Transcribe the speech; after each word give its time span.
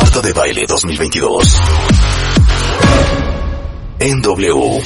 Marta 0.00 0.20
de 0.20 0.32
Baile 0.32 0.64
2022. 0.66 1.56
En 4.00 4.22
W. 4.22 4.80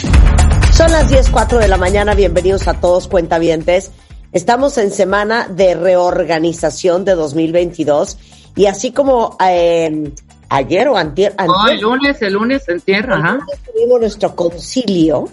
Son 0.73 0.91
las 0.91 1.11
10.04 1.11 1.59
de 1.59 1.69
la 1.69 1.77
mañana, 1.77 2.15
bienvenidos 2.15 2.67
a 2.69 2.75
todos 2.75 3.09
cuentavientes. 3.09 3.91
Estamos 4.33 4.79
en 4.79 4.91
semana 4.91 5.47
de 5.49 5.75
reorganización 5.75 7.05
de 7.05 7.15
2022 7.15 8.19
y 8.57 8.67
así 8.67 8.93
como 8.93 9.37
eh, 9.47 10.13
ayer 10.49 10.89
o 10.89 10.97
antier, 10.97 11.35
antier- 11.37 11.73
el 11.75 11.81
lunes, 11.81 12.23
el 12.23 12.33
lunes 12.33 12.69
en 12.69 12.81
tierra, 12.81 13.17
ajá. 13.19 13.39
tuvimos 13.73 14.01
nuestro 14.01 14.35
concilio 14.35 15.29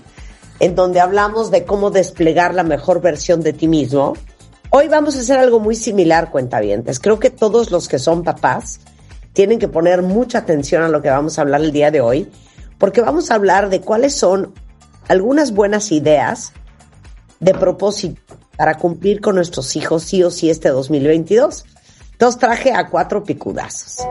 en 0.59 0.75
donde 0.75 0.99
hablamos 0.99 1.52
de 1.52 1.64
cómo 1.64 1.89
desplegar 1.89 2.53
la 2.53 2.64
mejor 2.64 3.02
versión 3.02 3.41
de 3.41 3.53
ti 3.53 3.67
mismo. 3.69 4.16
Hoy 4.71 4.88
vamos 4.89 5.16
a 5.16 5.19
hacer 5.21 5.39
algo 5.39 5.59
muy 5.59 5.75
similar, 5.75 6.30
cuentavientes. 6.30 6.99
Creo 6.99 7.17
que 7.17 7.30
todos 7.31 7.71
los 7.71 7.88
que 7.88 7.97
son 7.97 8.23
papás 8.23 8.81
tienen 9.39 9.57
que 9.57 9.69
poner 9.69 10.01
mucha 10.01 10.39
atención 10.39 10.83
a 10.83 10.89
lo 10.89 11.01
que 11.01 11.09
vamos 11.09 11.39
a 11.39 11.43
hablar 11.43 11.61
el 11.61 11.71
día 11.71 11.91
de 11.91 12.01
hoy, 12.01 12.29
porque 12.77 12.99
vamos 12.99 13.31
a 13.31 13.35
hablar 13.35 13.69
de 13.69 13.79
cuáles 13.79 14.13
son 14.13 14.53
algunas 15.07 15.53
buenas 15.53 15.93
ideas 15.93 16.51
de 17.39 17.53
propósito 17.53 18.21
para 18.57 18.75
cumplir 18.75 19.21
con 19.21 19.35
nuestros 19.35 19.77
hijos 19.77 20.03
sí 20.03 20.21
o 20.23 20.29
sí 20.29 20.49
este 20.49 20.67
2022. 20.67 21.63
Entonces 22.11 22.37
traje 22.37 22.73
a 22.73 22.89
cuatro 22.89 23.23
picudazos. 23.23 24.05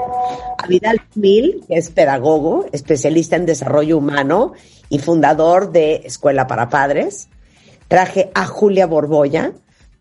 A 0.56 0.66
Vidal 0.66 0.98
Mil, 1.14 1.62
que 1.68 1.76
es 1.76 1.90
pedagogo, 1.90 2.64
especialista 2.72 3.36
en 3.36 3.44
desarrollo 3.44 3.98
humano 3.98 4.54
y 4.88 4.98
fundador 4.98 5.72
de 5.72 5.96
Escuela 6.06 6.46
para 6.46 6.70
Padres. 6.70 7.28
Traje 7.86 8.30
a 8.34 8.46
Julia 8.46 8.86
Borboya, 8.86 9.52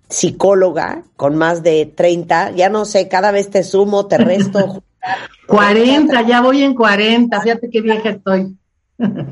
psicóloga 0.07 1.03
con 1.17 1.35
más 1.35 1.63
de 1.63 1.85
30, 1.85 2.51
ya 2.51 2.69
no 2.69 2.85
sé, 2.85 3.09
cada 3.09 3.31
vez 3.31 3.49
te 3.49 3.63
sumo, 3.63 4.07
te 4.07 4.19
resto. 4.19 4.83
40, 5.47 6.21
ya 6.23 6.41
voy 6.41 6.63
en 6.63 6.73
40, 6.73 7.41
fíjate 7.41 7.69
qué 7.69 7.81
vieja 7.81 8.09
estoy. 8.09 8.55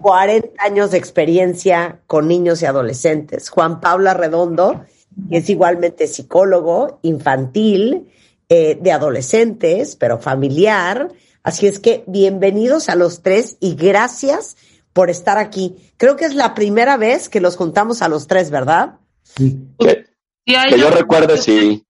40 0.01 0.49
años 0.63 0.91
de 0.91 0.97
experiencia 0.97 1.99
con 2.07 2.27
niños 2.27 2.61
y 2.61 2.65
adolescentes. 2.65 3.49
Juan 3.49 3.81
Pablo 3.81 4.13
Redondo, 4.13 4.85
que 5.29 5.37
es 5.37 5.49
igualmente 5.49 6.07
psicólogo 6.07 6.99
infantil, 7.01 8.11
eh, 8.47 8.77
de 8.79 8.91
adolescentes, 8.91 9.95
pero 9.95 10.19
familiar. 10.19 11.09
Así 11.41 11.67
es 11.67 11.79
que 11.79 12.03
bienvenidos 12.05 12.89
a 12.89 12.95
los 12.95 13.23
tres 13.23 13.57
y 13.59 13.75
gracias 13.75 14.55
por 14.93 15.09
estar 15.09 15.39
aquí. 15.39 15.75
Creo 15.97 16.15
que 16.15 16.25
es 16.25 16.35
la 16.35 16.53
primera 16.53 16.95
vez 16.95 17.27
que 17.27 17.41
los 17.41 17.55
juntamos 17.55 18.01
a 18.01 18.07
los 18.07 18.27
tres, 18.27 18.51
¿verdad? 18.51 18.99
Que, 19.35 20.05
Sí, 20.47 20.53
que 20.69 20.77
yo 20.77 20.91
recuerde, 20.91 21.37
sí. 21.37 21.83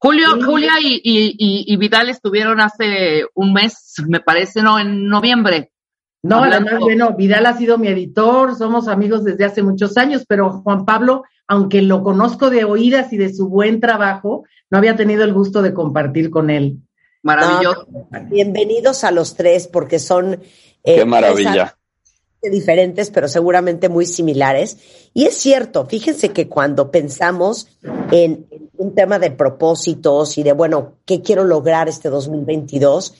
Julio, 0.00 0.26
Julia 0.44 0.74
y, 0.80 0.94
y, 1.02 1.34
y, 1.38 1.64
y 1.72 1.76
Vidal 1.76 2.08
estuvieron 2.08 2.60
hace 2.60 3.24
un 3.34 3.52
mes, 3.52 3.94
me 4.06 4.20
parece, 4.20 4.62
no, 4.62 4.78
en 4.78 5.08
noviembre. 5.08 5.72
No, 6.22 6.36
Hablando- 6.44 6.68
además, 6.70 6.80
bueno, 6.84 7.14
Vidal 7.16 7.46
ha 7.46 7.56
sido 7.56 7.78
mi 7.78 7.88
editor, 7.88 8.56
somos 8.56 8.88
amigos 8.88 9.24
desde 9.24 9.44
hace 9.44 9.62
muchos 9.62 9.96
años, 9.96 10.24
pero 10.28 10.50
Juan 10.62 10.84
Pablo, 10.84 11.24
aunque 11.46 11.82
lo 11.82 12.02
conozco 12.02 12.50
de 12.50 12.64
oídas 12.64 13.12
y 13.12 13.16
de 13.16 13.32
su 13.32 13.48
buen 13.48 13.80
trabajo, 13.80 14.44
no 14.70 14.78
había 14.78 14.96
tenido 14.96 15.24
el 15.24 15.32
gusto 15.32 15.62
de 15.62 15.72
compartir 15.74 16.30
con 16.30 16.50
él. 16.50 16.78
Maravilloso. 17.22 17.86
Bienvenidos 18.30 19.02
a 19.04 19.10
los 19.10 19.34
tres 19.36 19.66
porque 19.66 19.98
son... 19.98 20.34
eh, 20.84 20.96
Qué 20.96 21.04
maravilla. 21.04 21.76
Diferentes, 22.42 23.10
pero 23.10 23.28
seguramente 23.28 23.88
muy 23.88 24.06
similares. 24.06 24.78
Y 25.14 25.26
es 25.26 25.34
cierto, 25.34 25.86
fíjense 25.86 26.30
que 26.30 26.48
cuando 26.48 26.90
pensamos 26.90 27.68
en 28.10 28.46
un 28.76 28.94
tema 28.94 29.18
de 29.18 29.30
propósitos 29.30 30.38
y 30.38 30.42
de, 30.42 30.52
bueno, 30.52 30.94
¿qué 31.04 31.20
quiero 31.20 31.44
lograr 31.44 31.88
este 31.88 32.08
2022? 32.08 33.14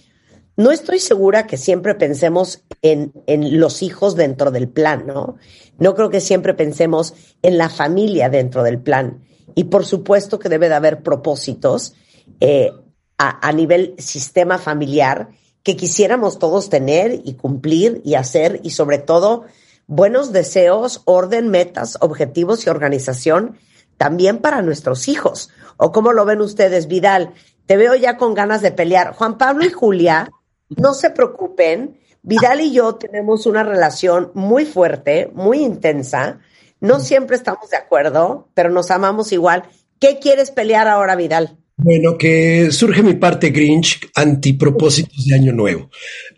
No 0.57 0.71
estoy 0.71 0.99
segura 0.99 1.47
que 1.47 1.57
siempre 1.57 1.95
pensemos 1.95 2.63
en, 2.83 3.13
en 3.27 3.61
los 3.61 3.83
hijos 3.83 4.17
dentro 4.17 4.51
del 4.51 4.69
plan, 4.69 5.07
¿no? 5.07 5.37
No 5.79 5.95
creo 5.95 6.11
que 6.11 6.21
siempre 6.21 6.55
pensemos 6.55 7.15
en 7.43 7.59
la 7.59 7.69
familia 7.69 8.29
dentro 8.29 8.63
del 8.63 8.81
plan. 8.81 9.23
Y 9.55 9.65
por 9.65 9.85
supuesto 9.85 10.39
que 10.39 10.49
debe 10.49 10.69
de 10.69 10.75
haber 10.75 11.03
propósitos 11.03 11.95
eh, 12.41 12.73
a, 13.19 13.49
a 13.49 13.53
nivel 13.53 13.95
sistema 13.99 14.59
familiar 14.59 15.29
que 15.69 15.77
quisiéramos 15.77 16.39
todos 16.39 16.71
tener 16.71 17.21
y 17.25 17.35
cumplir 17.35 18.01
y 18.03 18.15
hacer 18.15 18.59
y 18.63 18.71
sobre 18.71 18.97
todo 18.97 19.45
buenos 19.87 20.33
deseos, 20.33 21.03
orden, 21.05 21.51
metas, 21.51 21.99
objetivos 22.01 22.65
y 22.65 22.71
organización 22.71 23.59
también 23.99 24.39
para 24.39 24.63
nuestros 24.63 25.09
hijos. 25.09 25.51
¿O 25.77 25.93
cómo 25.93 26.15
lo 26.15 26.25
ven 26.25 26.41
ustedes, 26.41 26.89
Vidal? 26.89 27.35
Te 27.67 27.77
veo 27.77 27.95
ya 27.95 28.17
con 28.17 28.33
ganas 28.33 28.63
de 28.63 28.73
pelear. 28.73 29.13
Juan 29.13 29.37
Pablo 29.37 29.67
y 29.67 29.71
Julia, 29.71 30.31
no 30.71 30.95
se 30.95 31.11
preocupen. 31.11 32.01
Vidal 32.23 32.63
y 32.63 32.73
yo 32.73 32.95
tenemos 32.95 33.45
una 33.45 33.63
relación 33.63 34.31
muy 34.33 34.65
fuerte, 34.65 35.31
muy 35.35 35.59
intensa. 35.59 36.39
No 36.81 36.99
siempre 36.99 37.37
estamos 37.37 37.69
de 37.69 37.77
acuerdo, 37.77 38.49
pero 38.55 38.71
nos 38.71 38.91
amamos 38.91 39.33
igual. 39.33 39.65
¿Qué 40.01 40.19
quieres 40.19 40.51
pelear 40.51 40.89
ahora, 40.89 41.15
Vidal? 41.15 41.59
Bueno, 41.81 42.19
que 42.19 42.73
surge 42.73 43.05
mi 43.05 43.15
parte 43.15 43.51
Grinch 43.51 44.11
antipropósitos 44.17 45.25
de 45.25 45.35
Año 45.37 45.53
Nuevo. 45.53 45.91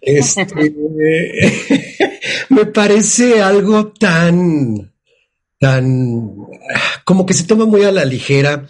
Este, 0.02 0.44
me 2.50 2.66
parece 2.66 3.40
algo 3.40 3.88
tan, 3.88 4.92
tan, 5.58 6.36
como 7.04 7.24
que 7.24 7.32
se 7.32 7.44
toma 7.44 7.64
muy 7.64 7.84
a 7.84 7.90
la 7.90 8.04
ligera. 8.04 8.68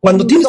Cuando 0.00 0.26
tienes, 0.26 0.48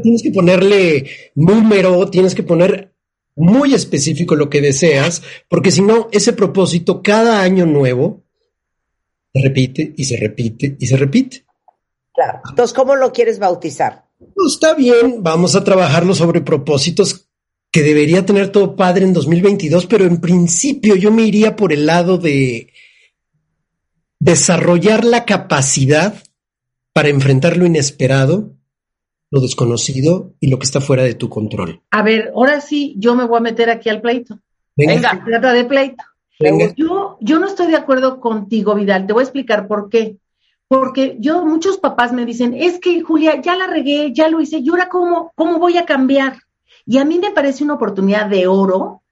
tienes 0.00 0.22
que 0.22 0.30
ponerle 0.30 1.10
número, 1.34 2.08
tienes 2.08 2.36
que 2.36 2.44
poner 2.44 2.92
muy 3.34 3.74
específico 3.74 4.36
lo 4.36 4.48
que 4.48 4.60
deseas, 4.60 5.24
porque 5.48 5.72
si 5.72 5.82
no, 5.82 6.08
ese 6.12 6.34
propósito 6.34 7.02
cada 7.02 7.42
año 7.42 7.66
nuevo 7.66 8.22
se 9.34 9.42
repite 9.42 9.92
y 9.96 10.04
se 10.04 10.16
repite 10.18 10.76
y 10.78 10.86
se 10.86 10.96
repite. 10.96 11.45
Claro. 12.16 12.40
Entonces, 12.48 12.74
¿cómo 12.74 12.96
lo 12.96 13.12
quieres 13.12 13.38
bautizar? 13.38 14.06
No, 14.18 14.48
está 14.48 14.74
bien, 14.74 15.22
vamos 15.22 15.54
a 15.54 15.62
trabajarlo 15.62 16.14
sobre 16.14 16.40
propósitos 16.40 17.28
que 17.70 17.82
debería 17.82 18.24
tener 18.24 18.50
todo 18.50 18.74
padre 18.74 19.04
en 19.04 19.12
2022, 19.12 19.86
pero 19.86 20.06
en 20.06 20.20
principio 20.20 20.96
yo 20.96 21.12
me 21.12 21.24
iría 21.24 21.56
por 21.56 21.74
el 21.74 21.84
lado 21.84 22.16
de 22.16 22.72
desarrollar 24.18 25.04
la 25.04 25.26
capacidad 25.26 26.14
para 26.94 27.10
enfrentar 27.10 27.58
lo 27.58 27.66
inesperado, 27.66 28.54
lo 29.30 29.40
desconocido 29.42 30.32
y 30.40 30.48
lo 30.48 30.58
que 30.58 30.64
está 30.64 30.80
fuera 30.80 31.02
de 31.02 31.14
tu 31.14 31.28
control. 31.28 31.82
A 31.90 32.00
ver, 32.02 32.32
ahora 32.34 32.62
sí, 32.62 32.94
yo 32.96 33.14
me 33.14 33.26
voy 33.26 33.36
a 33.36 33.42
meter 33.42 33.68
aquí 33.68 33.90
al 33.90 34.00
pleito. 34.00 34.38
Venga. 34.74 35.10
Se 35.10 35.30
trata 35.30 35.52
de 35.52 35.64
pleito. 35.66 36.02
Venga. 36.40 36.72
Yo, 36.76 37.18
yo 37.20 37.38
no 37.38 37.46
estoy 37.46 37.66
de 37.66 37.76
acuerdo 37.76 38.20
contigo, 38.20 38.74
Vidal. 38.74 39.06
Te 39.06 39.12
voy 39.12 39.20
a 39.20 39.24
explicar 39.24 39.68
por 39.68 39.90
qué. 39.90 40.16
Porque 40.68 41.16
yo, 41.20 41.44
muchos 41.44 41.78
papás 41.78 42.12
me 42.12 42.26
dicen, 42.26 42.54
es 42.54 42.80
que 42.80 43.02
Julia, 43.02 43.40
ya 43.40 43.56
la 43.56 43.66
regué, 43.66 44.12
ya 44.12 44.28
lo 44.28 44.40
hice, 44.40 44.58
y 44.58 44.68
ahora 44.68 44.88
cómo, 44.88 45.32
cómo 45.36 45.58
voy 45.58 45.78
a 45.78 45.86
cambiar. 45.86 46.38
Y 46.84 46.98
a 46.98 47.04
mí 47.04 47.18
me 47.18 47.30
parece 47.30 47.64
una 47.64 47.74
oportunidad 47.74 48.26
de 48.26 48.46
oro 48.46 49.02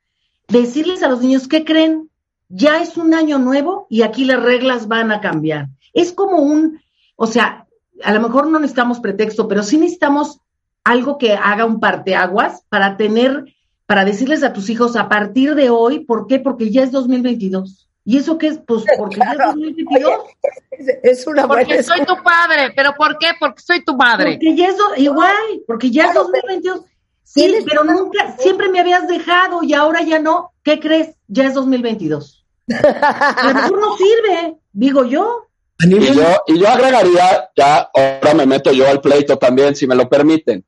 decirles 0.49 1.03
a 1.03 1.09
los 1.09 1.21
niños, 1.21 1.49
¿qué 1.49 1.65
creen? 1.65 2.11
Ya 2.49 2.83
es 2.83 2.97
un 2.97 3.15
año 3.15 3.39
nuevo 3.39 3.87
y 3.89 4.03
aquí 4.03 4.25
las 4.25 4.43
reglas 4.43 4.89
van 4.89 5.11
a 5.11 5.21
cambiar. 5.21 5.69
Es 5.93 6.13
como 6.13 6.39
un, 6.39 6.81
o 7.17 7.27
sea, 7.27 7.67
a 8.03 8.13
lo 8.13 8.21
mejor 8.21 8.49
no 8.49 8.59
necesitamos 8.59 9.01
pretexto, 9.01 9.49
pero 9.49 9.63
sí 9.63 9.79
necesitamos 9.79 10.41
algo 10.85 11.19
que 11.19 11.33
haga 11.33 11.65
un 11.65 11.81
parteaguas 11.81 12.65
para 12.69 12.97
tener, 12.97 13.55
para 13.87 14.05
decirles 14.05 14.43
a 14.43 14.53
tus 14.53 14.69
hijos 14.71 14.97
a 14.97 15.09
partir 15.09 15.55
de 15.55 15.71
hoy, 15.71 16.01
¿por 16.01 16.27
qué? 16.27 16.39
Porque 16.39 16.71
ya 16.71 16.83
es 16.83 16.93
2022. 16.93 17.89
¿Y 18.05 18.19
eso 18.19 18.37
qué 18.37 18.49
es? 18.49 18.59
Pues 18.67 18.85
porque 18.99 19.17
ya 19.17 19.33
es 19.33 19.39
2022. 19.39 20.23
es 21.03 21.27
una 21.27 21.47
buena 21.47 21.65
Porque 21.65 21.83
soy 21.83 22.05
tu 22.05 22.23
padre, 22.23 22.73
pero 22.77 22.95
¿por 22.95 23.17
qué? 23.19 23.29
Porque 23.41 23.63
soy 23.63 23.83
tu 23.85 23.97
madre. 23.97 24.33
Porque 24.33 24.55
ya 24.55 24.69
es 24.69 24.77
igual, 24.99 25.63
porque 25.67 25.91
ya 25.91 26.05
es 26.05 26.11
Claro, 26.11 26.25
2022. 26.25 26.81
Sí, 27.23 27.57
pero 27.67 27.83
nunca, 27.83 28.37
siempre 28.39 28.69
me 28.69 28.81
habías 28.81 29.09
dejado 29.09 29.63
y 29.63 29.73
ahora 29.73 30.03
ya 30.03 30.19
no. 30.19 30.53
¿Qué 30.63 30.79
crees? 30.79 31.17
Ya 31.27 31.47
es 31.47 31.55
2022. 31.55 32.45
A 32.71 33.49
lo 33.49 33.55
mejor 33.55 33.81
no 33.81 33.97
sirve, 33.97 34.57
digo 34.73 35.05
yo. 35.05 35.49
Y 35.81 36.01
yo, 36.01 36.43
y 36.47 36.59
yo 36.59 36.69
agregaría, 36.69 37.51
ya 37.57 37.91
ahora 37.93 38.35
me 38.35 38.47
meto 38.47 38.73
yo 38.73 38.89
al 38.89 39.01
pleito 39.01 39.37
también, 39.39 39.75
si 39.75 39.87
me 39.87 39.95
lo 39.95 40.09
permiten. 40.09 40.65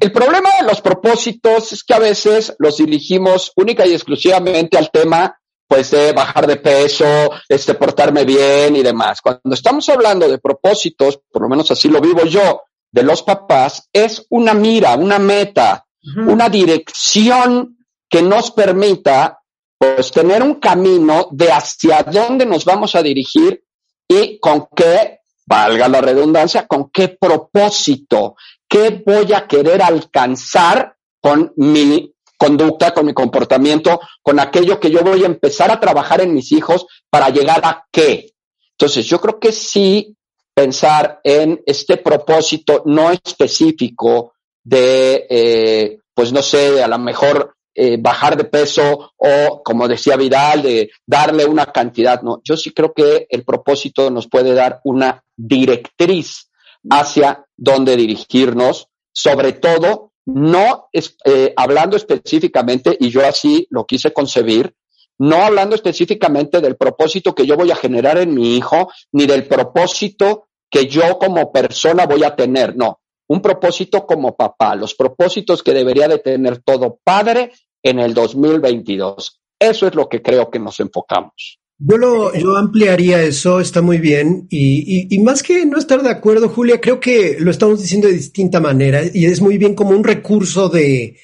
El 0.00 0.12
problema 0.12 0.48
de 0.60 0.66
los 0.66 0.80
propósitos 0.80 1.72
es 1.72 1.84
que 1.84 1.94
a 1.94 1.98
veces 1.98 2.54
los 2.58 2.78
dirigimos 2.78 3.52
única 3.56 3.86
y 3.86 3.92
exclusivamente 3.92 4.78
al 4.78 4.90
tema, 4.90 5.38
pues, 5.66 5.90
de 5.90 6.12
bajar 6.12 6.46
de 6.46 6.56
peso, 6.56 7.30
este, 7.48 7.74
portarme 7.74 8.24
bien 8.24 8.76
y 8.76 8.82
demás. 8.82 9.20
Cuando 9.20 9.52
estamos 9.52 9.88
hablando 9.88 10.28
de 10.28 10.38
propósitos, 10.38 11.20
por 11.30 11.42
lo 11.42 11.48
menos 11.48 11.70
así 11.70 11.88
lo 11.88 12.00
vivo 12.00 12.24
yo, 12.24 12.62
de 12.90 13.02
los 13.02 13.22
papás, 13.22 13.88
es 13.92 14.26
una 14.30 14.54
mira, 14.54 14.96
una 14.96 15.18
meta, 15.18 15.86
una 16.16 16.48
dirección 16.48 17.76
que 18.08 18.22
nos 18.22 18.52
permita 18.52 19.40
pues 19.76 20.10
tener 20.10 20.42
un 20.42 20.54
camino 20.54 21.28
de 21.32 21.50
hacia 21.50 22.02
dónde 22.04 22.46
nos 22.46 22.64
vamos 22.64 22.94
a 22.94 23.02
dirigir 23.02 23.62
y 24.08 24.38
con 24.38 24.68
qué, 24.74 25.20
valga 25.44 25.88
la 25.88 26.00
redundancia, 26.00 26.66
con 26.66 26.90
qué 26.90 27.08
propósito, 27.08 28.36
qué 28.68 29.02
voy 29.04 29.32
a 29.32 29.46
querer 29.46 29.82
alcanzar 29.82 30.96
con 31.20 31.52
mi 31.56 32.14
conducta, 32.36 32.92
con 32.92 33.06
mi 33.06 33.14
comportamiento, 33.14 34.00
con 34.22 34.38
aquello 34.38 34.78
que 34.78 34.90
yo 34.90 35.02
voy 35.02 35.22
a 35.22 35.26
empezar 35.26 35.70
a 35.70 35.80
trabajar 35.80 36.20
en 36.20 36.34
mis 36.34 36.52
hijos 36.52 36.86
para 37.10 37.30
llegar 37.30 37.60
a 37.64 37.86
qué. 37.90 38.32
Entonces, 38.72 39.06
yo 39.06 39.20
creo 39.20 39.40
que 39.40 39.52
sí 39.52 40.16
pensar 40.54 41.20
en 41.22 41.62
este 41.66 41.98
propósito 41.98 42.82
no 42.86 43.10
específico 43.10 44.32
de, 44.64 45.26
eh, 45.28 45.98
pues 46.14 46.32
no 46.32 46.42
sé, 46.42 46.82
a 46.82 46.88
lo 46.88 46.98
mejor 46.98 47.56
eh, 47.74 47.98
bajar 48.00 48.38
de 48.38 48.44
peso 48.44 49.12
o, 49.16 49.62
como 49.62 49.86
decía 49.86 50.16
Vidal, 50.16 50.62
de 50.62 50.90
darle 51.06 51.44
una 51.44 51.66
cantidad. 51.66 52.22
No, 52.22 52.40
yo 52.42 52.56
sí 52.56 52.72
creo 52.72 52.94
que 52.94 53.26
el 53.28 53.44
propósito 53.44 54.10
nos 54.10 54.28
puede 54.28 54.54
dar 54.54 54.80
una 54.84 55.22
directriz 55.36 56.50
hacia 56.88 57.44
dónde 57.54 57.96
dirigirnos, 57.96 58.88
sobre 59.12 59.52
todo 59.52 60.05
no 60.26 60.88
es, 60.92 61.16
eh, 61.24 61.52
hablando 61.56 61.96
específicamente, 61.96 62.96
y 62.98 63.10
yo 63.10 63.26
así 63.26 63.66
lo 63.70 63.86
quise 63.86 64.12
concebir, 64.12 64.74
no 65.18 65.36
hablando 65.36 65.74
específicamente 65.74 66.60
del 66.60 66.76
propósito 66.76 67.34
que 67.34 67.46
yo 67.46 67.56
voy 67.56 67.70
a 67.70 67.76
generar 67.76 68.18
en 68.18 68.34
mi 68.34 68.56
hijo, 68.56 68.90
ni 69.12 69.26
del 69.26 69.46
propósito 69.46 70.48
que 70.70 70.86
yo 70.86 71.18
como 71.18 71.52
persona 71.52 72.06
voy 72.06 72.24
a 72.24 72.34
tener, 72.34 72.76
no, 72.76 73.00
un 73.28 73.40
propósito 73.40 74.06
como 74.06 74.36
papá, 74.36 74.74
los 74.74 74.94
propósitos 74.94 75.62
que 75.62 75.72
debería 75.72 76.08
de 76.08 76.18
tener 76.18 76.58
todo 76.58 76.98
padre 77.02 77.52
en 77.82 77.98
el 77.98 78.14
2022. 78.14 79.40
Eso 79.58 79.86
es 79.86 79.94
lo 79.94 80.08
que 80.08 80.22
creo 80.22 80.50
que 80.50 80.58
nos 80.58 80.80
enfocamos. 80.80 81.60
Yo, 81.78 81.96
lo, 81.98 82.34
yo 82.34 82.56
ampliaría 82.56 83.22
eso, 83.22 83.60
está 83.60 83.82
muy 83.82 83.98
bien. 83.98 84.46
Y, 84.50 85.14
y, 85.14 85.18
más 85.20 85.42
que 85.42 85.66
no 85.66 85.78
estar 85.78 86.02
de 86.02 86.10
acuerdo, 86.10 86.48
Julia, 86.48 86.80
creo 86.80 87.00
que 87.00 87.36
lo 87.38 87.50
estamos 87.50 87.80
diciendo 87.80 88.08
de 88.08 88.14
distinta 88.14 88.60
manera 88.60 89.02
y 89.12 89.26
es 89.26 89.40
muy 89.40 89.58
bien 89.58 89.74
como 89.74 89.90
un 89.90 90.04
recurso 90.04 90.68
de, 90.68 91.16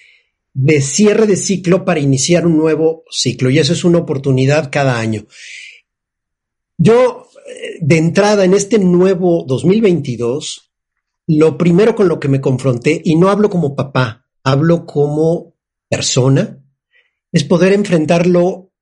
de 0.54 0.80
cierre 0.80 1.26
de 1.26 1.36
ciclo 1.36 1.84
para 1.84 2.00
iniciar 2.00 2.46
un 2.46 2.56
nuevo 2.56 3.04
ciclo. 3.10 3.50
Y 3.50 3.58
eso 3.58 3.72
es 3.72 3.84
una 3.84 3.98
oportunidad 3.98 4.70
cada 4.70 4.98
año. 4.98 5.26
Yo, 6.78 7.28
eh, 7.46 7.78
de 7.80 7.98
entrada 7.98 8.44
en 8.44 8.54
este 8.54 8.78
nuevo 8.78 9.44
2022, 9.46 10.72
lo 11.28 11.56
primero 11.56 11.94
con 11.94 12.08
lo 12.08 12.18
que 12.18 12.28
me 12.28 12.40
confronté, 12.40 13.00
y 13.04 13.16
no 13.16 13.28
hablo 13.30 13.48
como 13.48 13.74
papá, 13.74 14.26
hablo 14.42 14.84
como 14.86 15.54
persona, 15.88 16.58
es 17.30 17.44
poder 17.44 17.72
enfrentar 17.72 18.26
lo 18.26 18.72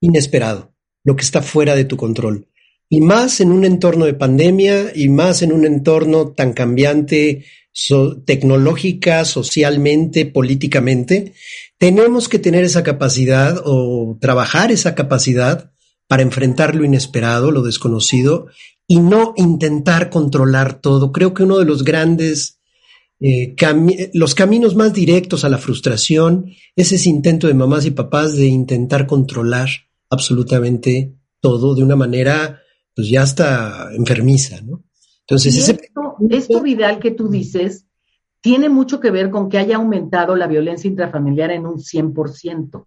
inesperado, 0.00 0.73
lo 1.04 1.16
que 1.16 1.22
está 1.22 1.42
fuera 1.42 1.76
de 1.76 1.84
tu 1.84 1.96
control. 1.96 2.48
Y 2.88 3.00
más 3.00 3.40
en 3.40 3.52
un 3.52 3.64
entorno 3.64 4.04
de 4.04 4.14
pandemia 4.14 4.92
y 4.94 5.08
más 5.08 5.42
en 5.42 5.52
un 5.52 5.64
entorno 5.64 6.32
tan 6.32 6.52
cambiante 6.52 7.44
tecnológica, 8.24 9.24
socialmente, 9.24 10.26
políticamente, 10.26 11.34
tenemos 11.78 12.28
que 12.28 12.38
tener 12.38 12.64
esa 12.64 12.82
capacidad 12.82 13.60
o 13.64 14.16
trabajar 14.20 14.70
esa 14.70 14.94
capacidad 14.94 15.72
para 16.06 16.22
enfrentar 16.22 16.74
lo 16.74 16.84
inesperado, 16.84 17.50
lo 17.50 17.62
desconocido 17.62 18.46
y 18.86 19.00
no 19.00 19.34
intentar 19.36 20.10
controlar 20.10 20.80
todo. 20.80 21.10
Creo 21.10 21.34
que 21.34 21.42
uno 21.42 21.58
de 21.58 21.64
los 21.64 21.82
grandes 21.84 22.60
eh, 23.20 23.54
los 24.12 24.34
caminos 24.34 24.76
más 24.76 24.92
directos 24.92 25.44
a 25.44 25.48
la 25.48 25.58
frustración 25.58 26.52
es 26.76 26.92
ese 26.92 27.08
intento 27.08 27.46
de 27.46 27.54
mamás 27.54 27.86
y 27.86 27.90
papás 27.90 28.36
de 28.36 28.46
intentar 28.46 29.06
controlar 29.06 29.68
absolutamente 30.14 31.14
todo 31.40 31.74
de 31.74 31.82
una 31.82 31.96
manera 31.96 32.60
pues 32.94 33.08
ya 33.08 33.22
hasta 33.22 33.92
enfermiza, 33.92 34.60
¿no? 34.62 34.82
Entonces, 35.20 35.56
ese 35.56 35.72
esto, 35.72 36.16
esto, 36.30 36.62
Vidal, 36.62 36.98
que 36.98 37.10
tú 37.10 37.28
dices, 37.28 37.86
tiene 38.40 38.68
mucho 38.68 39.00
que 39.00 39.10
ver 39.10 39.30
con 39.30 39.48
que 39.48 39.58
haya 39.58 39.76
aumentado 39.76 40.36
la 40.36 40.46
violencia 40.46 40.88
intrafamiliar 40.88 41.50
en 41.50 41.66
un 41.66 41.76
100%. 41.78 42.86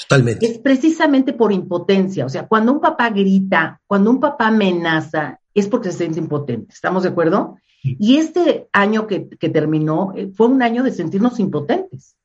Totalmente. 0.00 0.46
Es 0.46 0.58
precisamente 0.58 1.32
por 1.32 1.50
impotencia. 1.50 2.26
O 2.26 2.28
sea, 2.28 2.46
cuando 2.46 2.72
un 2.72 2.80
papá 2.80 3.10
grita, 3.10 3.80
cuando 3.86 4.10
un 4.10 4.20
papá 4.20 4.48
amenaza, 4.48 5.40
es 5.54 5.66
porque 5.66 5.90
se 5.90 5.98
siente 5.98 6.20
impotente. 6.20 6.72
¿Estamos 6.72 7.02
de 7.02 7.08
acuerdo? 7.08 7.56
Y 7.82 8.16
este 8.16 8.68
año 8.72 9.06
que, 9.06 9.28
que 9.28 9.48
terminó 9.48 10.12
eh, 10.14 10.30
fue 10.34 10.46
un 10.48 10.62
año 10.62 10.82
de 10.82 10.92
sentirnos 10.92 11.40
impotentes, 11.40 12.16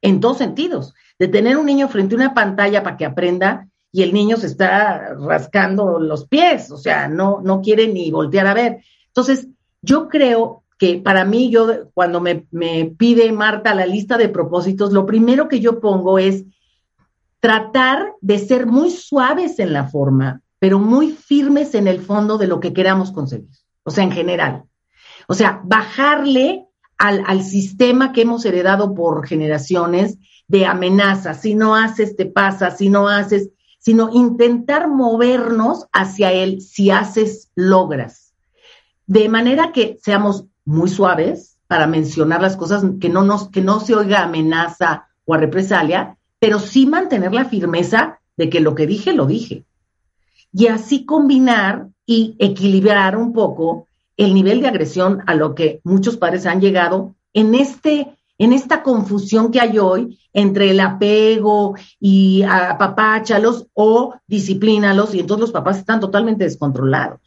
en 0.00 0.20
dos 0.20 0.38
sentidos. 0.38 0.94
De 1.18 1.28
tener 1.28 1.56
un 1.56 1.66
niño 1.66 1.88
frente 1.88 2.14
a 2.14 2.18
una 2.18 2.34
pantalla 2.34 2.82
para 2.82 2.96
que 2.96 3.04
aprenda 3.04 3.68
y 3.90 4.02
el 4.02 4.12
niño 4.12 4.36
se 4.36 4.46
está 4.46 5.14
rascando 5.14 5.98
los 5.98 6.26
pies, 6.26 6.70
o 6.70 6.76
sea, 6.76 7.08
no, 7.08 7.40
no 7.42 7.60
quiere 7.62 7.88
ni 7.88 8.10
voltear 8.10 8.46
a 8.46 8.54
ver. 8.54 8.78
Entonces, 9.06 9.48
yo 9.80 10.08
creo 10.08 10.64
que 10.78 10.98
para 10.98 11.24
mí, 11.24 11.50
yo 11.50 11.90
cuando 11.94 12.20
me, 12.20 12.46
me 12.50 12.92
pide 12.96 13.32
Marta 13.32 13.74
la 13.74 13.86
lista 13.86 14.16
de 14.16 14.28
propósitos, 14.28 14.92
lo 14.92 15.06
primero 15.06 15.48
que 15.48 15.60
yo 15.60 15.80
pongo 15.80 16.18
es 16.18 16.44
tratar 17.40 18.12
de 18.20 18.38
ser 18.38 18.66
muy 18.66 18.90
suaves 18.90 19.58
en 19.58 19.72
la 19.72 19.88
forma, 19.88 20.42
pero 20.58 20.78
muy 20.78 21.12
firmes 21.12 21.74
en 21.74 21.88
el 21.88 22.00
fondo 22.00 22.36
de 22.36 22.46
lo 22.46 22.60
que 22.60 22.72
queramos 22.72 23.12
conseguir, 23.12 23.48
o 23.84 23.90
sea, 23.90 24.04
en 24.04 24.12
general. 24.12 24.64
O 25.28 25.34
sea, 25.34 25.60
bajarle 25.64 26.66
al, 26.96 27.22
al 27.26 27.42
sistema 27.42 28.12
que 28.12 28.22
hemos 28.22 28.44
heredado 28.44 28.94
por 28.94 29.26
generaciones 29.26 30.18
de 30.46 30.66
amenazas, 30.66 31.40
si 31.40 31.54
no 31.54 31.74
haces, 31.74 32.16
te 32.16 32.26
pasa, 32.26 32.70
si 32.70 32.88
no 32.88 33.08
haces, 33.08 33.50
sino 33.78 34.10
intentar 34.12 34.88
movernos 34.88 35.86
hacia 35.92 36.32
él, 36.32 36.60
si 36.60 36.90
haces, 36.90 37.50
logras. 37.54 38.34
De 39.06 39.28
manera 39.28 39.72
que 39.72 39.98
seamos 40.02 40.44
muy 40.64 40.88
suaves 40.88 41.58
para 41.66 41.86
mencionar 41.86 42.42
las 42.42 42.56
cosas, 42.56 42.84
que 43.00 43.08
no, 43.08 43.22
nos, 43.22 43.48
que 43.48 43.62
no 43.62 43.80
se 43.80 43.94
oiga 43.94 44.22
amenaza 44.22 45.08
o 45.24 45.34
a 45.34 45.38
represalia, 45.38 46.18
pero 46.38 46.58
sí 46.58 46.86
mantener 46.86 47.32
la 47.32 47.44
firmeza 47.44 48.20
de 48.36 48.50
que 48.50 48.60
lo 48.60 48.74
que 48.74 48.86
dije, 48.86 49.12
lo 49.12 49.26
dije. 49.26 49.64
Y 50.52 50.66
así 50.66 51.04
combinar 51.04 51.88
y 52.06 52.36
equilibrar 52.38 53.16
un 53.16 53.32
poco 53.32 53.86
el 54.16 54.34
nivel 54.34 54.60
de 54.60 54.68
agresión 54.68 55.22
a 55.26 55.34
lo 55.34 55.54
que 55.54 55.80
muchos 55.84 56.16
padres 56.16 56.46
han 56.46 56.60
llegado 56.60 57.14
en 57.32 57.54
este 57.54 58.17
en 58.38 58.52
esta 58.52 58.82
confusión 58.82 59.50
que 59.50 59.60
hay 59.60 59.78
hoy 59.78 60.18
entre 60.32 60.70
el 60.70 60.80
apego 60.80 61.74
y 62.00 62.42
apapáchalos 62.42 63.66
o 63.74 64.14
disciplínalos, 64.26 65.14
y 65.14 65.20
entonces 65.20 65.42
los 65.42 65.52
papás 65.52 65.78
están 65.78 66.00
totalmente 66.00 66.44
descontrolados. 66.44 67.20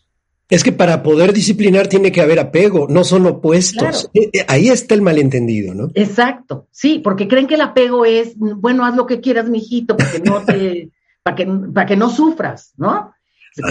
Es 0.50 0.66
que 0.66 0.74
para 0.74 1.02
poder 1.02 1.32
disciplinar 1.32 1.88
tiene 1.88 2.12
que 2.12 2.20
haber 2.20 2.40
apego, 2.40 2.88
no 2.90 3.06
son 3.06 3.26
opuestos. 3.26 4.10
Claro. 4.14 4.30
Ahí 4.48 4.68
está 4.68 4.96
el 4.96 5.02
malentendido, 5.02 5.74
¿no? 5.74 5.90
Exacto, 5.94 6.68
sí, 6.72 7.00
porque 7.00 7.28
creen 7.28 7.48
que 7.48 7.56
el 7.56 7.62
apego 7.62 8.04
es, 8.04 8.38
bueno, 8.38 8.86
haz 8.86 8.96
lo 8.96 9.06
que 9.06 9.22
quieras, 9.22 9.50
mijito, 9.50 9.96
para 9.96 10.12
que 10.12 10.20
no 10.20 10.44
te, 10.44 10.90
para 11.24 11.36
que, 11.36 11.46
para 11.46 11.86
que 11.86 11.96
no 11.96 12.10
sufras, 12.10 12.74
¿no? 12.76 13.14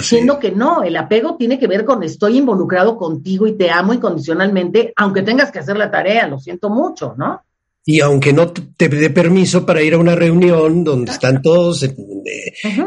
Siendo 0.02 0.38
que 0.38 0.52
no, 0.52 0.82
el 0.82 0.96
apego 0.96 1.37
tiene 1.37 1.58
que 1.58 1.66
ver 1.66 1.84
con 1.84 2.02
estoy 2.02 2.38
involucrado 2.38 2.96
contigo 2.96 3.46
y 3.46 3.56
te 3.56 3.70
amo 3.70 3.94
incondicionalmente, 3.94 4.92
aunque 4.96 5.22
tengas 5.22 5.50
que 5.50 5.60
hacer 5.60 5.76
la 5.76 5.90
tarea, 5.90 6.26
lo 6.28 6.38
siento 6.38 6.68
mucho, 6.68 7.14
¿no? 7.16 7.42
Y 7.87 8.00
aunque 8.00 8.32
no 8.32 8.50
te 8.52 8.88
dé 8.88 9.10
permiso 9.10 9.64
para 9.64 9.82
ir 9.82 9.94
a 9.94 9.99
una 9.99 10.14
reunión 10.14 10.84
donde 10.84 11.12
están 11.12 11.40
todos 11.40 11.88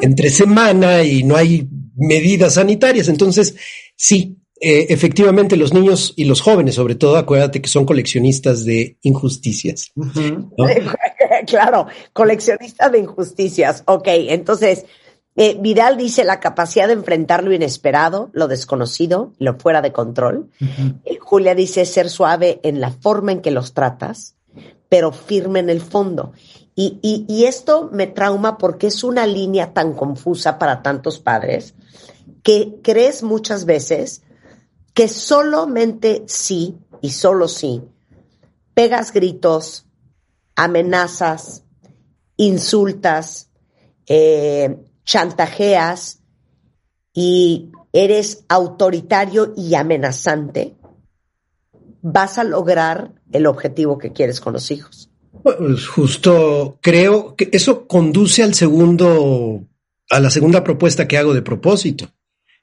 entre 0.01 0.29
semana 0.29 1.01
y 1.03 1.23
no 1.23 1.35
hay 1.35 1.67
medidas 1.95 2.53
sanitarias, 2.53 3.07
entonces 3.09 3.55
sí, 3.95 4.37
eh, 4.61 4.93
efectivamente 4.93 5.57
los 5.57 5.73
niños 5.73 6.13
y 6.15 6.23
los 6.23 6.39
jóvenes, 6.39 6.75
sobre 6.75 6.95
todo, 6.95 7.17
acuérdate 7.17 7.61
que 7.61 7.67
son 7.67 7.85
coleccionistas 7.85 8.63
de 8.63 8.97
injusticias. 9.01 9.91
claro, 11.47 11.87
coleccionistas 12.13 12.91
de 12.91 12.99
injusticias. 12.99 13.83
Ok, 13.87 14.07
entonces, 14.07 14.85
eh, 15.35 15.57
Vidal 15.59 15.97
dice 15.97 16.23
la 16.23 16.39
capacidad 16.39 16.87
de 16.87 16.93
enfrentar 16.93 17.43
lo 17.43 17.53
inesperado, 17.53 18.29
lo 18.33 18.47
desconocido, 18.47 19.33
lo 19.39 19.57
fuera 19.57 19.81
de 19.81 19.91
control. 19.91 20.49
Eh, 21.05 21.17
Julia 21.19 21.55
dice 21.55 21.85
ser 21.85 22.09
suave 22.09 22.59
en 22.63 22.79
la 22.79 22.91
forma 22.91 23.31
en 23.31 23.41
que 23.41 23.51
los 23.51 23.73
tratas, 23.73 24.35
pero 24.89 25.11
firme 25.11 25.59
en 25.59 25.69
el 25.69 25.81
fondo. 25.81 26.33
Y, 26.75 26.99
y 27.27 27.45
esto 27.45 27.89
me 27.91 28.07
trauma 28.07 28.57
porque 28.57 28.87
es 28.87 29.03
una 29.03 29.27
línea 29.27 29.73
tan 29.73 29.93
confusa 29.93 30.57
para 30.57 30.81
tantos 30.81 31.19
padres 31.19 31.75
que 32.41 32.79
crees 32.81 33.21
muchas 33.21 33.65
veces 33.65 34.23
que 34.95 35.07
solamente 35.07 36.23
sí 36.27 36.77
y 37.01 37.11
solo 37.11 37.47
sí 37.47 37.83
pegas 38.73 39.13
gritos, 39.13 39.85
amenazas, 40.55 41.63
insultas, 42.37 43.49
eh, 44.07 44.77
chantajeas 45.05 46.21
y 47.13 47.71
eres 47.91 48.45
autoritario 48.49 49.53
y 49.55 49.75
amenazante, 49.75 50.75
vas 52.01 52.37
a 52.37 52.43
lograr 52.43 53.13
el 53.31 53.45
objetivo 53.45 53.97
que 53.97 54.11
quieres 54.11 54.41
con 54.41 54.53
los 54.53 54.71
hijos. 54.71 55.09
Pues 55.43 55.87
justo 55.87 56.77
creo 56.81 57.35
que 57.35 57.49
eso 57.51 57.87
conduce 57.87 58.43
al 58.43 58.53
segundo, 58.53 59.67
a 60.09 60.19
la 60.19 60.29
segunda 60.29 60.63
propuesta 60.63 61.07
que 61.07 61.17
hago 61.17 61.33
de 61.33 61.41
propósito 61.41 62.09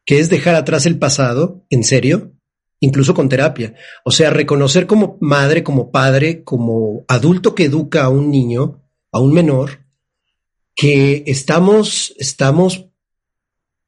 que 0.05 0.19
es 0.19 0.31
dejar 0.31 0.55
atrás 0.55 0.87
el 0.87 0.99
pasado, 0.99 1.65
en 1.71 1.85
serio, 1.85 2.33
incluso 2.81 3.15
con 3.15 3.29
terapia. 3.29 3.75
O 4.05 4.11
sea, 4.11 4.31
reconocer 4.31 4.87
como 4.87 5.19
madre, 5.21 5.63
como 5.63 5.91
padre, 5.91 6.43
como 6.43 7.05
adulto 7.09 7.55
que 7.55 7.65
educa 7.65 8.05
a 8.05 8.09
un 8.09 8.31
niño, 8.31 8.83
a 9.13 9.21
un 9.21 9.33
menor, 9.33 9.80
que 10.75 11.25
estamos, 11.27 12.15
estamos 12.19 12.87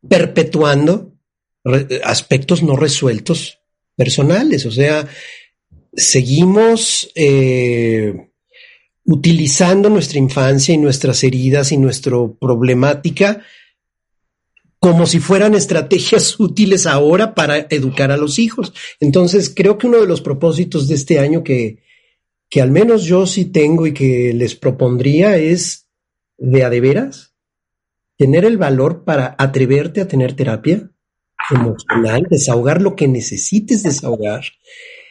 perpetuando 0.08 1.12
aspectos 2.04 2.62
no 2.62 2.76
resueltos 2.76 3.58
personales. 3.96 4.66
O 4.66 4.70
sea, 4.70 5.06
seguimos 5.94 7.10
eh, 7.14 8.28
utilizando 9.04 9.88
nuestra 9.88 10.18
infancia 10.18 10.74
y 10.74 10.78
nuestras 10.78 11.22
heridas 11.24 11.72
y 11.72 11.76
nuestra 11.76 12.16
problemática 12.40 13.42
como 14.78 15.06
si 15.06 15.20
fueran 15.20 15.54
estrategias 15.54 16.40
útiles 16.40 16.86
ahora 16.86 17.36
para 17.36 17.68
educar 17.70 18.10
a 18.10 18.16
los 18.16 18.40
hijos. 18.40 18.72
Entonces, 18.98 19.52
creo 19.54 19.78
que 19.78 19.86
uno 19.86 20.00
de 20.00 20.08
los 20.08 20.20
propósitos 20.20 20.88
de 20.88 20.96
este 20.96 21.20
año 21.20 21.44
que, 21.44 21.84
que 22.50 22.60
al 22.60 22.72
menos 22.72 23.04
yo 23.04 23.24
sí 23.28 23.44
tengo 23.44 23.86
y 23.86 23.94
que 23.94 24.32
les 24.34 24.56
propondría 24.56 25.36
es 25.36 25.81
de 26.42 26.64
a 26.64 26.70
de 26.70 26.80
veras 26.80 27.34
tener 28.18 28.44
el 28.44 28.58
valor 28.58 29.04
para 29.04 29.34
atreverte 29.38 30.00
a 30.00 30.08
tener 30.08 30.34
terapia 30.34 30.90
emocional, 31.50 32.26
desahogar 32.28 32.82
lo 32.82 32.94
que 32.94 33.08
necesites 33.08 33.82
desahogar. 33.82 34.44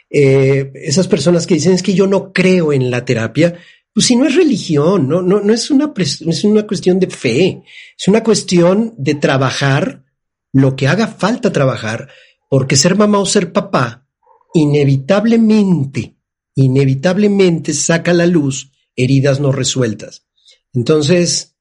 Eh, 0.09 0.71
esas 0.75 1.07
personas 1.07 1.47
que 1.47 1.55
dicen 1.55 1.73
es 1.73 1.83
que 1.83 1.93
yo 1.93 2.07
no 2.07 2.31
creo 2.31 2.73
en 2.73 2.91
la 2.91 3.05
terapia, 3.05 3.57
pues 3.93 4.05
si 4.05 4.15
no 4.15 4.25
es 4.25 4.35
religión, 4.35 5.07
no, 5.07 5.21
no, 5.21 5.39
no 5.41 5.53
es 5.53 5.71
una, 5.71 5.93
es 5.97 6.43
una 6.43 6.67
cuestión 6.67 6.99
de 6.99 7.07
fe, 7.07 7.63
es 7.97 8.07
una 8.07 8.23
cuestión 8.23 8.93
de 8.97 9.15
trabajar 9.15 10.03
lo 10.53 10.75
que 10.75 10.87
haga 10.87 11.07
falta 11.07 11.51
trabajar, 11.51 12.09
porque 12.49 12.75
ser 12.75 12.95
mamá 12.95 13.19
o 13.19 13.25
ser 13.25 13.53
papá 13.53 14.05
inevitablemente, 14.53 16.17
inevitablemente 16.55 17.73
saca 17.73 18.11
a 18.11 18.15
la 18.15 18.25
luz 18.25 18.71
heridas 18.97 19.39
no 19.39 19.51
resueltas. 19.51 20.27
Entonces, 20.73 21.55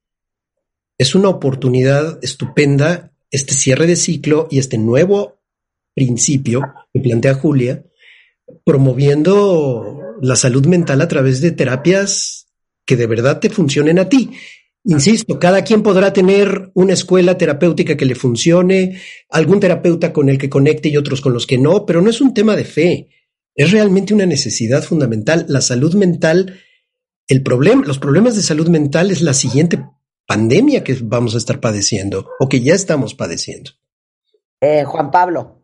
es 0.98 1.14
una 1.14 1.28
oportunidad 1.28 2.18
estupenda 2.22 3.12
este 3.30 3.54
cierre 3.54 3.86
de 3.86 3.96
ciclo 3.96 4.48
y 4.50 4.58
este 4.58 4.78
nuevo 4.78 5.40
principio 5.94 6.62
que 6.92 7.00
plantea 7.00 7.34
Julia, 7.34 7.84
promoviendo 8.64 10.00
la 10.20 10.36
salud 10.36 10.66
mental 10.66 11.00
a 11.00 11.08
través 11.08 11.40
de 11.40 11.52
terapias 11.52 12.46
que 12.84 12.96
de 12.96 13.06
verdad 13.06 13.40
te 13.40 13.50
funcionen 13.50 13.98
a 13.98 14.08
ti. 14.08 14.30
Insisto, 14.84 15.38
cada 15.38 15.62
quien 15.62 15.82
podrá 15.82 16.12
tener 16.12 16.70
una 16.74 16.94
escuela 16.94 17.36
terapéutica 17.36 17.96
que 17.96 18.06
le 18.06 18.14
funcione, 18.14 19.00
algún 19.28 19.60
terapeuta 19.60 20.12
con 20.12 20.28
el 20.28 20.38
que 20.38 20.48
conecte 20.48 20.88
y 20.88 20.96
otros 20.96 21.20
con 21.20 21.32
los 21.32 21.46
que 21.46 21.58
no, 21.58 21.84
pero 21.84 22.00
no 22.00 22.10
es 22.10 22.20
un 22.20 22.32
tema 22.32 22.56
de 22.56 22.64
fe. 22.64 23.08
Es 23.54 23.72
realmente 23.72 24.14
una 24.14 24.26
necesidad 24.26 24.82
fundamental. 24.82 25.44
La 25.48 25.60
salud 25.60 25.94
mental, 25.94 26.60
el 27.30 27.44
problema, 27.44 27.84
los 27.86 28.00
problemas 28.00 28.34
de 28.34 28.42
salud 28.42 28.68
mental 28.68 29.12
es 29.12 29.22
la 29.22 29.34
siguiente 29.34 29.86
pandemia 30.26 30.82
que 30.82 30.98
vamos 31.00 31.36
a 31.36 31.38
estar 31.38 31.60
padeciendo 31.60 32.28
o 32.40 32.48
que 32.48 32.60
ya 32.60 32.74
estamos 32.74 33.14
padeciendo. 33.14 33.70
Eh, 34.60 34.82
Juan 34.84 35.12
Pablo. 35.12 35.62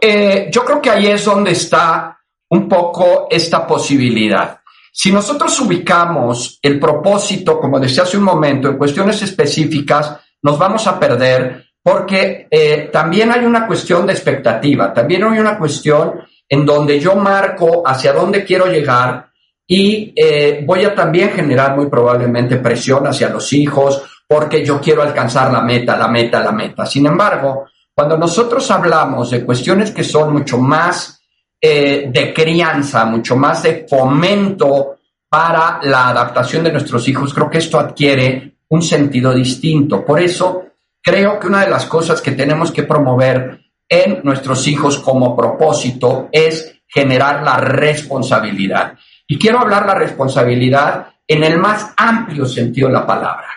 Eh, 0.00 0.50
yo 0.50 0.64
creo 0.64 0.82
que 0.82 0.90
ahí 0.90 1.06
es 1.06 1.24
donde 1.24 1.52
está 1.52 2.18
un 2.50 2.68
poco 2.68 3.28
esta 3.30 3.64
posibilidad. 3.64 4.58
Si 4.92 5.12
nosotros 5.12 5.58
ubicamos 5.60 6.58
el 6.60 6.80
propósito, 6.80 7.60
como 7.60 7.78
decía 7.78 8.02
hace 8.02 8.16
un 8.16 8.24
momento, 8.24 8.68
en 8.68 8.76
cuestiones 8.76 9.22
específicas, 9.22 10.16
nos 10.42 10.58
vamos 10.58 10.84
a 10.88 10.98
perder 10.98 11.64
porque 11.80 12.48
eh, 12.50 12.90
también 12.92 13.30
hay 13.30 13.44
una 13.44 13.68
cuestión 13.68 14.04
de 14.04 14.14
expectativa, 14.14 14.92
también 14.92 15.22
hay 15.22 15.38
una 15.38 15.56
cuestión 15.58 16.22
en 16.48 16.66
donde 16.66 16.98
yo 16.98 17.14
marco 17.14 17.86
hacia 17.86 18.12
dónde 18.12 18.44
quiero 18.44 18.66
llegar 18.66 19.30
y 19.66 20.12
eh, 20.14 20.62
voy 20.66 20.84
a 20.84 20.94
también 20.94 21.30
generar 21.30 21.76
muy 21.76 21.86
probablemente 21.86 22.56
presión 22.56 23.06
hacia 23.06 23.30
los 23.30 23.52
hijos 23.52 24.02
porque 24.26 24.64
yo 24.64 24.80
quiero 24.80 25.02
alcanzar 25.02 25.52
la 25.52 25.62
meta, 25.62 25.96
la 25.96 26.08
meta, 26.08 26.42
la 26.42 26.52
meta. 26.52 26.86
Sin 26.86 27.06
embargo, 27.06 27.66
cuando 27.94 28.18
nosotros 28.18 28.68
hablamos 28.70 29.30
de 29.30 29.44
cuestiones 29.44 29.90
que 29.90 30.04
son 30.04 30.32
mucho 30.32 30.58
más 30.58 31.20
eh, 31.60 32.08
de 32.10 32.34
crianza, 32.34 33.04
mucho 33.04 33.36
más 33.36 33.62
de 33.62 33.86
fomento 33.88 34.98
para 35.28 35.80
la 35.82 36.08
adaptación 36.08 36.64
de 36.64 36.72
nuestros 36.72 37.06
hijos, 37.08 37.32
creo 37.32 37.50
que 37.50 37.58
esto 37.58 37.78
adquiere 37.78 38.56
un 38.68 38.82
sentido 38.82 39.32
distinto. 39.32 40.04
Por 40.04 40.20
eso, 40.20 40.64
creo 41.02 41.38
que 41.38 41.46
una 41.46 41.64
de 41.64 41.70
las 41.70 41.86
cosas 41.86 42.20
que 42.20 42.32
tenemos 42.32 42.70
que 42.70 42.82
promover 42.82 43.60
en 43.88 44.20
nuestros 44.24 44.66
hijos 44.66 44.98
como 44.98 45.36
propósito 45.36 46.28
es 46.32 46.74
generar 46.86 47.42
la 47.42 47.56
responsabilidad. 47.58 48.94
Y 49.26 49.38
quiero 49.38 49.60
hablar 49.60 49.86
la 49.86 49.94
responsabilidad 49.94 51.06
en 51.26 51.44
el 51.44 51.58
más 51.58 51.92
amplio 51.96 52.46
sentido 52.46 52.88
de 52.88 52.94
la 52.94 53.06
palabra. 53.06 53.48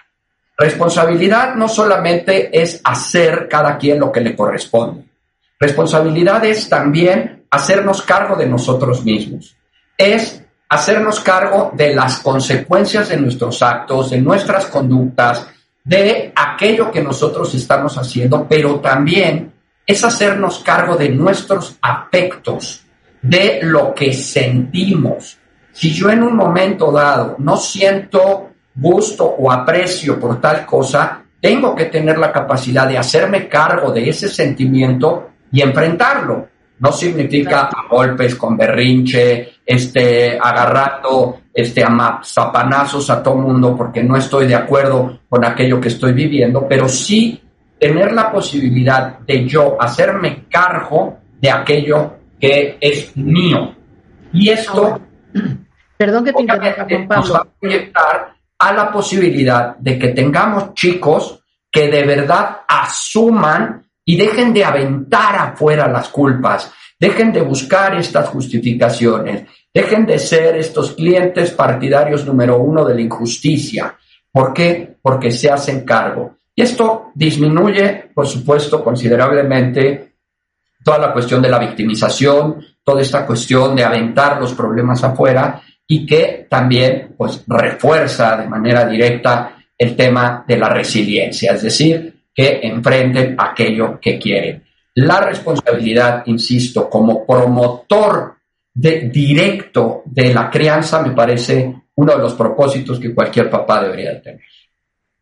Responsabilidad 0.57 1.55
no 1.55 1.67
solamente 1.67 2.49
es 2.59 2.81
hacer 2.83 3.47
cada 3.49 3.77
quien 3.77 3.99
lo 3.99 4.11
que 4.11 4.21
le 4.21 4.35
corresponde. 4.35 5.03
Responsabilidad 5.59 6.43
es 6.45 6.69
también 6.69 7.45
hacernos 7.49 8.01
cargo 8.01 8.35
de 8.35 8.47
nosotros 8.47 9.03
mismos, 9.03 9.55
es 9.97 10.43
hacernos 10.69 11.19
cargo 11.19 11.71
de 11.73 11.95
las 11.95 12.19
consecuencias 12.19 13.09
de 13.09 13.17
nuestros 13.17 13.61
actos, 13.61 14.11
de 14.11 14.21
nuestras 14.21 14.65
conductas, 14.65 15.47
de 15.83 16.33
aquello 16.35 16.91
que 16.91 17.01
nosotros 17.01 17.53
estamos 17.55 17.97
haciendo, 17.97 18.45
pero 18.47 18.79
también 18.79 19.53
es 19.85 20.03
hacernos 20.03 20.59
cargo 20.59 20.95
de 20.95 21.09
nuestros 21.09 21.77
afectos, 21.81 22.83
de 23.21 23.59
lo 23.63 23.93
que 23.93 24.13
sentimos. 24.13 25.37
Si 25.77 25.93
yo 25.93 26.09
en 26.09 26.23
un 26.23 26.35
momento 26.35 26.91
dado 26.91 27.35
no 27.37 27.55
siento 27.55 28.49
gusto 28.73 29.25
o 29.25 29.51
aprecio 29.51 30.19
por 30.19 30.41
tal 30.41 30.65
cosa, 30.65 31.21
tengo 31.39 31.75
que 31.75 31.85
tener 31.85 32.17
la 32.17 32.31
capacidad 32.31 32.87
de 32.87 32.97
hacerme 32.97 33.47
cargo 33.47 33.91
de 33.91 34.09
ese 34.09 34.27
sentimiento 34.27 35.29
y 35.51 35.61
enfrentarlo. 35.61 36.47
No 36.79 36.91
significa 36.91 37.65
a 37.65 37.87
golpes 37.87 38.33
con 38.33 38.57
berrinche, 38.57 39.57
este, 39.63 40.39
agarrando 40.41 41.41
este, 41.53 41.83
a 41.83 42.21
zapanazos 42.25 43.11
a 43.11 43.21
todo 43.21 43.35
mundo 43.35 43.75
porque 43.77 44.01
no 44.01 44.17
estoy 44.17 44.47
de 44.47 44.55
acuerdo 44.55 45.19
con 45.29 45.45
aquello 45.45 45.79
que 45.79 45.89
estoy 45.89 46.13
viviendo, 46.13 46.67
pero 46.67 46.89
sí 46.89 47.39
tener 47.79 48.13
la 48.13 48.31
posibilidad 48.31 49.19
de 49.19 49.47
yo 49.47 49.79
hacerme 49.79 50.45
cargo 50.49 51.19
de 51.39 51.51
aquello 51.51 52.15
que 52.39 52.79
es 52.81 53.15
mío. 53.15 53.75
Y 54.33 54.49
esto, 54.49 55.01
perdón 55.97 56.25
que 56.25 56.33
te 56.33 56.41
interrumpa, 56.41 57.15
nos 57.17 57.33
va 57.33 57.39
a 57.39 57.47
proyectar 57.59 58.33
a 58.59 58.73
la 58.73 58.91
posibilidad 58.91 59.75
de 59.77 59.99
que 59.99 60.09
tengamos 60.09 60.73
chicos 60.73 61.39
que 61.71 61.89
de 61.89 62.03
verdad 62.03 62.61
asuman 62.67 63.83
y 64.05 64.15
dejen 64.15 64.53
de 64.53 64.63
aventar 64.63 65.35
afuera 65.35 65.87
las 65.87 66.09
culpas, 66.09 66.71
dejen 66.99 67.31
de 67.31 67.41
buscar 67.41 67.95
estas 67.95 68.29
justificaciones, 68.29 69.43
dejen 69.73 70.05
de 70.05 70.17
ser 70.17 70.55
estos 70.55 70.93
clientes 70.93 71.51
partidarios 71.51 72.25
número 72.25 72.57
uno 72.57 72.85
de 72.85 72.95
la 72.95 73.01
injusticia. 73.01 73.95
¿Por 74.31 74.53
qué? 74.53 74.97
Porque 75.01 75.31
se 75.31 75.51
hacen 75.51 75.83
cargo. 75.83 76.37
Y 76.55 76.61
esto 76.61 77.11
disminuye, 77.13 78.09
por 78.13 78.25
supuesto, 78.25 78.83
considerablemente 78.83 80.15
toda 80.83 80.97
la 80.97 81.13
cuestión 81.13 81.41
de 81.41 81.49
la 81.49 81.59
victimización, 81.59 82.63
toda 82.83 83.01
esta 83.01 83.25
cuestión 83.25 83.75
de 83.75 83.83
aventar 83.83 84.39
los 84.39 84.53
problemas 84.53 85.03
afuera 85.03 85.61
y 85.87 86.05
que 86.05 86.47
también 86.49 87.13
pues 87.17 87.43
refuerza 87.47 88.37
de 88.37 88.47
manera 88.47 88.85
directa 88.85 89.57
el 89.77 89.95
tema 89.95 90.43
de 90.45 90.57
la 90.57 90.69
resiliencia, 90.69 91.53
es 91.53 91.61
decir, 91.61 92.13
que 92.33 92.59
enfrenten 92.63 93.35
aquello 93.37 93.99
que 93.99 94.19
quieren. 94.19 94.63
La 94.95 95.21
responsabilidad, 95.21 96.23
insisto, 96.25 96.89
como 96.89 97.25
promotor 97.25 98.35
de, 98.73 99.09
directo 99.09 100.01
de 100.05 100.33
la 100.33 100.49
crianza 100.49 101.01
me 101.01 101.11
parece 101.11 101.73
uno 101.95 102.13
de 102.13 102.19
los 102.19 102.33
propósitos 102.33 102.99
que 102.99 103.13
cualquier 103.13 103.49
papá 103.49 103.83
debería 103.83 104.21
tener. 104.21 104.41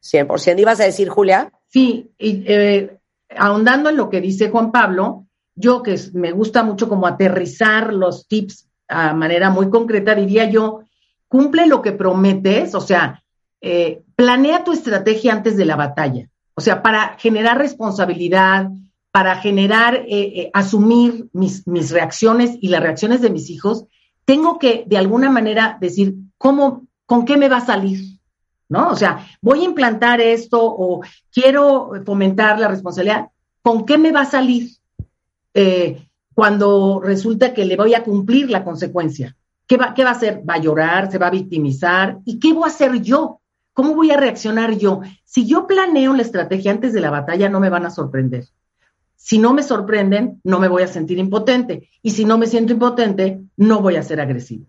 100%. 0.02 0.60
¿Ibas 0.60 0.80
a 0.80 0.86
decir, 0.86 1.10
Julia? 1.10 1.52
Sí, 1.68 2.12
y, 2.18 2.44
eh, 2.48 2.98
ahondando 3.36 3.90
en 3.90 3.98
lo 3.98 4.10
que 4.10 4.22
dice 4.22 4.50
Juan 4.50 4.72
Pablo, 4.72 5.26
yo 5.56 5.82
que 5.82 5.96
me 6.14 6.32
gusta 6.32 6.64
mucho 6.64 6.88
como 6.90 7.08
aterrizar 7.08 7.94
los 7.94 8.28
tips 8.28 8.70
a 8.88 9.14
manera 9.14 9.50
muy 9.50 9.70
concreta, 9.70 10.16
diría 10.16 10.50
yo, 10.50 10.82
cumple 11.28 11.68
lo 11.68 11.82
que 11.82 11.92
prometes, 11.92 12.76
o 12.76 12.82
sea, 12.82 13.24
eh, 13.62 14.04
planea 14.16 14.64
tu 14.64 14.72
estrategia 14.72 15.34
antes 15.34 15.58
de 15.58 15.66
la 15.66 15.76
batalla, 15.76 16.30
o 16.54 16.62
sea, 16.62 16.82
para 16.82 17.18
generar 17.18 17.58
responsabilidad, 17.58 18.70
para 19.12 19.38
generar, 19.38 19.96
eh, 19.96 20.06
eh, 20.10 20.52
asumir 20.54 21.30
mis, 21.34 21.66
mis 21.68 21.92
reacciones 21.92 22.58
y 22.62 22.68
las 22.68 22.82
reacciones 22.82 23.22
de 23.22 23.30
mis 23.30 23.50
hijos, 23.50 23.86
tengo 24.26 24.60
que 24.60 24.84
de 24.88 24.98
alguna 24.98 25.30
manera 25.30 25.78
decir, 25.80 26.16
¿cómo, 26.38 26.88
con 27.06 27.26
qué 27.26 27.38
me 27.38 27.50
va 27.50 27.58
a 27.58 27.66
salir? 27.66 28.20
¿No? 28.68 28.90
O 28.90 28.96
sea, 28.96 29.28
voy 29.42 29.62
a 29.62 29.66
implantar 29.66 30.22
esto 30.22 30.60
o 30.62 31.02
quiero 31.32 31.92
fomentar 32.04 32.60
la 32.60 32.68
responsabilidad, 32.68 33.28
¿con 33.62 33.86
qué 33.86 33.98
me 33.98 34.12
va 34.12 34.22
a 34.22 34.26
salir? 34.26 34.72
Cuando 36.36 37.00
resulta 37.00 37.54
que 37.54 37.66
le 37.66 37.78
voy 37.78 37.96
a 37.96 38.04
cumplir 38.04 38.52
la 38.52 38.64
consecuencia. 38.64 39.36
¿Qué 39.66 39.78
va, 39.78 39.94
¿Qué 39.96 40.04
va 40.04 40.12
a 40.12 40.14
hacer? 40.14 40.44
¿Va 40.48 40.56
a 40.56 40.60
llorar? 40.60 41.12
¿Se 41.12 41.18
va 41.18 41.28
a 41.28 41.32
victimizar? 41.32 42.20
¿Y 42.26 42.40
qué 42.40 42.54
voy 42.54 42.66
a 42.66 42.68
hacer 42.68 43.02
yo? 43.02 43.40
¿Cómo 43.74 43.96
voy 43.96 44.12
a 44.12 44.18
reaccionar 44.18 44.78
yo? 44.78 45.02
Si 45.24 45.48
yo 45.48 45.66
planeo 45.66 46.14
la 46.14 46.22
estrategia 46.22 46.72
antes 46.72 46.94
de 46.94 47.00
la 47.00 47.10
batalla, 47.10 47.50
no 47.50 47.60
me 47.60 47.70
van 47.70 47.86
a 47.86 47.90
sorprender. 47.90 48.46
Si 49.16 49.40
no 49.40 49.54
me 49.54 49.64
sorprenden, 49.64 50.42
no 50.44 50.60
me 50.60 50.68
voy 50.68 50.84
a 50.84 50.88
sentir 50.88 51.18
impotente. 51.18 51.90
Y 52.02 52.12
si 52.12 52.26
no 52.26 52.38
me 52.38 52.48
siento 52.48 52.74
impotente, 52.74 53.42
no 53.56 53.82
voy 53.82 53.96
a 53.96 54.04
ser 54.04 54.20
agresivo. 54.20 54.66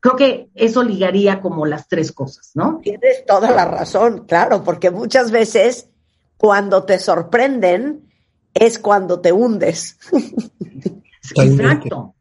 Creo 0.00 0.16
que 0.16 0.50
eso 0.54 0.82
ligaría 0.82 1.40
como 1.40 1.66
las 1.66 1.88
tres 1.88 2.12
cosas, 2.12 2.50
¿no? 2.54 2.80
Tienes 2.82 3.24
toda 3.26 3.50
la 3.52 3.64
razón, 3.64 4.26
claro, 4.26 4.62
porque 4.62 4.90
muchas 4.90 5.30
veces 5.30 5.88
cuando 6.36 6.84
te 6.84 6.98
sorprenden, 6.98 8.05
es 8.58 8.78
cuando 8.78 9.20
te 9.20 9.32
hundes. 9.32 9.98
Exacto. 11.36 12.14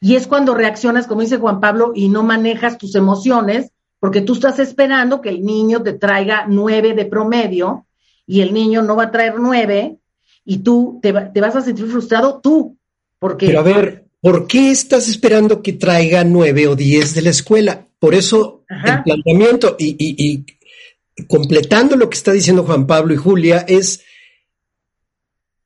Y 0.00 0.16
es 0.16 0.26
cuando 0.26 0.54
reaccionas, 0.54 1.06
como 1.06 1.20
dice 1.20 1.38
Juan 1.38 1.60
Pablo, 1.60 1.92
y 1.94 2.08
no 2.08 2.22
manejas 2.22 2.78
tus 2.78 2.94
emociones, 2.94 3.70
porque 4.00 4.20
tú 4.20 4.32
estás 4.34 4.58
esperando 4.58 5.20
que 5.20 5.28
el 5.28 5.44
niño 5.44 5.82
te 5.82 5.92
traiga 5.92 6.46
nueve 6.48 6.92
de 6.94 7.04
promedio 7.04 7.86
y 8.26 8.40
el 8.40 8.52
niño 8.52 8.82
no 8.82 8.96
va 8.96 9.04
a 9.04 9.10
traer 9.12 9.34
nueve 9.38 9.98
y 10.44 10.58
tú 10.58 10.98
te, 11.00 11.12
vas 11.12 11.56
a 11.56 11.62
sentir 11.62 11.86
frustrado 11.86 12.40
tú. 12.40 12.76
Porque... 13.20 13.46
Pero 13.46 13.60
a 13.60 13.62
ver, 13.62 14.06
¿por 14.20 14.48
qué 14.48 14.72
estás 14.72 15.08
esperando 15.08 15.62
que 15.62 15.74
traiga 15.74 16.24
nueve 16.24 16.66
o 16.66 16.74
diez 16.74 17.14
de 17.14 17.22
la 17.22 17.30
escuela? 17.30 17.86
Por 18.00 18.14
eso 18.14 18.64
el 18.68 19.04
planteamiento 19.04 19.76
y, 19.78 19.94
y 19.98 20.44
completando 21.28 21.94
lo 21.94 22.10
que 22.10 22.16
está 22.16 22.32
diciendo 22.32 22.64
Juan 22.64 22.88
Pablo 22.88 23.14
y 23.14 23.18
Julia 23.18 23.64
es 23.68 24.02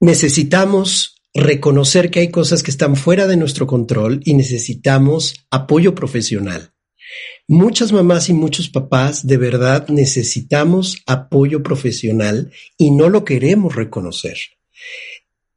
necesitamos 0.00 1.22
reconocer 1.34 2.10
que 2.10 2.20
hay 2.20 2.30
cosas 2.30 2.62
que 2.62 2.70
están 2.70 2.96
fuera 2.96 3.26
de 3.26 3.36
nuestro 3.36 3.66
control 3.66 4.20
y 4.24 4.34
necesitamos 4.34 5.46
apoyo 5.50 5.94
profesional. 5.94 6.72
Muchas 7.48 7.92
mamás 7.92 8.28
y 8.28 8.32
muchos 8.32 8.68
papás 8.68 9.26
de 9.26 9.36
verdad 9.36 9.88
necesitamos 9.88 10.98
apoyo 11.06 11.62
profesional 11.62 12.50
y 12.76 12.90
no 12.90 13.08
lo 13.08 13.24
queremos 13.24 13.76
reconocer. 13.76 14.36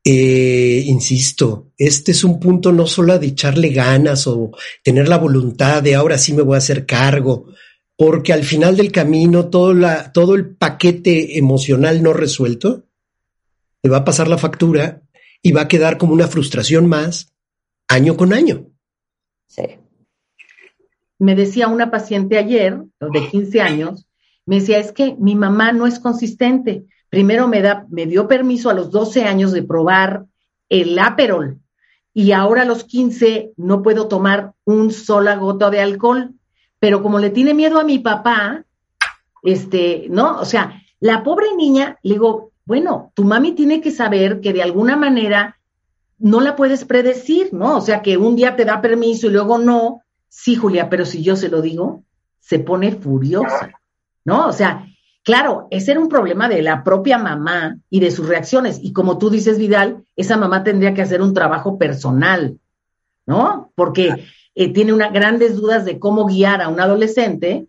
Eh, 0.04 0.84
insisto, 0.86 1.72
este 1.78 2.12
es 2.12 2.24
un 2.24 2.40
punto 2.40 2.72
no 2.72 2.88
solo 2.88 3.18
de 3.20 3.28
echarle 3.28 3.70
ganas 3.70 4.28
o 4.28 4.52
tener 4.84 5.10
la 5.10 5.18
voluntad 5.18 5.84
de 5.84 5.96
ahora 5.96 6.18
sí 6.18 6.34
me 6.34 6.42
voy 6.42 6.56
a 6.56 6.60
hacer 6.60 6.86
cargo, 6.86 7.48
porque 7.98 8.34
al 8.34 8.44
final 8.44 8.78
del 8.78 8.92
camino 8.92 9.50
todo, 9.50 10.36
el 10.36 10.56
paquete 10.56 11.38
emocional 11.38 12.02
no 12.02 12.14
resuelto 12.14 12.89
te 13.82 13.90
va 13.90 13.98
a 13.98 14.06
pasar 14.06 14.28
la 14.28 14.38
factura 14.38 15.02
y 15.42 15.52
va 15.52 15.62
a 15.62 15.68
quedar 15.68 15.98
como 15.98 16.14
una 16.14 16.28
frustración 16.28 16.88
más 16.88 17.34
año 17.88 18.18
con 18.18 18.34
año. 18.34 18.68
Sí. 19.48 19.64
Me 21.18 21.36
decía 21.36 21.68
una 21.68 21.92
paciente 21.92 22.38
ayer, 22.38 22.82
de 23.00 23.28
15 23.30 23.62
años, 23.62 24.08
me 24.46 24.60
decía, 24.60 24.80
es 24.80 24.92
que 24.92 25.16
mi 25.20 25.36
mamá 25.36 25.72
no 25.72 25.86
es 25.86 26.00
consistente. 26.00 26.86
Primero 27.10 27.48
me, 27.48 27.62
da, 27.62 27.86
me 27.90 28.06
dio 28.06 28.28
permiso 28.28 28.70
a 28.70 28.74
los 28.74 28.92
12 28.92 29.26
años 29.26 29.52
de 29.52 29.64
probar 29.64 30.26
el 30.70 30.98
Aperol 30.98 31.60
y 32.14 32.32
ahora 32.32 32.64
a 32.64 32.66
los 32.66 32.84
15 32.84 33.54
no 33.58 33.82
puedo 33.82 34.08
tomar 34.08 34.54
un 34.66 34.92
sola 34.92 35.36
gota 35.36 35.70
de 35.70 35.82
alcohol, 35.82 36.32
pero 36.80 37.02
como 37.02 37.20
le 37.20 37.30
tiene 37.30 37.54
miedo 37.54 37.80
a 37.80 37.84
mi 37.84 38.00
papá, 38.00 38.66
este, 39.44 40.08
¿no? 40.10 40.40
O 40.40 40.46
sea, 40.46 40.82
la 41.00 41.24
pobre 41.24 41.56
niña, 41.56 41.98
le 42.04 42.14
digo, 42.14 42.49
bueno, 42.70 43.12
tu 43.16 43.24
mami 43.24 43.54
tiene 43.54 43.82
que 43.82 43.90
saber 43.90 44.42
que 44.42 44.54
de 44.54 44.62
alguna 44.62 44.96
manera 44.96 45.58
no 46.20 46.40
la 46.40 46.56
puedes 46.56 46.86
predecir, 46.86 47.52
¿no? 47.52 47.78
O 47.78 47.82
sea, 47.82 48.04
que 48.04 48.16
un 48.16 48.36
día 48.36 48.56
te 48.56 48.64
da 48.64 48.80
permiso 48.80 49.26
y 49.26 49.32
luego 49.32 49.58
no. 49.58 50.04
Sí, 50.28 50.56
Julia, 50.56 50.88
pero 50.88 51.04
si 51.04 51.24
yo 51.24 51.36
se 51.36 51.50
lo 51.50 51.64
digo, 51.64 52.04
se 52.40 52.60
pone 52.60 52.92
furiosa, 52.92 53.72
¿no? 54.24 54.46
O 54.46 54.54
sea, 54.54 54.86
claro, 55.24 55.68
ese 55.72 55.94
era 55.94 56.00
un 56.00 56.10
problema 56.10 56.48
de 56.48 56.62
la 56.62 56.84
propia 56.84 57.18
mamá 57.18 57.80
y 57.90 58.02
de 58.02 58.12
sus 58.12 58.28
reacciones. 58.28 58.80
Y 58.84 58.94
como 58.94 59.18
tú 59.18 59.32
dices, 59.32 59.58
Vidal, 59.58 60.04
esa 60.16 60.38
mamá 60.38 60.64
tendría 60.64 60.94
que 60.94 61.02
hacer 61.02 61.24
un 61.24 61.34
trabajo 61.34 61.80
personal, 61.80 62.60
¿no? 63.26 63.72
Porque 63.74 64.28
eh, 64.54 64.72
tiene 64.72 64.94
unas 64.94 65.12
grandes 65.12 65.56
dudas 65.56 65.86
de 65.86 65.98
cómo 65.98 66.28
guiar 66.28 66.62
a 66.62 66.70
un 66.70 66.80
adolescente, 66.80 67.66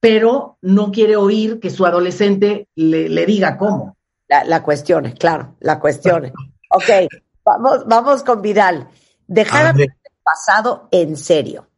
pero 0.00 0.58
no 0.60 0.92
quiere 0.92 1.16
oír 1.16 1.60
que 1.60 1.70
su 1.70 1.86
adolescente 1.86 2.68
le, 2.74 3.08
le 3.08 3.24
diga 3.24 3.56
cómo. 3.56 3.96
La, 4.34 4.42
la 4.42 4.62
cuestión, 4.64 5.12
claro, 5.12 5.54
la 5.60 5.78
cuestión. 5.78 6.32
Ok, 6.76 7.08
vamos, 7.44 7.86
vamos 7.86 8.24
con 8.24 8.42
Vidal. 8.42 8.88
Dejar 9.28 9.80
el 9.80 9.92
pasado 10.24 10.88
en 10.90 11.16
serio. 11.16 11.68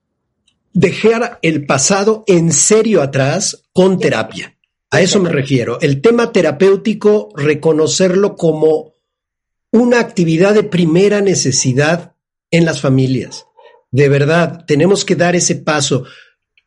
Dejar 0.73 1.39
el 1.43 1.67
pasado 1.67 2.25
en 2.27 2.51
serio 2.51 3.03
atrás 3.03 3.65
con 3.75 3.99
terapia. 3.99 4.57
A 4.91 5.03
eso 5.03 5.21
me 5.21 5.29
refiero. 5.29 5.79
El 5.83 6.01
tema 6.01 6.33
terapéutico, 6.33 7.29
reconocerlo 7.37 8.37
como 8.37 8.95
una 9.71 10.01
actividad 10.01 10.55
de 10.55 10.63
primera 10.63 11.21
necesidad 11.21 12.15
en 12.51 12.65
las 12.65 12.81
familias. 12.81 13.45
De 13.91 14.09
verdad, 14.09 14.65
tenemos 14.67 15.05
que 15.05 15.15
dar 15.15 15.37
ese 15.37 15.57
paso 15.57 16.05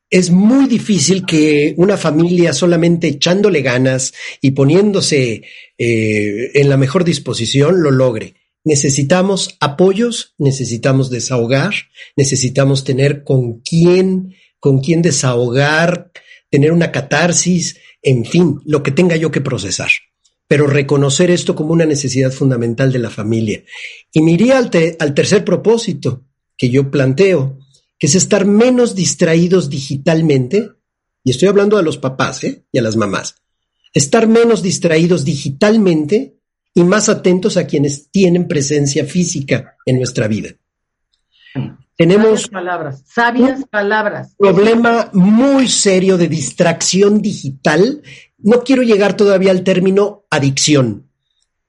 es 0.10 0.32
muy 0.32 0.68
difícil 0.68 1.26
que 1.26 1.74
una 1.78 1.98
familia 1.98 2.54
solamente 2.54 3.08
echándole 3.08 3.62
ganas 3.62 4.14
y 4.42 4.52
poniéndose 4.52 5.44
eh, 5.78 6.52
en 6.54 6.70
la 6.70 6.78
mejor 6.78 7.04
disposición 7.04 7.84
lo 7.84 7.92
logre. 7.92 8.36
Necesitamos 8.64 9.56
apoyos, 9.60 10.34
necesitamos 10.38 11.10
desahogar, 11.10 11.74
necesitamos 12.16 12.84
tener 12.84 13.24
con 13.24 13.60
quién, 13.60 14.36
con 14.60 14.82
quién 14.82 15.02
desahogar, 15.02 16.12
tener 16.50 16.72
una 16.72 16.92
catarsis, 16.92 17.78
en 18.02 18.26
fin, 18.26 18.60
lo 18.66 18.82
que 18.84 18.92
tenga 18.92 19.16
yo 19.16 19.32
que 19.32 19.42
procesar. 19.42 19.90
Pero 20.48 20.66
reconocer 20.66 21.30
esto 21.30 21.56
como 21.56 21.74
una 21.74 21.86
necesidad 21.86 22.32
fundamental 22.32 22.92
de 22.92 23.00
la 23.00 23.12
familia. 23.12 23.64
Y 24.12 24.22
me 24.22 24.32
iría 24.32 24.58
al, 24.58 24.72
al 25.00 25.14
tercer 25.14 25.46
propósito 25.46 26.26
que 26.58 26.70
yo 26.70 26.90
planteo, 26.90 27.60
que 28.00 28.08
es 28.08 28.16
estar 28.16 28.46
menos 28.46 28.96
distraídos 28.96 29.70
digitalmente, 29.70 30.72
y 31.24 31.32
estoy 31.32 31.50
hablando 31.50 31.78
a 31.78 31.82
los 31.82 31.98
papás 31.98 32.44
¿eh? 32.46 32.64
y 32.72 32.80
a 32.80 32.82
las 32.82 32.96
mamás, 32.96 33.36
estar 33.94 34.28
menos 34.28 34.64
distraídos 34.64 35.26
digitalmente 35.26 36.38
y 36.74 36.84
más 36.84 37.10
atentos 37.10 37.58
a 37.58 37.68
quienes 37.68 38.10
tienen 38.10 38.48
presencia 38.48 39.06
física 39.06 39.76
en 39.86 39.98
nuestra 39.98 40.28
vida. 40.28 40.52
Tenemos 41.98 42.48
palabras, 42.48 43.04
sabias 43.06 43.66
palabras. 43.70 44.34
Problema 44.38 45.10
muy 45.12 45.68
serio 45.68 46.18
de 46.18 46.30
distracción 46.30 47.22
digital. 47.22 48.02
No 48.38 48.64
quiero 48.64 48.84
llegar 48.84 49.18
todavía 49.18 49.52
al 49.52 49.66
término 49.66 50.24
adicción, 50.30 51.10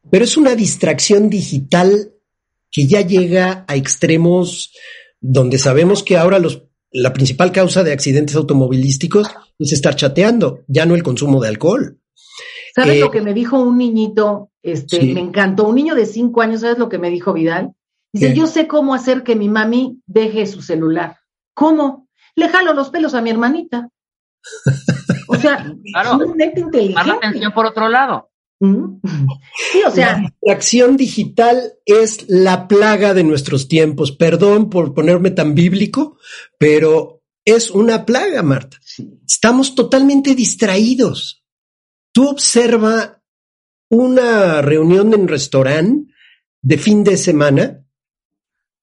pero 0.08 0.24
es 0.24 0.36
una 0.36 0.54
distracción 0.54 1.28
digital 1.28 2.12
que 2.70 2.86
ya 2.86 3.00
llega 3.00 3.64
a 3.66 3.74
extremos 3.74 4.72
donde 5.20 5.58
sabemos 5.58 6.02
que 6.02 6.16
ahora 6.16 6.38
los, 6.38 6.64
la 6.92 7.12
principal 7.12 7.52
causa 7.52 7.82
de 7.84 7.92
accidentes 7.92 8.36
automovilísticos 8.36 9.28
es 9.58 9.72
estar 9.72 9.94
chateando, 9.96 10.60
ya 10.66 10.86
no 10.86 10.94
el 10.94 11.02
consumo 11.02 11.40
de 11.40 11.48
alcohol. 11.48 11.98
¿Sabes 12.74 12.96
Eh, 12.96 13.00
lo 13.00 13.10
que 13.10 13.20
me 13.20 13.34
dijo 13.34 13.58
un 13.60 13.78
niñito? 13.78 14.50
Este, 14.62 15.00
Sí. 15.00 15.12
me 15.12 15.20
encantó. 15.20 15.66
Un 15.68 15.74
niño 15.74 15.94
de 15.94 16.06
cinco 16.06 16.40
años, 16.42 16.60
¿sabes 16.60 16.78
lo 16.78 16.88
que 16.88 16.98
me 16.98 17.10
dijo 17.10 17.32
Vidal? 17.32 17.72
Dice, 18.12 18.28
¿Qué? 18.28 18.34
yo 18.34 18.46
sé 18.46 18.66
cómo 18.66 18.94
hacer 18.94 19.22
que 19.22 19.36
mi 19.36 19.48
mami 19.48 20.00
deje 20.06 20.46
su 20.46 20.62
celular. 20.62 21.16
¿Cómo? 21.54 22.08
Le 22.36 22.48
jalo 22.48 22.72
los 22.72 22.90
pelos 22.90 23.14
a 23.14 23.22
mi 23.22 23.30
hermanita. 23.30 23.88
O 25.28 25.34
sea, 25.36 25.66
Claro. 25.92 26.18
Más 26.18 26.36
la 26.36 26.44
inteligente. 26.46 27.10
atención 27.10 27.52
por 27.52 27.66
otro 27.66 27.88
lado. 27.88 28.29
Sí, 28.60 29.82
o 29.86 29.90
sea, 29.90 30.12
la 30.12 30.20
distracción 30.20 30.96
digital 30.98 31.74
es 31.86 32.28
la 32.28 32.68
plaga 32.68 33.14
de 33.14 33.24
nuestros 33.24 33.68
tiempos. 33.68 34.12
Perdón 34.12 34.68
por 34.68 34.92
ponerme 34.92 35.30
tan 35.30 35.54
bíblico, 35.54 36.18
pero 36.58 37.22
es 37.44 37.70
una 37.70 38.04
plaga, 38.04 38.42
Marta. 38.42 38.78
Estamos 39.26 39.74
totalmente 39.74 40.34
distraídos. 40.34 41.42
Tú 42.12 42.28
observa 42.28 43.22
una 43.88 44.60
reunión 44.60 45.14
en 45.14 45.26
restaurante 45.26 46.12
de 46.62 46.76
fin 46.76 47.02
de 47.02 47.16
semana, 47.16 47.86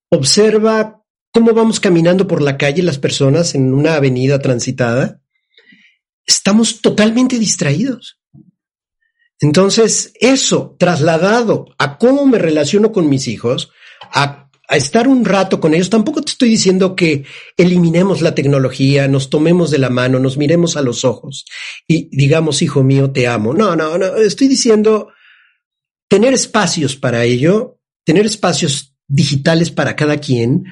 observa 0.10 1.04
cómo 1.32 1.54
vamos 1.54 1.80
caminando 1.80 2.28
por 2.28 2.42
la 2.42 2.58
calle 2.58 2.82
las 2.82 2.98
personas 2.98 3.54
en 3.54 3.74
una 3.74 3.96
avenida 3.96 4.40
transitada. 4.40 5.22
Estamos 6.26 6.82
totalmente 6.82 7.38
distraídos. 7.38 8.17
Entonces, 9.40 10.14
eso 10.20 10.76
trasladado 10.80 11.68
a 11.78 11.98
cómo 11.98 12.26
me 12.26 12.40
relaciono 12.40 12.92
con 12.92 13.10
mis 13.10 13.28
hijos, 13.28 13.72
a, 14.02 14.44
estar 14.70 15.08
un 15.08 15.24
rato 15.24 15.62
con 15.62 15.74
ellos, 15.74 15.90
tampoco 15.90 16.22
te 16.22 16.32
estoy 16.32 16.50
diciendo 16.50 16.94
que 16.94 17.24
eliminemos 17.56 18.22
la 18.22 18.36
tecnología, 18.36 19.08
nos 19.08 19.30
tomemos 19.30 19.72
de 19.72 19.78
la 19.78 19.90
mano, 19.90 20.20
nos 20.20 20.38
miremos 20.38 20.76
a 20.76 20.82
los 20.82 21.06
ojos 21.06 21.46
y 21.88 22.10
digamos, 22.12 22.62
hijo 22.62 22.84
mío, 22.84 23.12
te 23.12 23.28
amo. 23.28 23.54
No, 23.54 23.78
no, 23.78 23.98
no, 23.98 24.18
estoy 24.18 24.50
diciendo 24.50 25.14
tener 26.10 26.34
espacios 26.34 26.98
para 26.98 27.24
ello, 27.24 27.80
tener 28.04 28.26
espacios 28.26 28.94
digitales 29.08 29.72
para 29.72 29.96
cada 29.96 30.18
quien, 30.18 30.66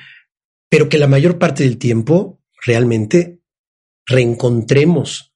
pero 0.69 0.89
que 0.89 0.97
la 0.97 1.07
mayor 1.07 1.39
parte 1.39 1.63
del 1.63 1.77
tiempo 1.77 2.41
realmente 2.65 3.39
reencontremos 4.05 5.34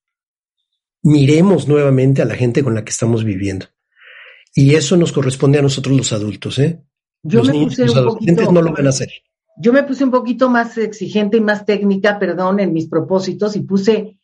miremos 1.03 1.67
nuevamente 1.67 2.21
a 2.21 2.25
la 2.25 2.35
gente 2.35 2.63
con 2.63 2.75
la 2.75 2.83
que 2.83 2.91
estamos 2.91 3.23
viviendo. 3.23 3.67
Y 4.53 4.75
eso 4.75 4.97
nos 4.97 5.12
corresponde 5.12 5.59
a 5.59 5.62
nosotros 5.62 5.95
los 5.95 6.12
adultos, 6.12 6.59
¿eh? 6.59 6.81
yo 7.23 7.39
los 7.39 7.47
me 7.47 7.53
niños, 7.53 7.69
puse 7.69 7.85
los 7.85 7.91
un 7.93 7.97
adolescentes 7.99 8.45
poquito, 8.45 8.51
no 8.51 8.62
lo 8.62 8.73
van 8.73 8.85
a 8.88 8.89
hacer. 8.89 9.09
yo 9.57 9.73
me 9.73 9.83
puse 9.83 10.03
un 10.03 10.12
poquito 10.12 10.49
más 10.49 10.77
exigente 10.77 11.38
y 11.38 11.41
más 11.41 11.65
técnica, 11.65 12.17
perdón, 12.17 12.59
en 12.59 12.73
mis 12.73 12.88
propósitos 12.88 13.55
y 13.55 13.62
puse 13.62 14.17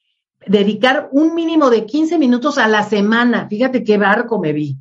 dedicar 0.47 1.09
un 1.11 1.35
mínimo 1.35 1.69
de 1.69 1.85
15 1.85 2.17
minutos 2.17 2.57
a 2.57 2.67
la 2.67 2.83
semana. 2.83 3.47
Fíjate 3.49 3.83
qué 3.83 3.97
barco 3.97 4.39
me 4.39 4.53
vi. 4.53 4.77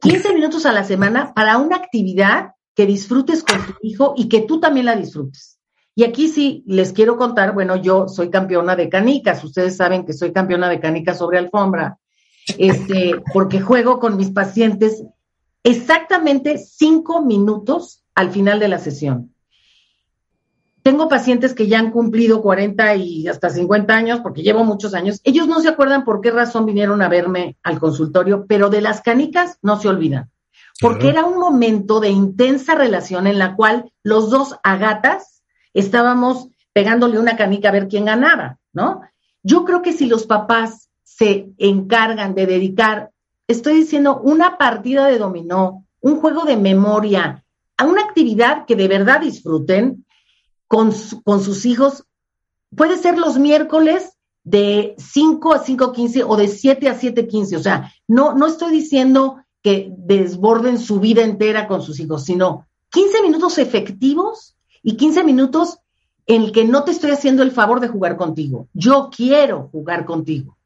15 0.00 0.34
minutos 0.34 0.66
a 0.66 0.72
la 0.72 0.84
semana 0.84 1.32
para 1.34 1.58
una 1.58 1.76
actividad 1.76 2.54
que 2.74 2.86
disfrutes 2.86 3.42
con 3.42 3.58
tu 3.66 3.74
hijo 3.82 4.14
y 4.16 4.28
que 4.28 4.42
tú 4.42 4.60
también 4.60 4.86
la 4.86 4.96
disfrutes. 4.96 5.59
Y 6.00 6.04
aquí 6.04 6.28
sí 6.28 6.64
les 6.66 6.94
quiero 6.94 7.18
contar, 7.18 7.52
bueno, 7.52 7.76
yo 7.76 8.08
soy 8.08 8.30
campeona 8.30 8.74
de 8.74 8.88
canicas, 8.88 9.44
ustedes 9.44 9.76
saben 9.76 10.06
que 10.06 10.14
soy 10.14 10.32
campeona 10.32 10.66
de 10.70 10.80
canicas 10.80 11.18
sobre 11.18 11.36
alfombra, 11.36 11.98
este, 12.58 13.20
porque 13.34 13.60
juego 13.60 14.00
con 14.00 14.16
mis 14.16 14.30
pacientes 14.30 15.04
exactamente 15.62 16.56
cinco 16.56 17.20
minutos 17.20 18.02
al 18.14 18.30
final 18.30 18.60
de 18.60 18.68
la 18.68 18.78
sesión. 18.78 19.34
Tengo 20.82 21.06
pacientes 21.06 21.52
que 21.52 21.66
ya 21.66 21.78
han 21.78 21.90
cumplido 21.90 22.40
40 22.40 22.96
y 22.96 23.28
hasta 23.28 23.50
50 23.50 23.94
años, 23.94 24.20
porque 24.20 24.40
llevo 24.40 24.64
muchos 24.64 24.94
años. 24.94 25.20
Ellos 25.24 25.48
no 25.48 25.60
se 25.60 25.68
acuerdan 25.68 26.06
por 26.06 26.22
qué 26.22 26.30
razón 26.30 26.64
vinieron 26.64 27.02
a 27.02 27.10
verme 27.10 27.58
al 27.62 27.78
consultorio, 27.78 28.46
pero 28.48 28.70
de 28.70 28.80
las 28.80 29.02
canicas 29.02 29.58
no 29.60 29.78
se 29.78 29.88
olvidan. 29.88 30.30
Porque 30.80 31.10
era 31.10 31.26
un 31.26 31.38
momento 31.38 32.00
de 32.00 32.08
intensa 32.08 32.74
relación 32.74 33.26
en 33.26 33.38
la 33.38 33.54
cual 33.54 33.92
los 34.02 34.30
dos 34.30 34.56
agatas 34.62 35.39
estábamos 35.74 36.48
pegándole 36.72 37.18
una 37.18 37.36
canica 37.36 37.68
a 37.68 37.72
ver 37.72 37.88
quién 37.88 38.04
ganaba, 38.04 38.58
¿no? 38.72 39.02
Yo 39.42 39.64
creo 39.64 39.82
que 39.82 39.92
si 39.92 40.06
los 40.06 40.26
papás 40.26 40.88
se 41.02 41.50
encargan 41.58 42.34
de 42.34 42.46
dedicar, 42.46 43.10
estoy 43.48 43.74
diciendo, 43.74 44.20
una 44.22 44.58
partida 44.58 45.06
de 45.06 45.18
dominó, 45.18 45.86
un 46.00 46.20
juego 46.20 46.44
de 46.44 46.56
memoria, 46.56 47.44
a 47.76 47.84
una 47.86 48.02
actividad 48.02 48.66
que 48.66 48.76
de 48.76 48.88
verdad 48.88 49.20
disfruten 49.20 50.04
con, 50.68 50.92
su- 50.92 51.22
con 51.22 51.42
sus 51.42 51.66
hijos, 51.66 52.04
puede 52.76 52.96
ser 52.96 53.18
los 53.18 53.38
miércoles 53.38 54.16
de 54.44 54.94
5 54.98 55.52
a 55.52 55.64
5.15 55.64 56.24
o 56.26 56.36
de 56.36 56.48
7 56.48 56.88
a 56.88 56.98
7.15. 56.98 57.56
O 57.56 57.62
sea, 57.62 57.92
no, 58.06 58.34
no 58.34 58.46
estoy 58.46 58.72
diciendo 58.72 59.42
que 59.62 59.92
desborden 59.96 60.78
su 60.78 61.00
vida 61.00 61.22
entera 61.22 61.66
con 61.66 61.82
sus 61.82 62.00
hijos, 62.00 62.24
sino 62.24 62.66
15 62.90 63.22
minutos 63.22 63.58
efectivos 63.58 64.56
y 64.82 64.96
15 64.96 65.24
minutos 65.24 65.78
en 66.26 66.52
que 66.52 66.64
no 66.64 66.84
te 66.84 66.92
estoy 66.92 67.10
haciendo 67.10 67.42
el 67.42 67.50
favor 67.50 67.80
de 67.80 67.88
jugar 67.88 68.16
contigo. 68.16 68.68
Yo 68.72 69.10
quiero 69.14 69.68
jugar 69.72 70.04
contigo. 70.04 70.56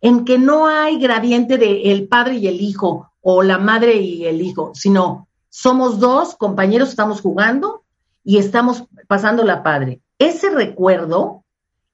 En 0.00 0.24
que 0.24 0.38
no 0.38 0.66
hay 0.66 0.98
gradiente 0.98 1.58
de 1.58 1.92
el 1.92 2.08
padre 2.08 2.36
y 2.36 2.48
el 2.48 2.60
hijo 2.60 3.12
o 3.20 3.42
la 3.42 3.58
madre 3.58 3.96
y 3.96 4.24
el 4.24 4.40
hijo, 4.40 4.72
sino 4.74 5.28
somos 5.48 6.00
dos 6.00 6.34
compañeros, 6.34 6.88
estamos 6.88 7.20
jugando 7.20 7.84
y 8.24 8.38
estamos 8.38 8.84
pasando 9.06 9.44
la 9.44 9.62
padre. 9.62 10.00
Ese 10.18 10.50
recuerdo 10.50 11.44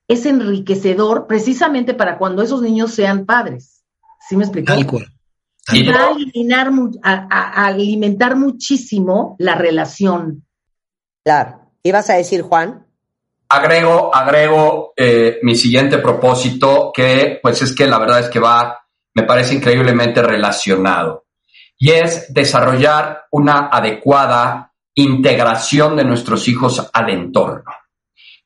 es 0.07 0.25
enriquecedor 0.25 1.27
precisamente 1.27 1.95
para 1.95 2.19
cuando 2.19 2.43
esos 2.43 2.63
niños 2.63 2.93
sean 2.93 3.27
padres. 3.27 3.85
¿Sí 4.29 4.37
me 4.37 4.45
explicó? 4.45 4.73
Tal 4.73 4.87
cual. 4.87 5.13
Y 5.73 5.87
Va 5.87 6.13
a 7.03 7.67
alimentar 7.67 8.37
muchísimo 8.37 9.37
la 9.39 9.55
relación. 9.55 10.45
Claro. 11.29 11.61
¿Ibas 11.83 12.09
a 12.09 12.15
decir, 12.15 12.41
Juan? 12.41 12.87
agrego, 13.51 14.15
agrego 14.15 14.95
eh, 14.97 15.41
mi 15.43 15.55
siguiente 15.57 15.99
propósito, 15.99 16.91
que 16.95 17.39
pues 17.43 17.61
es 17.61 17.75
que 17.75 17.87
la 17.87 17.99
verdad 17.99 18.21
es 18.21 18.31
que 18.31 18.41
va, 18.41 18.81
me 19.13 19.25
parece 19.25 19.55
increíblemente 19.55 20.23
relacionado, 20.23 21.27
y 21.77 21.91
es 21.91 22.33
desarrollar 22.33 23.27
una 23.31 23.69
adecuada 23.71 24.73
integración 24.95 25.97
de 25.97 26.05
nuestros 26.05 26.49
hijos 26.49 26.89
al 26.95 27.11
entorno. 27.11 27.73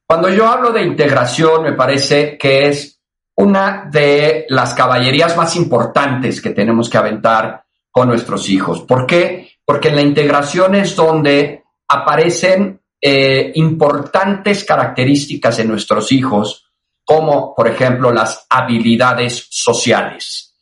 Cuando 0.04 0.28
yo 0.28 0.48
hablo 0.48 0.72
de 0.72 0.82
integración, 0.82 1.62
me 1.62 1.74
parece 1.74 2.36
que 2.36 2.68
es 2.68 3.00
una 3.36 3.88
de 3.92 4.44
las 4.48 4.74
caballerías 4.74 5.36
más 5.36 5.54
importantes 5.54 6.42
que 6.42 6.50
tenemos 6.50 6.90
que 6.90 6.98
aventar 6.98 7.62
con 7.92 8.08
nuestros 8.08 8.48
hijos. 8.48 8.82
¿Por 8.82 9.06
qué? 9.06 9.52
Porque 9.64 9.90
en 9.90 9.94
la 9.94 10.02
integración 10.02 10.74
es 10.74 10.96
donde 10.96 11.61
aparecen 11.92 12.80
eh, 13.00 13.52
importantes 13.56 14.64
características 14.64 15.58
en 15.58 15.68
nuestros 15.68 16.10
hijos, 16.12 16.66
como 17.04 17.54
por 17.54 17.68
ejemplo 17.68 18.10
las 18.10 18.46
habilidades 18.48 19.46
sociales. 19.50 20.54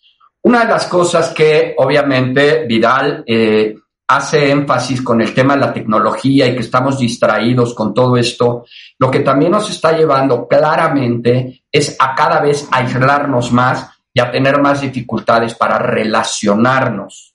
Una 0.43 0.61
de 0.65 0.71
las 0.71 0.87
cosas 0.87 1.31
que 1.31 1.75
obviamente 1.77 2.65
Vidal 2.67 3.23
eh, 3.27 3.77
hace 4.09 4.51
énfasis 4.51 5.03
con 5.03 5.21
el 5.21 5.33
tema 5.33 5.55
de 5.55 5.61
la 5.61 5.73
tecnología 5.73 6.49
y 6.49 6.55
que 6.55 6.63
estamos 6.63 6.99
distraídos 6.99 7.75
con 7.75 7.95
todo 7.95 8.17
esto, 8.17 8.65
lo 8.99 9.11
que 9.11 9.21
también 9.21 9.53
nos 9.53 9.71
está 9.71 9.97
llevando 9.97 10.49
claramente 10.49 11.63
es 11.71 11.95
a 12.01 12.15
cada 12.17 12.41
vez 12.41 12.67
aislarnos 12.73 13.53
más 13.53 13.89
y 14.13 14.21
a 14.21 14.33
tener 14.33 14.61
más 14.61 14.81
dificultades 14.81 15.55
para 15.55 15.79
relacionarnos. 15.79 17.30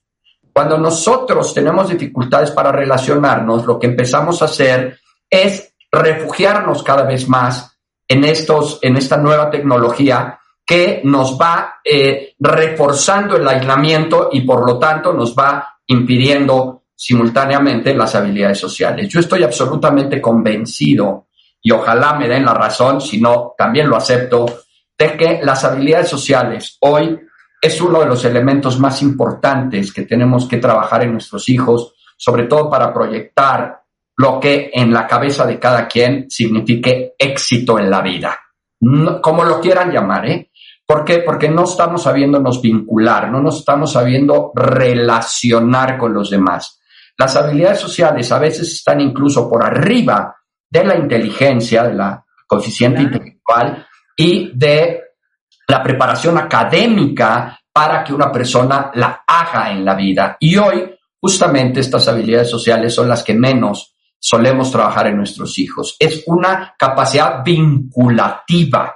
Cuando 0.55 0.77
nosotros 0.77 1.53
tenemos 1.53 1.89
dificultades 1.89 2.51
para 2.51 2.71
relacionarnos, 2.71 3.65
lo 3.65 3.77
que 3.77 3.87
empezamos 3.87 4.41
a 4.41 4.45
hacer 4.45 4.97
es 5.29 5.75
refugiarnos 5.91 6.81
cada 6.81 7.03
vez 7.03 7.27
más 7.27 7.77
en, 8.07 8.23
estos, 8.23 8.79
en 8.81 8.95
esta 8.95 9.17
nueva 9.17 9.49
tecnología 9.49 10.39
que 10.65 11.01
nos 11.03 11.37
va 11.37 11.81
eh, 11.83 12.35
reforzando 12.39 13.35
el 13.35 13.45
aislamiento 13.45 14.29
y 14.31 14.41
por 14.41 14.65
lo 14.65 14.79
tanto 14.79 15.11
nos 15.11 15.35
va 15.35 15.75
impidiendo 15.87 16.83
simultáneamente 16.95 17.93
las 17.93 18.15
habilidades 18.15 18.57
sociales. 18.57 19.09
Yo 19.09 19.19
estoy 19.19 19.43
absolutamente 19.43 20.21
convencido 20.21 21.27
y 21.61 21.71
ojalá 21.71 22.13
me 22.13 22.29
den 22.29 22.45
la 22.45 22.53
razón, 22.53 23.01
si 23.01 23.19
no, 23.19 23.55
también 23.57 23.89
lo 23.89 23.97
acepto, 23.97 24.61
de 24.97 25.17
que 25.17 25.41
las 25.43 25.65
habilidades 25.65 26.07
sociales 26.07 26.77
hoy 26.79 27.19
es 27.65 27.81
uno 27.81 27.99
de 27.99 28.05
los 28.05 28.23
elementos 28.25 28.79
más 28.79 29.01
importantes 29.01 29.91
que 29.91 30.03
tenemos 30.03 30.47
que 30.47 30.57
trabajar 30.57 31.03
en 31.03 31.13
nuestros 31.13 31.49
hijos, 31.49 31.93
sobre 32.15 32.43
todo 32.43 32.69
para 32.69 32.93
proyectar 32.93 33.81
lo 34.17 34.39
que 34.39 34.69
en 34.71 34.93
la 34.93 35.07
cabeza 35.07 35.45
de 35.47 35.59
cada 35.59 35.87
quien 35.87 36.29
signifique 36.29 37.15
éxito 37.17 37.79
en 37.79 37.89
la 37.89 38.01
vida. 38.01 38.37
No, 38.81 39.19
como 39.19 39.43
lo 39.43 39.59
quieran 39.59 39.91
llamar, 39.91 40.29
¿eh? 40.29 40.51
¿Por 40.85 41.03
qué? 41.03 41.19
Porque 41.19 41.49
no 41.49 41.63
estamos 41.63 42.03
sabiéndonos 42.03 42.61
vincular, 42.61 43.31
no 43.31 43.41
nos 43.41 43.57
estamos 43.57 43.93
sabiendo 43.93 44.51
relacionar 44.53 45.97
con 45.97 46.13
los 46.13 46.29
demás. 46.29 46.79
Las 47.17 47.35
habilidades 47.35 47.79
sociales 47.79 48.31
a 48.31 48.37
veces 48.37 48.71
están 48.71 49.01
incluso 49.01 49.49
por 49.49 49.65
arriba 49.65 50.35
de 50.69 50.83
la 50.83 50.95
inteligencia, 50.95 51.83
de 51.83 51.95
la 51.95 52.23
coeficiente 52.45 53.01
intelectual 53.01 53.87
y 54.15 54.51
de 54.55 55.04
la 55.67 55.81
preparación 55.83 56.37
académica 56.37 57.59
para 57.71 58.03
que 58.03 58.13
una 58.13 58.31
persona 58.31 58.91
la 58.93 59.23
haga 59.27 59.71
en 59.71 59.83
la 59.83 59.95
vida. 59.95 60.37
Y 60.39 60.55
hoy, 60.57 60.95
justamente 61.19 61.79
estas 61.79 62.07
habilidades 62.07 62.49
sociales 62.49 62.93
son 62.93 63.09
las 63.09 63.23
que 63.23 63.33
menos 63.33 63.95
solemos 64.19 64.71
trabajar 64.71 65.07
en 65.07 65.17
nuestros 65.17 65.59
hijos. 65.59 65.95
Es 65.99 66.23
una 66.25 66.73
capacidad 66.77 67.43
vinculativa, 67.43 68.95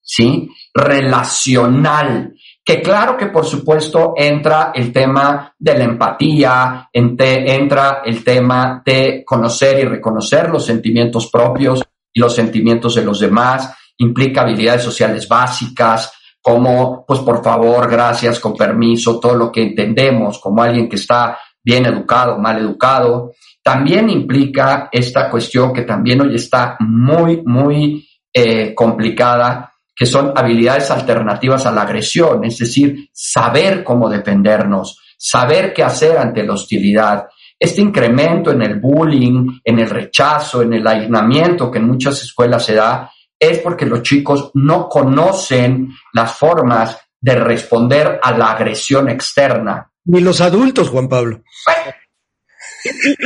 ¿sí? 0.00 0.48
Relacional, 0.72 2.34
que 2.64 2.80
claro 2.80 3.16
que 3.16 3.26
por 3.26 3.44
supuesto 3.44 4.14
entra 4.16 4.72
el 4.74 4.92
tema 4.92 5.54
de 5.58 5.78
la 5.78 5.84
empatía, 5.84 6.88
entra 6.92 8.02
el 8.04 8.24
tema 8.24 8.82
de 8.84 9.22
conocer 9.24 9.80
y 9.80 9.84
reconocer 9.84 10.48
los 10.48 10.64
sentimientos 10.64 11.30
propios 11.30 11.84
y 12.12 12.20
los 12.20 12.34
sentimientos 12.34 12.94
de 12.94 13.04
los 13.04 13.20
demás, 13.20 13.76
implica 13.98 14.42
habilidades 14.42 14.82
sociales 14.82 15.28
básicas, 15.28 16.12
como, 16.40 17.04
pues 17.06 17.20
por 17.20 17.42
favor, 17.42 17.90
gracias, 17.90 18.38
con 18.38 18.54
permiso, 18.54 19.18
todo 19.18 19.34
lo 19.34 19.50
que 19.50 19.62
entendemos 19.62 20.38
como 20.38 20.62
alguien 20.62 20.88
que 20.88 20.96
está 20.96 21.38
bien 21.62 21.86
educado, 21.86 22.38
mal 22.38 22.58
educado. 22.58 23.32
También 23.62 24.10
implica 24.10 24.90
esta 24.92 25.30
cuestión 25.30 25.72
que 25.72 25.82
también 25.82 26.20
hoy 26.20 26.34
está 26.34 26.76
muy, 26.80 27.42
muy 27.46 28.06
eh, 28.30 28.74
complicada, 28.74 29.72
que 29.96 30.04
son 30.04 30.32
habilidades 30.36 30.90
alternativas 30.90 31.64
a 31.64 31.72
la 31.72 31.82
agresión, 31.82 32.44
es 32.44 32.58
decir, 32.58 33.08
saber 33.12 33.82
cómo 33.82 34.10
defendernos, 34.10 35.00
saber 35.16 35.72
qué 35.72 35.82
hacer 35.82 36.18
ante 36.18 36.44
la 36.44 36.52
hostilidad. 36.52 37.26
Este 37.58 37.80
incremento 37.80 38.50
en 38.50 38.60
el 38.60 38.80
bullying, 38.80 39.60
en 39.64 39.78
el 39.78 39.88
rechazo, 39.88 40.60
en 40.60 40.74
el 40.74 40.86
aislamiento 40.86 41.70
que 41.70 41.78
en 41.78 41.86
muchas 41.86 42.22
escuelas 42.22 42.66
se 42.66 42.74
da, 42.74 43.10
es 43.50 43.58
porque 43.58 43.86
los 43.86 44.02
chicos 44.02 44.50
no 44.54 44.88
conocen 44.88 45.90
las 46.12 46.34
formas 46.36 46.98
de 47.20 47.36
responder 47.36 48.20
a 48.22 48.36
la 48.36 48.52
agresión 48.52 49.08
externa. 49.08 49.90
Ni 50.04 50.20
los 50.20 50.40
adultos, 50.40 50.90
Juan 50.90 51.08
Pablo. 51.08 51.42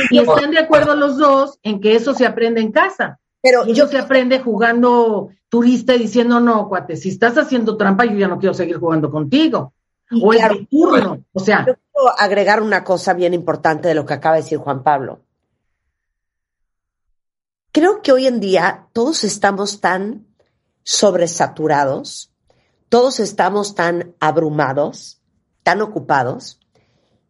Y, 0.09 0.19
están 0.19 0.51
de 0.51 0.59
acuerdo 0.59 0.95
los 0.95 1.17
dos 1.17 1.59
en 1.63 1.81
que 1.81 1.95
eso 1.95 2.13
se 2.13 2.25
aprende 2.25 2.61
en 2.61 2.71
casa. 2.71 3.19
Pero 3.41 3.65
yo 3.67 3.87
se 3.87 3.97
aprende 3.97 4.39
jugando 4.39 5.29
turista 5.49 5.95
y 5.95 5.99
diciendo, 5.99 6.39
no, 6.39 6.67
cuate, 6.69 6.95
si 6.95 7.09
estás 7.09 7.37
haciendo 7.37 7.77
trampa, 7.77 8.05
yo 8.05 8.17
ya 8.17 8.27
no 8.27 8.39
quiero 8.39 8.53
seguir 8.53 8.77
jugando 8.77 9.11
contigo. 9.11 9.73
O 10.21 10.33
es 10.33 10.49
mi 10.49 10.65
turno. 10.65 11.23
O 11.33 11.39
sea. 11.39 11.65
Yo 11.67 11.75
quiero 11.75 12.17
agregar 12.17 12.61
una 12.61 12.83
cosa 12.83 13.13
bien 13.13 13.33
importante 13.33 13.87
de 13.87 13.95
lo 13.95 14.05
que 14.05 14.13
acaba 14.13 14.35
de 14.35 14.41
decir 14.41 14.57
Juan 14.57 14.83
Pablo. 14.83 15.19
Creo 17.79 18.01
que 18.01 18.11
hoy 18.11 18.27
en 18.27 18.41
día 18.41 18.89
todos 18.91 19.23
estamos 19.23 19.79
tan 19.79 20.27
sobresaturados, 20.83 22.29
todos 22.89 23.21
estamos 23.21 23.73
tan 23.73 24.17
abrumados, 24.19 25.21
tan 25.63 25.81
ocupados, 25.81 26.59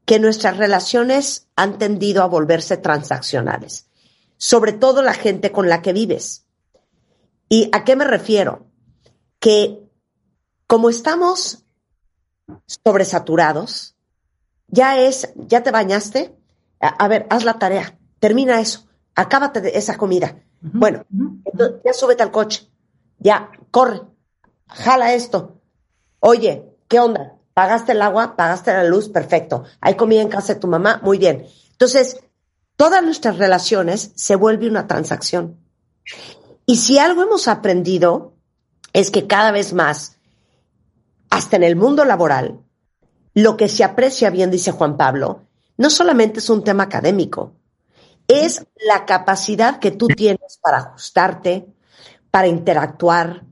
que 0.06 0.18
nuestras 0.18 0.58
relaciones 0.58 1.48
han 1.56 1.78
tendido 1.78 2.24
a 2.24 2.26
volverse 2.26 2.78
transaccionales, 2.78 3.92
sobre 4.38 4.74
todo 4.74 5.04
la 5.04 5.14
gente 5.14 5.52
con 5.52 5.70
la 5.70 5.84
que 5.84 5.94
vives. 5.94 6.48
¿Y 7.48 7.70
a 7.72 7.84
qué 7.84 7.96
me 7.96 8.06
refiero? 8.06 8.66
Que 9.38 9.88
como 10.66 10.90
estamos 10.90 11.64
sobresaturados, 12.66 13.96
ya 14.66 15.00
es, 15.00 15.32
ya 15.36 15.62
te 15.62 15.70
bañaste, 15.70 16.36
a, 16.80 17.08
ver, 17.08 17.28
haz 17.30 17.44
la 17.44 17.60
tarea, 17.60 18.00
termina 18.20 18.60
eso, 18.60 18.89
acábate 19.20 19.60
de 19.62 19.72
esa 19.76 19.98
comida. 19.98 20.42
bueno, 20.62 21.06
ya 21.84 21.94
súbete 21.94 22.24
al 22.24 22.32
coche, 22.32 22.70
ya, 23.18 23.52
corre, 23.72 24.02
jala 24.68 25.14
esto. 25.14 25.62
Oye, 26.20 26.78
¿qué 26.88 27.00
onda? 27.00 27.36
Pagaste 27.54 27.92
el 27.92 28.02
agua, 28.02 28.36
pagaste 28.36 28.72
la 28.72 28.86
luz, 28.86 29.10
perfecto. 29.10 29.64
Hay 29.82 29.96
comida 29.96 30.22
en 30.22 30.30
casa 30.30 30.54
de 30.54 30.60
tu 30.60 30.68
mamá, 30.68 31.02
muy 31.04 31.18
bien. 31.18 31.46
Entonces, 31.72 32.22
todas 32.78 33.04
nuestras 33.04 33.38
relaciones 33.38 34.12
se 34.16 34.36
vuelve 34.36 34.70
una 34.70 34.88
transacción. 34.88 35.58
Y 36.66 36.78
si 36.78 36.98
algo 36.98 37.24
hemos 37.24 37.48
aprendido 37.48 38.34
es 38.94 39.12
que 39.12 39.28
cada 39.28 39.52
vez 39.52 39.74
más, 39.74 40.18
hasta 41.30 41.58
en 41.58 41.64
el 41.64 41.76
mundo 41.76 42.06
laboral, 42.06 42.60
lo 43.34 43.58
que 43.58 43.68
se 43.68 43.84
aprecia 43.84 44.30
bien, 44.30 44.50
dice 44.50 44.72
Juan 44.72 44.96
Pablo, 44.98 45.44
no 45.78 45.90
solamente 45.90 46.40
es 46.40 46.50
un 46.50 46.64
tema 46.64 46.84
académico, 46.84 47.59
es 48.30 48.64
la 48.86 49.06
capacidad 49.06 49.80
que 49.80 49.92
tú 49.92 50.08
tienes 50.08 50.60
para 50.62 50.78
ajustarte, 50.78 51.68
para 52.32 52.48
interactuar, 52.48 53.44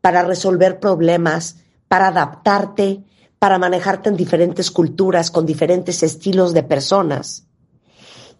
para 0.00 0.22
resolver 0.24 0.80
problemas, 0.80 1.56
para 1.88 2.08
adaptarte, 2.08 3.04
para 3.38 3.58
manejarte 3.58 4.08
en 4.08 4.16
diferentes 4.16 4.72
culturas, 4.72 5.30
con 5.30 5.46
diferentes 5.46 6.02
estilos 6.02 6.52
de 6.52 6.64
personas. 6.64 7.46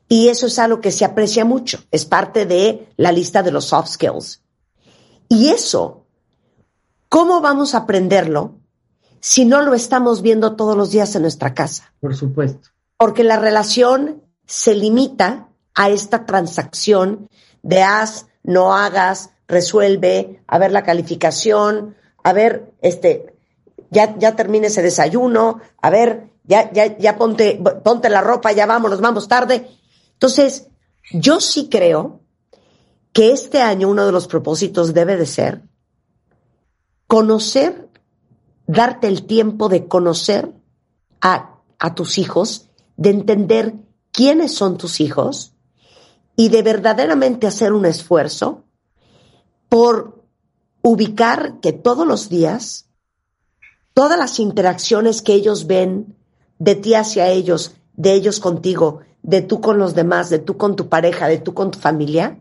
Y 0.08 0.28
eso 0.28 0.48
es 0.48 0.58
algo 0.58 0.80
que 0.80 0.90
se 0.90 1.04
aprecia 1.04 1.44
mucho, 1.44 1.78
es 1.92 2.04
parte 2.04 2.44
de 2.44 2.88
la 2.96 3.12
lista 3.12 3.42
de 3.42 3.52
los 3.52 3.66
soft 3.66 3.90
skills. 3.90 4.42
Y 5.28 5.50
eso, 5.50 6.06
¿cómo 7.08 7.40
vamos 7.40 7.74
a 7.74 7.78
aprenderlo 7.78 8.58
si 9.20 9.44
no 9.44 9.62
lo 9.62 9.74
estamos 9.74 10.22
viendo 10.22 10.56
todos 10.56 10.76
los 10.76 10.90
días 10.90 11.14
en 11.14 11.22
nuestra 11.22 11.54
casa? 11.54 11.94
Por 12.00 12.16
supuesto. 12.16 12.70
Porque 12.96 13.22
la 13.22 13.38
relación 13.38 14.22
se 14.46 14.74
limita 14.74 15.48
a 15.74 15.90
esta 15.90 16.26
transacción 16.26 17.28
de 17.62 17.82
haz, 17.82 18.26
no 18.42 18.74
hagas, 18.74 19.30
resuelve, 19.48 20.42
a 20.46 20.58
ver 20.58 20.72
la 20.72 20.84
calificación, 20.84 21.96
a 22.22 22.32
ver, 22.32 22.72
este, 22.80 23.34
ya, 23.90 24.16
ya 24.18 24.36
termine 24.36 24.68
ese 24.68 24.82
desayuno, 24.82 25.60
a 25.80 25.90
ver, 25.90 26.30
ya, 26.44 26.70
ya, 26.72 26.96
ya 26.98 27.16
ponte, 27.16 27.60
ponte 27.82 28.08
la 28.08 28.20
ropa, 28.20 28.52
ya 28.52 28.66
vámonos, 28.66 29.00
vamos 29.00 29.28
tarde. 29.28 29.68
Entonces, 30.12 30.68
yo 31.12 31.40
sí 31.40 31.68
creo 31.68 32.20
que 33.12 33.32
este 33.32 33.60
año 33.60 33.88
uno 33.88 34.06
de 34.06 34.12
los 34.12 34.26
propósitos 34.26 34.94
debe 34.94 35.16
de 35.16 35.26
ser 35.26 35.62
conocer, 37.06 37.88
darte 38.66 39.06
el 39.06 39.26
tiempo 39.26 39.68
de 39.68 39.86
conocer 39.86 40.52
a, 41.20 41.60
a 41.78 41.94
tus 41.94 42.18
hijos, 42.18 42.70
de 42.96 43.10
entender 43.10 43.74
quiénes 44.10 44.54
son 44.54 44.78
tus 44.78 45.00
hijos 45.00 45.53
y 46.36 46.48
de 46.48 46.62
verdaderamente 46.62 47.46
hacer 47.46 47.72
un 47.72 47.86
esfuerzo 47.86 48.64
por 49.68 50.24
ubicar 50.82 51.60
que 51.60 51.72
todos 51.72 52.06
los 52.06 52.28
días 52.28 52.84
todas 53.94 54.18
las 54.18 54.40
interacciones 54.40 55.22
que 55.22 55.32
ellos 55.32 55.66
ven 55.66 56.16
de 56.58 56.74
ti 56.74 56.94
hacia 56.94 57.28
ellos, 57.28 57.76
de 57.94 58.12
ellos 58.12 58.40
contigo, 58.40 59.00
de 59.22 59.40
tú 59.40 59.60
con 59.60 59.78
los 59.78 59.94
demás, 59.94 60.28
de 60.28 60.40
tú 60.40 60.56
con 60.56 60.76
tu 60.76 60.88
pareja, 60.88 61.28
de 61.28 61.38
tú 61.38 61.54
con 61.54 61.70
tu 61.70 61.78
familia, 61.78 62.40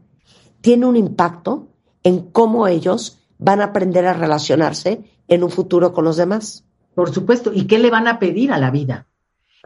tiene 0.62 0.88
un 0.88 0.98
impacto 0.98 1.70
en 2.04 2.32
cómo 2.32 2.68
ellos 2.68 3.20
van 3.38 3.62
a 3.62 3.66
aprender 3.66 4.06
a 4.06 4.14
relacionarse 4.14 5.04
en 5.28 5.44
un 5.44 5.50
futuro 5.50 5.94
con 5.94 6.04
los 6.04 6.18
demás. 6.18 6.66
Por 6.96 7.14
supuesto. 7.14 7.52
¿Y 7.54 7.66
qué 7.66 7.80
le 7.80 7.90
van 7.90 8.08
a 8.08 8.20
pedir 8.20 8.52
a 8.52 8.58
la 8.58 8.72
vida? 8.72 9.08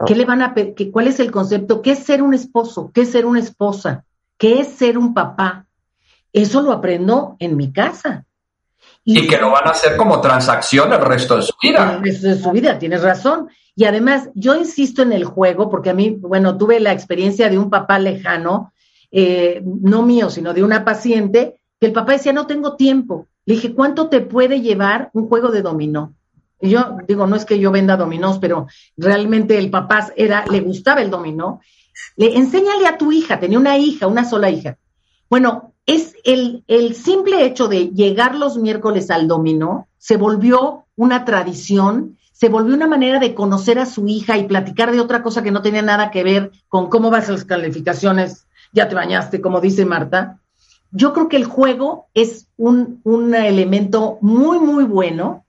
¿Qué 0.06 0.14
le 0.14 0.24
van 0.24 0.42
a 0.42 0.54
pedir? 0.54 0.92
¿Cuál 0.92 1.08
es 1.08 1.18
el 1.18 1.30
concepto? 1.30 1.82
¿Qué 1.82 1.92
es 1.92 2.00
ser 2.00 2.22
un 2.22 2.34
esposo? 2.34 2.90
¿Qué 2.94 3.02
es 3.02 3.10
ser 3.10 3.26
una 3.26 3.40
esposa? 3.40 4.04
¿Qué 4.38 4.60
es 4.60 4.68
ser 4.68 4.96
un 4.96 5.12
papá? 5.12 5.66
Eso 6.32 6.62
lo 6.62 6.72
aprendo 6.72 7.36
en 7.38 7.56
mi 7.56 7.72
casa. 7.72 8.24
Y, 9.04 9.26
que 9.26 9.38
lo 9.38 9.50
van 9.50 9.66
a 9.66 9.70
hacer 9.70 9.96
como 9.96 10.20
transacción 10.20 10.92
el 10.92 11.00
resto 11.00 11.36
de 11.36 11.42
su 11.42 11.54
vida. 11.60 11.94
El 11.94 12.02
resto 12.02 12.28
de 12.28 12.38
su 12.38 12.50
vida, 12.50 12.78
tienes 12.78 13.02
razón. 13.02 13.48
Y 13.74 13.84
además, 13.84 14.28
yo 14.34 14.54
insisto 14.54 15.02
en 15.02 15.12
el 15.12 15.24
juego, 15.24 15.70
porque 15.70 15.90
a 15.90 15.94
mí, 15.94 16.10
bueno, 16.10 16.56
tuve 16.56 16.78
la 16.80 16.92
experiencia 16.92 17.48
de 17.48 17.58
un 17.58 17.70
papá 17.70 17.98
lejano, 17.98 18.72
eh, 19.10 19.62
no 19.64 20.02
mío, 20.02 20.30
sino 20.30 20.52
de 20.52 20.62
una 20.62 20.84
paciente, 20.84 21.60
que 21.80 21.86
el 21.86 21.92
papá 21.92 22.12
decía, 22.12 22.32
no 22.32 22.46
tengo 22.46 22.76
tiempo. 22.76 23.28
Le 23.46 23.54
dije, 23.54 23.74
¿cuánto 23.74 24.08
te 24.08 24.20
puede 24.20 24.60
llevar 24.60 25.10
un 25.14 25.28
juego 25.28 25.50
de 25.50 25.62
dominó? 25.62 26.14
Y 26.60 26.70
yo 26.70 26.98
digo, 27.06 27.26
no 27.26 27.36
es 27.36 27.44
que 27.44 27.58
yo 27.58 27.70
venda 27.70 27.96
dominós, 27.96 28.38
pero 28.38 28.66
realmente 28.96 29.56
el 29.58 29.70
papá 29.70 30.12
era, 30.16 30.44
le 30.46 30.60
gustaba 30.60 31.00
el 31.00 31.10
dominó. 31.10 31.60
Le 32.16 32.36
enséñale 32.36 32.86
a 32.86 32.98
tu 32.98 33.12
hija, 33.12 33.38
tenía 33.40 33.58
una 33.58 33.78
hija, 33.78 34.06
una 34.06 34.24
sola 34.24 34.50
hija. 34.50 34.78
Bueno, 35.30 35.74
es 35.86 36.14
el, 36.24 36.64
el 36.66 36.94
simple 36.94 37.44
hecho 37.44 37.68
de 37.68 37.88
llegar 37.88 38.34
los 38.34 38.58
miércoles 38.58 39.10
al 39.10 39.28
dominó, 39.28 39.88
se 39.98 40.16
volvió 40.16 40.86
una 40.96 41.24
tradición, 41.24 42.18
se 42.32 42.48
volvió 42.48 42.74
una 42.74 42.86
manera 42.86 43.18
de 43.18 43.34
conocer 43.34 43.78
a 43.78 43.86
su 43.86 44.06
hija 44.06 44.36
y 44.36 44.46
platicar 44.46 44.92
de 44.92 45.00
otra 45.00 45.22
cosa 45.22 45.42
que 45.42 45.50
no 45.50 45.62
tenía 45.62 45.82
nada 45.82 46.10
que 46.10 46.24
ver 46.24 46.52
con 46.68 46.88
cómo 46.88 47.10
vas 47.10 47.28
a 47.28 47.32
las 47.32 47.44
calificaciones, 47.44 48.46
ya 48.72 48.88
te 48.88 48.94
bañaste, 48.94 49.40
como 49.40 49.60
dice 49.60 49.84
Marta. 49.84 50.40
Yo 50.90 51.12
creo 51.12 51.28
que 51.28 51.36
el 51.36 51.44
juego 51.44 52.08
es 52.14 52.48
un, 52.56 53.00
un 53.04 53.34
elemento 53.34 54.18
muy, 54.20 54.58
muy 54.58 54.84
bueno 54.84 55.44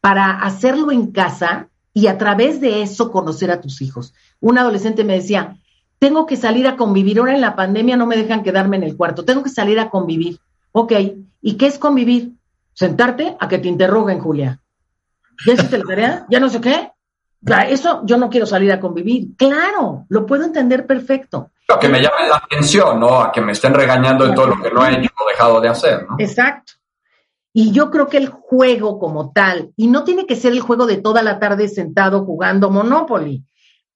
para 0.00 0.30
hacerlo 0.40 0.90
en 0.90 1.12
casa 1.12 1.68
y 1.94 2.06
a 2.08 2.18
través 2.18 2.60
de 2.60 2.82
eso 2.82 3.10
conocer 3.10 3.50
a 3.50 3.60
tus 3.60 3.80
hijos. 3.82 4.14
Un 4.40 4.58
adolescente 4.58 5.04
me 5.04 5.14
decía, 5.14 5.58
tengo 6.02 6.26
que 6.26 6.36
salir 6.36 6.66
a 6.66 6.76
convivir, 6.76 7.20
ahora 7.20 7.32
en 7.32 7.40
la 7.40 7.54
pandemia 7.54 7.96
no 7.96 8.06
me 8.06 8.16
dejan 8.16 8.42
quedarme 8.42 8.76
en 8.76 8.82
el 8.82 8.96
cuarto, 8.96 9.24
tengo 9.24 9.44
que 9.44 9.50
salir 9.50 9.78
a 9.78 9.88
convivir. 9.88 10.40
Ok, 10.72 10.94
¿y 11.40 11.56
qué 11.56 11.66
es 11.68 11.78
convivir? 11.78 12.32
Sentarte 12.74 13.36
a 13.38 13.46
que 13.46 13.60
te 13.60 13.68
interroguen, 13.68 14.18
Julia. 14.18 14.58
¿Ya 15.46 15.52
hiciste 15.52 15.78
la 15.78 15.84
tarea? 15.84 16.26
¿Ya 16.28 16.40
no 16.40 16.48
sé 16.48 16.60
qué? 16.60 16.90
Eso 17.68 18.02
yo 18.04 18.16
no 18.16 18.30
quiero 18.30 18.46
salir 18.46 18.72
a 18.72 18.80
convivir. 18.80 19.36
Claro, 19.36 20.06
lo 20.08 20.26
puedo 20.26 20.42
entender 20.42 20.88
perfecto. 20.88 21.52
que 21.80 21.88
me 21.88 22.02
llame 22.02 22.28
la 22.28 22.38
atención, 22.38 22.98
¿no? 22.98 23.20
A 23.20 23.30
que 23.30 23.40
me 23.40 23.52
estén 23.52 23.72
regañando 23.72 24.26
en 24.26 24.34
todo 24.34 24.48
lo 24.48 24.60
que 24.60 24.72
no 24.72 24.84
he 24.84 24.98
hecho 24.98 25.10
o 25.24 25.28
dejado 25.28 25.60
de 25.60 25.68
hacer, 25.68 26.04
¿no? 26.08 26.16
Exacto. 26.18 26.72
Y 27.52 27.70
yo 27.70 27.92
creo 27.92 28.08
que 28.08 28.16
el 28.16 28.26
juego 28.26 28.98
como 28.98 29.30
tal, 29.30 29.70
y 29.76 29.86
no 29.86 30.02
tiene 30.02 30.26
que 30.26 30.34
ser 30.34 30.50
el 30.50 30.62
juego 30.62 30.86
de 30.86 30.96
toda 30.96 31.22
la 31.22 31.38
tarde 31.38 31.68
sentado 31.68 32.24
jugando 32.24 32.70
Monopoly. 32.70 33.44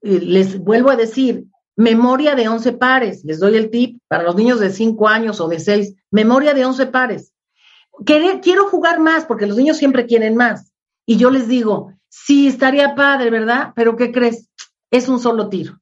Les 0.02 0.60
vuelvo 0.60 0.90
a 0.90 0.96
decir, 0.96 1.46
memoria 1.76 2.34
de 2.34 2.48
11 2.48 2.72
pares. 2.72 3.24
Les 3.24 3.38
doy 3.38 3.56
el 3.56 3.70
tip 3.70 4.00
para 4.08 4.24
los 4.24 4.34
niños 4.34 4.58
de 4.60 4.70
5 4.70 5.08
años 5.08 5.40
o 5.40 5.48
de 5.48 5.60
6, 5.60 5.94
memoria 6.10 6.54
de 6.54 6.64
11 6.64 6.86
pares. 6.86 7.32
Quiero 8.04 8.68
jugar 8.68 8.98
más 8.98 9.24
porque 9.24 9.46
los 9.46 9.56
niños 9.56 9.76
siempre 9.76 10.06
quieren 10.06 10.36
más. 10.36 10.72
Y 11.06 11.16
yo 11.16 11.30
les 11.30 11.48
digo, 11.48 11.92
sí, 12.08 12.48
estaría 12.48 12.94
padre, 12.94 13.30
¿verdad? 13.30 13.72
Pero 13.76 13.96
¿qué 13.96 14.10
crees? 14.10 14.50
Es 14.90 15.08
un 15.08 15.20
solo 15.20 15.48
tiro. 15.48 15.78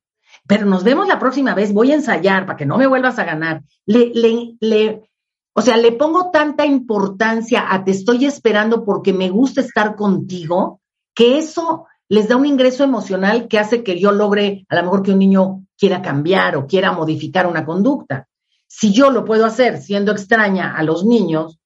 Pero 0.47 0.67
nos 0.67 0.85
vemos 0.85 1.09
la 1.09 1.19
próxima 1.19 1.55
vez, 1.55 1.73
voy 1.73 1.93
a 1.93 1.95
ensayar 1.95 2.45
para 2.45 2.57
que 2.57 2.67
no 2.67 2.77
me 2.77 2.87
vuelvas 2.87 3.19
a 3.19 3.25
ganar. 3.25 3.63
Le, 3.87 5.09
o 5.55 5.63
sea, 5.63 5.77
le 5.77 5.93
pongo 5.93 6.31
tanta 6.31 6.67
importancia 6.67 7.73
a 7.73 7.85
te 7.85 7.93
estoy 7.93 8.27
esperando 8.27 8.85
porque 8.85 9.13
me 9.13 9.31
gusta 9.31 9.63
estar 9.63 9.97
contigo, 9.97 10.81
que 11.15 11.39
eso 11.39 11.87
les 12.09 12.29
da 12.29 12.37
un 12.37 12.47
ingreso 12.47 12.85
emocional 12.85 13.49
que 13.49 13.59
hace 13.59 13.83
que 13.83 13.99
yo 13.99 14.13
logre, 14.13 14.67
a 14.69 14.77
lo 14.77 14.83
mejor 14.83 15.03
que 15.03 15.13
un 15.13 15.19
niño 15.19 15.67
quiera 15.77 16.03
cambiar 16.03 16.57
o 16.57 16.67
quiera 16.67 16.93
modificar 16.93 17.47
una 17.47 17.65
conducta. 17.65 18.29
Si 18.67 18.93
yo 18.93 19.11
lo 19.11 19.25
puedo 19.25 19.45
hacer 19.45 19.81
siendo 19.81 20.13
extraña 20.13 20.77
a 20.77 20.83
los 20.83 21.05
niños, 21.05 21.59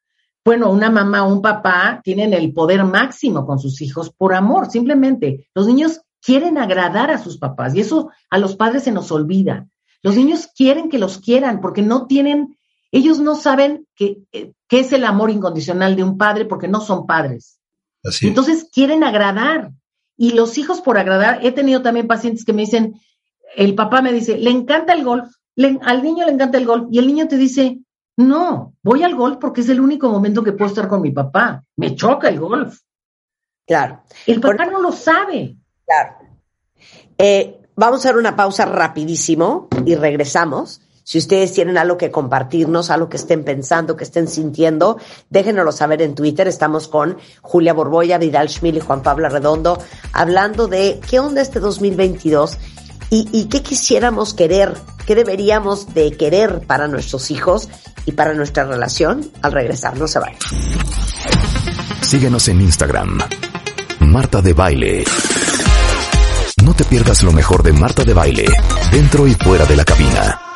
bueno, 0.45 0.71
una 0.71 0.91
mamá 0.91 1.25
o 1.25 1.33
un 1.33 1.43
papá 1.43 2.01
tienen 2.03 2.33
el 2.33 2.53
poder 2.53 2.85
máximo 2.85 3.47
con 3.47 3.59
sus 3.59 3.81
hijos 3.83 4.11
por 4.11 4.35
amor, 4.35 4.71
simplemente. 4.71 5.49
Los 5.55 5.67
niños 5.67 6.01
quieren 6.21 6.59
agradar 6.59 7.11
a 7.11 7.19
sus 7.19 7.39
papás 7.39 7.75
y 7.75 7.81
eso 7.81 8.11
a 8.31 8.39
los 8.39 8.57
padres 8.57 8.85
se 8.85 8.93
nos 8.93 9.11
olvida. 9.13 9.67
Los 10.03 10.17
niños 10.17 10.49
quieren 10.55 10.89
que 10.89 10.99
los 10.99 11.19
quieran 11.19 11.61
porque 11.61 11.83
no 11.83 12.07
tienen 12.07 12.59
ellos 12.91 13.21
no 13.21 13.37
saben 13.37 13.87
qué, 13.95 14.23
es 14.71 14.93
el 14.93 15.05
amor 15.05 15.31
incondicional 15.31 15.97
de 15.97 16.05
un 16.05 16.17
padre 16.17 16.45
porque 16.45 16.69
no 16.69 16.81
son 16.81 17.07
padres. 17.07 17.61
Entonces 18.23 18.69
quieren 18.73 19.05
agradar. 19.05 19.73
Y 20.19 20.33
los 20.33 20.59
hijos 20.59 20.83
por 20.83 20.99
agradar, 20.99 21.41
he 21.43 21.53
tenido 21.53 21.81
también 21.81 22.07
pacientes 22.07 22.45
que 22.45 22.53
me 22.53 22.63
dicen, 22.63 23.01
el 23.57 23.75
papá 23.75 24.03
me 24.03 24.13
dice, 24.13 24.37
le 24.37 24.51
encanta 24.51 24.93
el 24.93 25.05
golf, 25.05 25.31
al 25.81 26.03
niño 26.03 26.27
le 26.27 26.33
encanta 26.33 26.59
el 26.59 26.67
golf, 26.67 26.89
y 26.91 26.99
el 26.99 27.07
niño 27.07 27.29
te 27.29 27.39
dice, 27.39 27.79
no, 28.19 28.75
voy 28.83 29.05
al 29.05 29.15
golf 29.15 29.39
porque 29.41 29.61
es 29.61 29.69
el 29.69 29.81
único 29.81 30.11
momento 30.11 30.43
que 30.43 30.53
puedo 30.53 30.69
estar 30.69 30.89
con 30.89 31.01
mi 31.01 31.13
papá. 31.13 31.65
Me 31.77 31.95
choca 31.95 32.29
el 32.29 32.41
golf. 32.41 32.81
Claro. 33.65 34.03
El 34.27 34.41
papá 34.41 34.67
no 34.67 34.83
lo 34.83 34.91
sabe. 34.91 35.57
Claro. 35.87 36.17
Eh, 37.17 37.61
vamos 37.77 38.05
a 38.05 38.09
hacer 38.09 38.19
una 38.19 38.35
pausa 38.35 38.65
rapidísimo 38.65 39.69
y 39.87 39.95
regresamos. 39.95 40.81
Si 41.09 41.17
ustedes 41.17 41.55
tienen 41.55 41.79
algo 41.79 41.97
que 41.97 42.11
compartirnos, 42.11 42.91
algo 42.91 43.09
que 43.09 43.17
estén 43.17 43.43
pensando, 43.43 43.97
que 43.97 44.05
estén 44.05 44.29
sintiendo, 44.29 44.99
déjenoslo 45.31 45.73
saber 45.73 46.03
en 46.03 46.15
Twitter. 46.15 46.47
Estamos 46.47 46.87
con 46.87 47.17
Julia 47.41 47.73
Borboya, 47.73 48.19
Vidal 48.19 48.51
Schmil 48.51 48.77
y 48.77 48.81
Juan 48.81 49.03
Pablo 49.03 49.27
Redondo 49.31 49.79
hablando 50.13 50.69
de 50.69 51.01
qué 51.09 51.19
onda 51.19 51.41
este 51.41 51.61
2022 51.61 52.59
y, 53.09 53.47
qué 53.47 53.63
quisiéramos 53.63 54.35
querer, 54.35 54.75
qué 55.07 55.15
deberíamos 55.15 55.95
de 55.95 56.11
querer 56.11 56.61
para 56.67 56.89
nuestros 56.89 57.31
hijos 57.31 57.71
y 58.05 58.13
para 58.13 58.35
nuestra 58.35 58.65
relación 58.65 59.31
al 59.41 59.53
regresar. 59.53 59.97
No 59.97 60.09
se 60.09 60.19
vayan. 60.19 60.39
Síguenos 62.03 62.49
en 62.49 62.61
Instagram. 62.61 63.19
Marta 64.01 64.43
de 64.43 64.53
Baile. 64.53 65.05
No 66.63 66.75
te 66.75 66.85
pierdas 66.85 67.23
lo 67.23 67.33
mejor 67.33 67.63
de 67.63 67.73
Marta 67.73 68.05
de 68.05 68.13
Baile, 68.13 68.45
dentro 68.93 69.27
y 69.27 69.33
fuera 69.33 69.65
de 69.65 69.75
la 69.75 69.87
cabina 69.87 70.48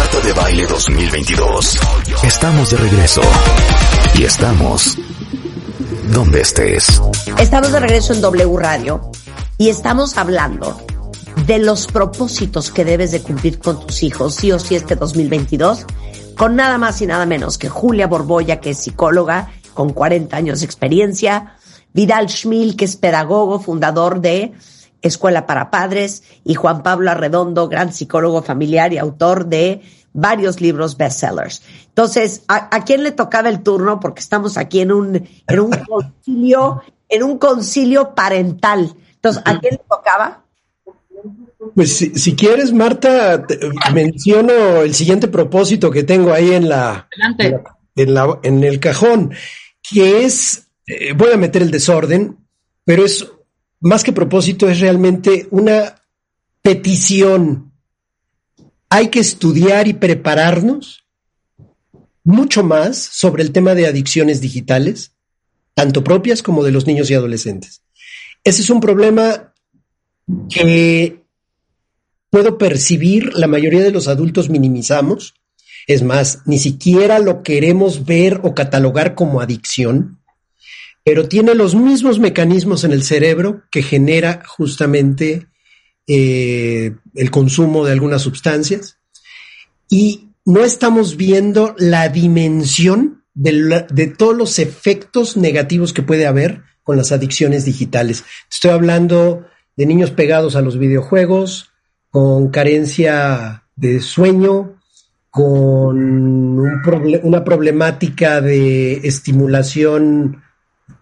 de 0.00 0.32
Baile 0.32 0.66
2022. 0.66 1.78
Estamos 2.24 2.70
de 2.70 2.76
regreso. 2.78 3.20
Y 4.18 4.24
estamos 4.24 4.96
donde 6.12 6.40
estés. 6.40 7.02
Estamos 7.38 7.70
de 7.70 7.80
regreso 7.80 8.14
en 8.14 8.22
W 8.22 8.56
Radio 8.56 9.12
y 9.58 9.68
estamos 9.68 10.16
hablando 10.16 10.80
de 11.46 11.58
los 11.58 11.86
propósitos 11.86 12.70
que 12.70 12.86
debes 12.86 13.12
de 13.12 13.20
cumplir 13.20 13.58
con 13.58 13.86
tus 13.86 14.02
hijos, 14.02 14.34
sí 14.34 14.50
o 14.50 14.58
sí 14.58 14.74
este 14.74 14.96
2022, 14.96 15.84
con 16.34 16.56
nada 16.56 16.78
más 16.78 17.00
y 17.02 17.06
nada 17.06 17.26
menos 17.26 17.58
que 17.58 17.68
Julia 17.68 18.06
Borboya, 18.06 18.58
que 18.60 18.70
es 18.70 18.78
psicóloga 18.78 19.52
con 19.74 19.92
40 19.92 20.34
años 20.34 20.60
de 20.60 20.66
experiencia, 20.66 21.56
Vidal 21.92 22.28
Schmil, 22.30 22.74
que 22.74 22.86
es 22.86 22.96
pedagogo, 22.96 23.60
fundador 23.60 24.22
de 24.22 24.54
Escuela 25.02 25.46
para 25.46 25.70
Padres, 25.70 26.22
y 26.44 26.54
Juan 26.54 26.82
Pablo 26.82 27.10
Arredondo, 27.10 27.68
gran 27.68 27.92
psicólogo 27.92 28.42
familiar 28.42 28.92
y 28.92 28.98
autor 28.98 29.46
de 29.46 29.82
varios 30.12 30.60
libros 30.60 30.96
bestsellers. 30.96 31.62
Entonces, 31.88 32.42
¿a, 32.48 32.84
quién 32.84 33.04
le 33.04 33.12
tocaba 33.12 33.48
el 33.48 33.62
turno? 33.62 34.00
Porque 34.00 34.20
estamos 34.20 34.56
aquí 34.56 34.80
en 34.80 34.92
un, 34.92 35.28
en 35.46 35.60
un 35.60 35.70
concilio, 35.88 36.82
en 37.08 37.22
un 37.22 37.38
concilio 37.38 38.14
parental. 38.14 38.94
Entonces, 39.14 39.42
¿a 39.44 39.58
quién 39.58 39.74
le 39.74 39.82
tocaba? 39.88 40.44
Pues 41.74 41.96
si, 41.96 42.34
quieres, 42.36 42.72
Marta, 42.72 43.46
menciono 43.92 44.80
el 44.82 44.94
siguiente 44.94 45.28
propósito 45.28 45.90
que 45.90 46.02
tengo 46.02 46.32
ahí 46.32 46.52
en 46.52 46.68
la, 46.68 47.08
en, 47.94 48.14
la, 48.14 48.38
en 48.42 48.64
el 48.64 48.80
cajón, 48.80 49.32
que 49.82 50.24
es, 50.24 50.68
eh, 50.86 51.12
voy 51.12 51.32
a 51.32 51.36
meter 51.36 51.62
el 51.62 51.70
desorden, 51.70 52.38
pero 52.84 53.04
es 53.04 53.30
más 53.80 54.04
que 54.04 54.12
propósito, 54.12 54.68
es 54.68 54.80
realmente 54.80 55.48
una 55.50 56.02
petición 56.62 57.70
hay 58.90 59.08
que 59.08 59.20
estudiar 59.20 59.86
y 59.86 59.94
prepararnos 59.94 61.04
mucho 62.24 62.64
más 62.64 62.98
sobre 62.98 63.44
el 63.44 63.52
tema 63.52 63.74
de 63.74 63.86
adicciones 63.86 64.40
digitales, 64.40 65.12
tanto 65.74 66.04
propias 66.04 66.42
como 66.42 66.64
de 66.64 66.72
los 66.72 66.86
niños 66.86 67.08
y 67.10 67.14
adolescentes. 67.14 67.82
Ese 68.42 68.62
es 68.62 68.68
un 68.68 68.80
problema 68.80 69.54
que 70.48 71.22
puedo 72.30 72.58
percibir, 72.58 73.32
la 73.34 73.46
mayoría 73.46 73.82
de 73.82 73.92
los 73.92 74.08
adultos 74.08 74.50
minimizamos. 74.50 75.34
Es 75.86 76.02
más, 76.02 76.40
ni 76.44 76.58
siquiera 76.58 77.20
lo 77.20 77.42
queremos 77.42 78.04
ver 78.04 78.40
o 78.42 78.54
catalogar 78.54 79.14
como 79.14 79.40
adicción, 79.40 80.19
pero 81.04 81.28
tiene 81.28 81.54
los 81.54 81.74
mismos 81.74 82.18
mecanismos 82.18 82.84
en 82.84 82.92
el 82.92 83.02
cerebro 83.02 83.62
que 83.70 83.82
genera 83.82 84.42
justamente 84.46 85.48
eh, 86.06 86.92
el 87.14 87.30
consumo 87.30 87.84
de 87.84 87.92
algunas 87.92 88.22
sustancias 88.22 88.98
y 89.88 90.28
no 90.44 90.64
estamos 90.64 91.16
viendo 91.16 91.74
la 91.78 92.08
dimensión 92.08 93.24
de, 93.34 93.86
de, 93.90 94.06
todos 94.08 94.36
los 94.36 94.58
efectos 94.58 95.36
negativos 95.36 95.92
que 95.92 96.02
puede 96.02 96.26
haber 96.26 96.62
con 96.82 96.96
las 96.96 97.12
adicciones 97.12 97.64
digitales. 97.64 98.24
Estoy 98.50 98.72
hablando 98.72 99.46
de 99.76 99.86
niños 99.86 100.10
pegados 100.10 100.56
a 100.56 100.62
los 100.62 100.78
videojuegos, 100.78 101.70
con 102.10 102.50
carencia 102.50 103.64
de 103.76 104.00
sueño, 104.00 104.80
con 105.30 106.58
una 106.58 107.44
problemática 107.44 108.40
de 108.40 108.94
estimulación 109.06 110.42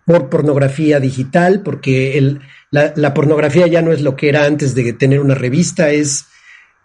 por 0.08 0.30
pornografía 0.30 1.00
digital, 1.00 1.60
porque 1.62 2.16
el, 2.16 2.40
la, 2.70 3.12
pornografía 3.12 3.66
ya 3.66 3.82
no 3.82 3.92
es 3.92 4.00
lo 4.00 4.16
que 4.16 4.30
era 4.30 4.46
antes 4.46 4.74
de 4.74 4.94
tener 4.94 5.20
una 5.20 5.34
revista, 5.34 5.90
es, 5.90 6.24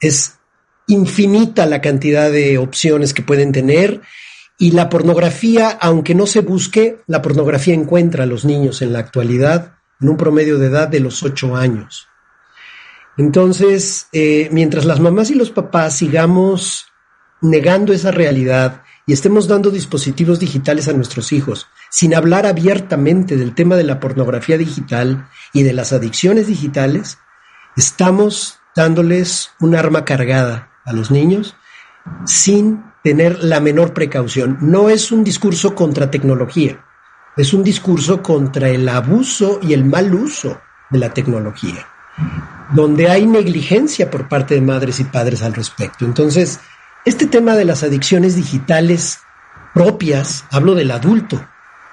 es 0.02 0.40
infinita 0.88 1.66
la 1.66 1.80
cantidad 1.80 2.30
de 2.30 2.58
opciones 2.58 3.14
que 3.14 3.22
pueden 3.22 3.54
tener 3.54 4.02
y 4.60 4.72
la 4.72 4.90
pornografía, 4.90 5.70
aunque 5.70 6.16
no 6.16 6.26
se 6.26 6.42
busque, 6.42 6.98
la 7.08 7.22
pornografía 7.22 7.74
encuentra 7.74 8.26
a 8.26 8.28
los 8.28 8.44
niños 8.44 8.82
en 8.82 8.92
la 8.92 9.00
actualidad 9.00 9.76
en 10.02 10.10
un 10.10 10.18
promedio 10.18 10.60
de 10.60 10.68
edad 10.68 10.90
de 10.90 11.00
los 11.00 11.24
ocho 11.24 11.56
años. 11.56 12.10
Entonces, 13.16 14.10
eh, 14.12 14.50
mientras 14.52 14.84
las 14.84 15.00
mamás 15.00 15.32
y 15.32 15.36
los 15.36 15.50
papás 15.50 15.96
sigamos 15.96 16.88
negando 17.40 17.94
esa 17.94 18.12
realidad 18.12 18.82
y 19.06 19.14
estemos 19.14 19.48
dando 19.48 19.70
dispositivos 19.70 20.40
digitales 20.40 20.88
a 20.88 20.94
nuestros 20.94 21.34
hijos, 21.34 21.68
sin 21.90 22.16
hablar 22.16 22.46
abiertamente 22.46 23.36
del 23.36 23.54
tema 23.54 23.76
de 23.76 23.84
la 23.84 24.00
pornografía 24.00 24.58
digital 24.58 25.28
y 25.52 25.64
de 25.64 25.74
las 25.74 25.92
adicciones 25.92 26.48
digitales, 26.48 27.18
estamos 27.76 28.60
dándoles 28.76 29.52
un 29.60 29.76
arma 29.76 30.06
cargada 30.06 30.70
a 30.86 30.94
los 30.94 31.12
niños 31.12 31.56
sin 32.26 32.84
tener 33.04 33.44
la 33.44 33.60
menor 33.60 33.94
precaución. 33.94 34.58
No 34.62 34.90
es 34.90 35.12
un 35.12 35.24
discurso 35.24 35.76
contra 35.76 36.10
tecnología, 36.10 36.84
es 37.36 37.54
un 37.54 37.64
discurso 37.64 38.22
contra 38.22 38.70
el 38.70 38.88
abuso 38.88 39.60
y 39.62 39.74
el 39.74 39.84
mal 39.86 40.14
uso 40.14 40.62
de 40.90 41.00
la 41.00 41.14
tecnología, 41.14 41.88
donde 42.72 43.10
hay 43.10 43.26
negligencia 43.26 44.10
por 44.10 44.30
parte 44.30 44.56
de 44.56 44.62
madres 44.62 45.00
y 45.00 45.04
padres 45.04 45.42
al 45.42 45.54
respecto. 45.54 46.06
Entonces, 46.06 46.60
este 47.06 47.28
tema 47.28 47.56
de 47.56 47.66
las 47.66 47.84
adicciones 47.84 48.36
digitales 48.36 49.20
propias, 49.74 50.46
hablo 50.52 50.76
del 50.76 50.92
adulto, 50.92 51.46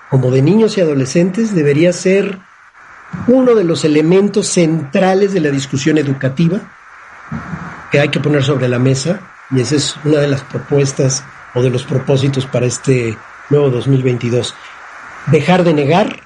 como 0.09 0.31
de 0.31 0.43
niños 0.43 0.77
y 0.77 0.81
adolescentes, 0.81 1.55
debería 1.55 1.93
ser 1.93 2.39
uno 3.27 3.55
de 3.55 3.65
los 3.65 3.85
elementos 3.85 4.47
centrales 4.47 5.33
de 5.33 5.41
la 5.41 5.51
discusión 5.51 5.99
educativa 5.99 6.61
que 7.91 7.99
hay 7.99 8.09
que 8.09 8.21
poner 8.21 8.45
sobre 8.45 8.69
la 8.69 8.79
mesa, 8.79 9.21
y 9.51 9.61
esa 9.61 9.75
es 9.75 9.97
una 10.05 10.19
de 10.19 10.29
las 10.29 10.43
propuestas 10.43 11.25
o 11.55 11.63
de 11.63 11.71
los 11.71 11.83
propósitos 11.83 12.47
para 12.47 12.67
este 12.67 13.17
nuevo 13.49 13.71
2022. 13.71 14.55
Dejar 15.27 15.65
de 15.65 15.75
negar 15.75 16.21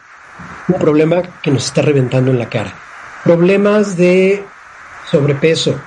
un 0.68 0.78
problema 0.78 1.22
que 1.43 1.51
nos 1.51 1.66
está 1.66 1.80
reventando 1.80 2.30
en 2.30 2.39
la 2.39 2.51
cara. 2.51 2.74
Problemas 3.22 3.97
de 3.97 4.45
sobrepeso, 5.11 5.80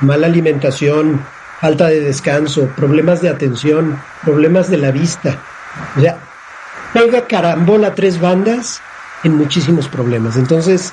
mala 0.00 0.26
alimentación, 0.26 1.24
falta 1.60 1.88
de 1.88 2.00
descanso, 2.00 2.68
problemas 2.76 3.20
de 3.20 3.28
atención, 3.28 4.00
problemas 4.24 4.70
de 4.70 4.78
la 4.78 4.90
vista. 4.90 5.38
O 5.96 6.00
sea, 6.00 6.18
pega 6.92 7.26
carambola 7.26 7.94
tres 7.94 8.20
bandas 8.20 8.80
en 9.22 9.36
muchísimos 9.36 9.88
problemas. 9.88 10.36
Entonces, 10.36 10.92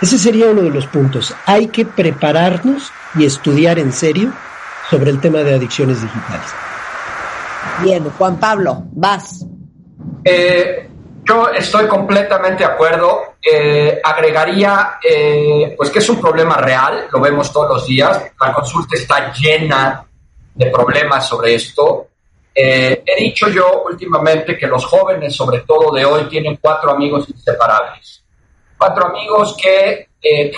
ese 0.00 0.18
sería 0.18 0.46
uno 0.46 0.62
de 0.62 0.70
los 0.70 0.86
puntos. 0.86 1.34
Hay 1.44 1.68
que 1.68 1.84
prepararnos 1.84 2.92
y 3.14 3.24
estudiar 3.24 3.78
en 3.78 3.92
serio 3.92 4.32
sobre 4.90 5.10
el 5.10 5.20
tema 5.20 5.38
de 5.40 5.54
adicciones 5.54 6.00
digitales. 6.00 6.46
Bien, 7.82 8.08
Juan 8.10 8.38
Pablo, 8.38 8.84
vas. 8.92 9.44
Eh, 10.24 10.88
yo 11.24 11.48
estoy 11.50 11.86
completamente 11.88 12.64
de 12.64 12.70
acuerdo. 12.70 13.34
Eh, 13.42 14.00
agregaría, 14.02 14.98
eh, 15.02 15.74
pues 15.76 15.90
que 15.90 15.98
es 15.98 16.08
un 16.08 16.20
problema 16.20 16.56
real, 16.56 17.06
lo 17.12 17.20
vemos 17.20 17.52
todos 17.52 17.68
los 17.68 17.86
días. 17.86 18.22
La 18.40 18.52
consulta 18.52 18.96
está 18.96 19.32
llena 19.32 20.05
de 20.56 20.70
problemas 20.70 21.28
sobre 21.28 21.54
esto. 21.54 22.08
he 22.54 23.16
dicho 23.18 23.48
yo 23.48 23.84
últimamente 23.84 24.56
que 24.56 24.66
los 24.66 24.84
jóvenes, 24.86 25.36
sobre 25.36 25.60
todo 25.60 25.94
de 25.94 26.04
hoy, 26.04 26.24
tienen 26.24 26.58
cuatro 26.60 26.92
amigos 26.92 27.28
inseparables. 27.28 28.24
Cuatro 28.78 29.06
amigos 29.06 29.56
que 29.60 30.08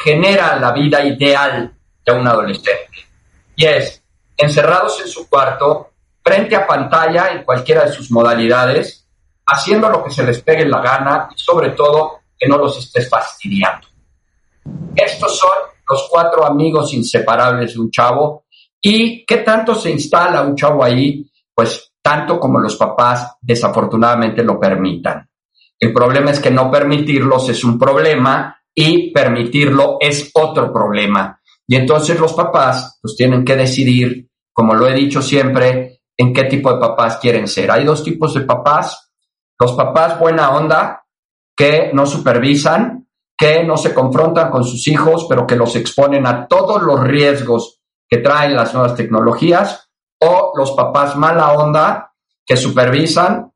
generan 0.02 0.60
la 0.60 0.72
vida 0.72 1.04
ideal 1.04 1.72
de 2.04 2.12
un 2.12 2.26
adolescente. 2.26 3.06
Y 3.56 3.66
es 3.66 4.02
encerrados 4.36 5.00
en 5.00 5.08
su 5.08 5.28
cuarto, 5.28 5.90
frente 6.22 6.54
a 6.54 6.66
pantalla 6.66 7.28
en 7.32 7.42
cualquiera 7.42 7.84
de 7.84 7.92
sus 7.92 8.10
modalidades, 8.10 9.04
haciendo 9.46 9.88
lo 9.88 10.04
que 10.04 10.10
se 10.10 10.22
les 10.24 10.40
pegue 10.42 10.64
la 10.64 10.80
gana 10.80 11.28
y 11.34 11.38
sobre 11.38 11.70
todo 11.70 12.20
que 12.38 12.46
no 12.46 12.56
los 12.56 12.78
estés 12.78 13.08
fastidiando. 13.08 13.88
Estos 14.94 15.38
son 15.38 15.50
los 15.88 16.08
cuatro 16.08 16.44
amigos 16.44 16.92
inseparables 16.92 17.74
de 17.74 17.80
un 17.80 17.90
chavo 17.90 18.44
y 18.80 19.24
qué 19.24 19.38
tanto 19.38 19.74
se 19.74 19.90
instala 19.90 20.42
un 20.42 20.56
chavo 20.56 20.84
ahí, 20.84 21.30
pues 21.54 21.92
tanto 22.02 22.38
como 22.38 22.58
los 22.60 22.76
papás 22.76 23.36
desafortunadamente 23.40 24.42
lo 24.42 24.58
permitan. 24.58 25.28
El 25.78 25.92
problema 25.92 26.30
es 26.30 26.40
que 26.40 26.50
no 26.50 26.70
permitirlos 26.70 27.48
es 27.48 27.64
un 27.64 27.78
problema 27.78 28.56
y 28.74 29.12
permitirlo 29.12 29.98
es 30.00 30.30
otro 30.34 30.72
problema. 30.72 31.40
Y 31.66 31.76
entonces 31.76 32.18
los 32.18 32.32
papás 32.32 32.98
pues 33.02 33.14
tienen 33.16 33.44
que 33.44 33.56
decidir, 33.56 34.28
como 34.52 34.74
lo 34.74 34.88
he 34.88 34.94
dicho 34.94 35.20
siempre, 35.20 36.00
en 36.16 36.32
qué 36.32 36.44
tipo 36.44 36.72
de 36.72 36.80
papás 36.80 37.18
quieren 37.18 37.46
ser. 37.46 37.70
Hay 37.70 37.84
dos 37.84 38.02
tipos 38.02 38.34
de 38.34 38.40
papás. 38.40 39.12
Los 39.58 39.72
papás 39.72 40.18
buena 40.18 40.50
onda, 40.50 41.04
que 41.56 41.90
no 41.92 42.06
supervisan, 42.06 43.08
que 43.36 43.62
no 43.64 43.76
se 43.76 43.92
confrontan 43.92 44.50
con 44.50 44.64
sus 44.64 44.86
hijos, 44.88 45.26
pero 45.28 45.46
que 45.46 45.56
los 45.56 45.76
exponen 45.76 46.26
a 46.26 46.46
todos 46.46 46.82
los 46.82 47.00
riesgos 47.02 47.77
que 48.08 48.18
traen 48.18 48.56
las 48.56 48.72
nuevas 48.74 48.94
tecnologías, 48.94 49.88
o 50.20 50.52
los 50.56 50.72
papás 50.72 51.16
mala 51.16 51.52
onda, 51.52 52.12
que 52.44 52.56
supervisan, 52.56 53.52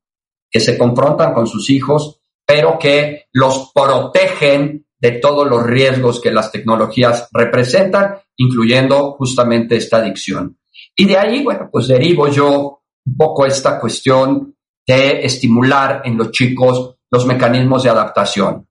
que 0.49 0.59
se 0.59 0.77
confrontan 0.77 1.33
con 1.33 1.47
sus 1.47 1.69
hijos, 1.69 2.21
pero 2.45 2.77
que 2.77 3.25
los 3.33 3.71
protegen 3.73 4.85
de 4.99 5.11
todos 5.11 5.47
los 5.47 5.63
riesgos 5.63 6.21
que 6.21 6.31
las 6.31 6.51
tecnologías 6.51 7.27
representan, 7.33 8.19
incluyendo 8.37 9.13
justamente 9.13 9.75
esta 9.75 9.97
adicción. 9.97 10.57
Y 10.95 11.05
de 11.05 11.17
ahí, 11.17 11.43
bueno, 11.43 11.69
pues 11.71 11.87
derivo 11.87 12.27
yo 12.27 12.81
un 13.05 13.17
poco 13.17 13.45
esta 13.45 13.79
cuestión 13.79 14.55
de 14.85 15.25
estimular 15.25 16.01
en 16.05 16.17
los 16.17 16.31
chicos 16.31 16.95
los 17.11 17.25
mecanismos 17.25 17.83
de 17.83 17.89
adaptación. 17.89 18.67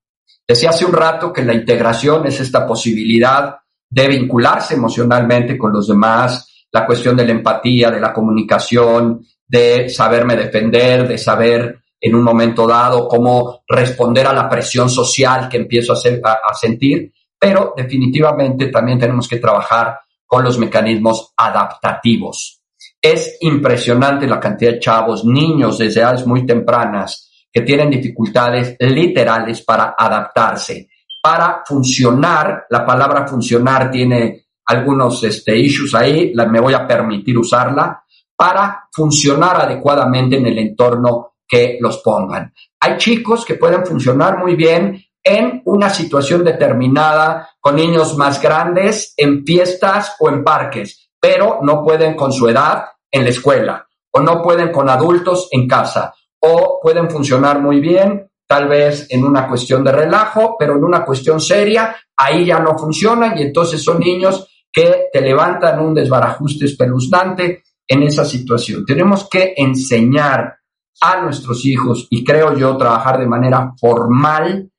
Decía 0.47 0.71
hace 0.71 0.85
un 0.85 0.93
rato 0.93 1.31
que 1.31 1.43
la 1.43 1.53
integración 1.53 2.25
es 2.27 2.39
esta 2.39 2.67
posibilidad 2.67 3.57
de 3.93 4.07
vincularse 4.07 4.73
emocionalmente 4.73 5.55
con 5.55 5.71
los 5.71 5.87
demás, 5.87 6.65
la 6.71 6.83
cuestión 6.83 7.15
de 7.15 7.27
la 7.27 7.33
empatía, 7.33 7.91
de 7.91 8.01
la 8.01 8.11
comunicación, 8.11 9.23
de 9.47 9.87
saberme 9.87 10.35
defender, 10.35 11.07
de 11.07 11.19
saber 11.19 11.79
en 12.01 12.15
un 12.15 12.23
momento 12.23 12.65
dado, 12.65 13.07
cómo 13.07 13.61
responder 13.67 14.25
a 14.25 14.33
la 14.33 14.49
presión 14.49 14.89
social 14.89 15.47
que 15.47 15.57
empiezo 15.57 15.93
a, 15.93 16.53
sentir, 16.55 17.13
pero 17.37 17.75
definitivamente 17.77 18.67
también 18.69 18.97
tenemos 18.97 19.27
que 19.27 19.37
trabajar 19.37 19.99
con 20.25 20.43
los 20.43 20.57
mecanismos 20.57 21.31
adaptativos. 21.37 22.61
Es 22.99 23.37
impresionante 23.41 24.25
la 24.25 24.39
cantidad 24.39 24.71
de 24.71 24.79
chavos, 24.79 25.23
niños 25.23 25.77
desde 25.77 26.01
edades 26.01 26.25
muy 26.25 26.47
tempranas, 26.47 27.29
que 27.51 27.61
tienen 27.61 27.91
dificultades 27.91 28.75
literales 28.79 29.61
para 29.61 29.93
adaptarse, 29.95 30.89
para 31.23 31.63
funcionar. 31.65 32.65
La 32.69 32.85
palabra 32.85 33.25
funcionar 33.25 33.89
tiene 33.89 34.47
algunos 34.65 35.23
este, 35.23 35.57
issues 35.57 35.95
ahí, 35.95 36.33
me 36.35 36.59
voy 36.59 36.73
a 36.73 36.85
permitir 36.85 37.37
usarla, 37.37 38.03
para 38.35 38.89
funcionar 38.91 39.61
adecuadamente 39.61 40.35
en 40.35 40.47
el 40.47 40.57
entorno 40.57 41.35
que 41.47 41.77
los 41.79 41.99
pongan. 41.99 42.53
Hay 42.81 42.97
chicos 42.97 43.45
que 43.45 43.55
pueden 43.55 43.85
funcionar 43.85 44.37
muy 44.37 44.55
bien 44.55 45.01
en 45.23 45.61
una 45.65 45.89
situación 45.89 46.43
determinada 46.43 47.51
con 47.61 47.77
niños 47.77 48.17
más 48.17 48.41
grandes, 48.41 49.13
en 49.15 49.45
fiestas 49.45 50.17
o 50.19 50.27
en 50.27 50.43
parques, 50.43 51.09
pero 51.21 51.59
no 51.61 51.83
pueden 51.83 52.15
con 52.15 52.33
su 52.33 52.49
edad 52.49 52.83
en 53.09 53.23
la 53.23 53.29
escuela 53.29 53.87
o 54.11 54.19
no 54.19 54.41
pueden 54.41 54.73
con 54.73 54.89
adultos 54.89 55.47
en 55.51 55.67
casa 55.67 56.13
o 56.39 56.79
pueden 56.81 57.09
funcionar 57.09 57.61
muy 57.61 57.79
bien 57.79 58.29
tal 58.53 58.67
vez 58.67 59.07
en 59.09 59.25
una 59.25 59.47
cuestión 59.47 59.83
de 59.83 59.91
relajo, 59.91 60.55
pero 60.59 60.75
en 60.75 60.83
una 60.83 61.03
cuestión 61.03 61.41
seria, 61.41 61.95
ahí 62.15 62.45
ya 62.45 62.59
no 62.59 62.77
funcionan 62.77 63.35
y 63.35 63.41
entonces 63.41 63.83
son 63.83 63.99
niños 63.99 64.47
que 64.71 65.05
te 65.11 65.21
levantan 65.21 65.79
un 65.79 65.95
desbarajuste 65.95 66.65
espeluznante 66.65 67.63
en 67.87 68.03
esa 68.03 68.23
situación. 68.23 68.85
Tenemos 68.85 69.27
que 69.27 69.55
enseñar 69.57 70.53
a 71.01 71.21
nuestros 71.21 71.65
hijos 71.65 72.05
y 72.11 72.23
creo 72.23 72.55
yo 72.55 72.77
trabajar 72.77 73.17
de 73.17 73.25
manera 73.25 73.73
formal 73.75 74.69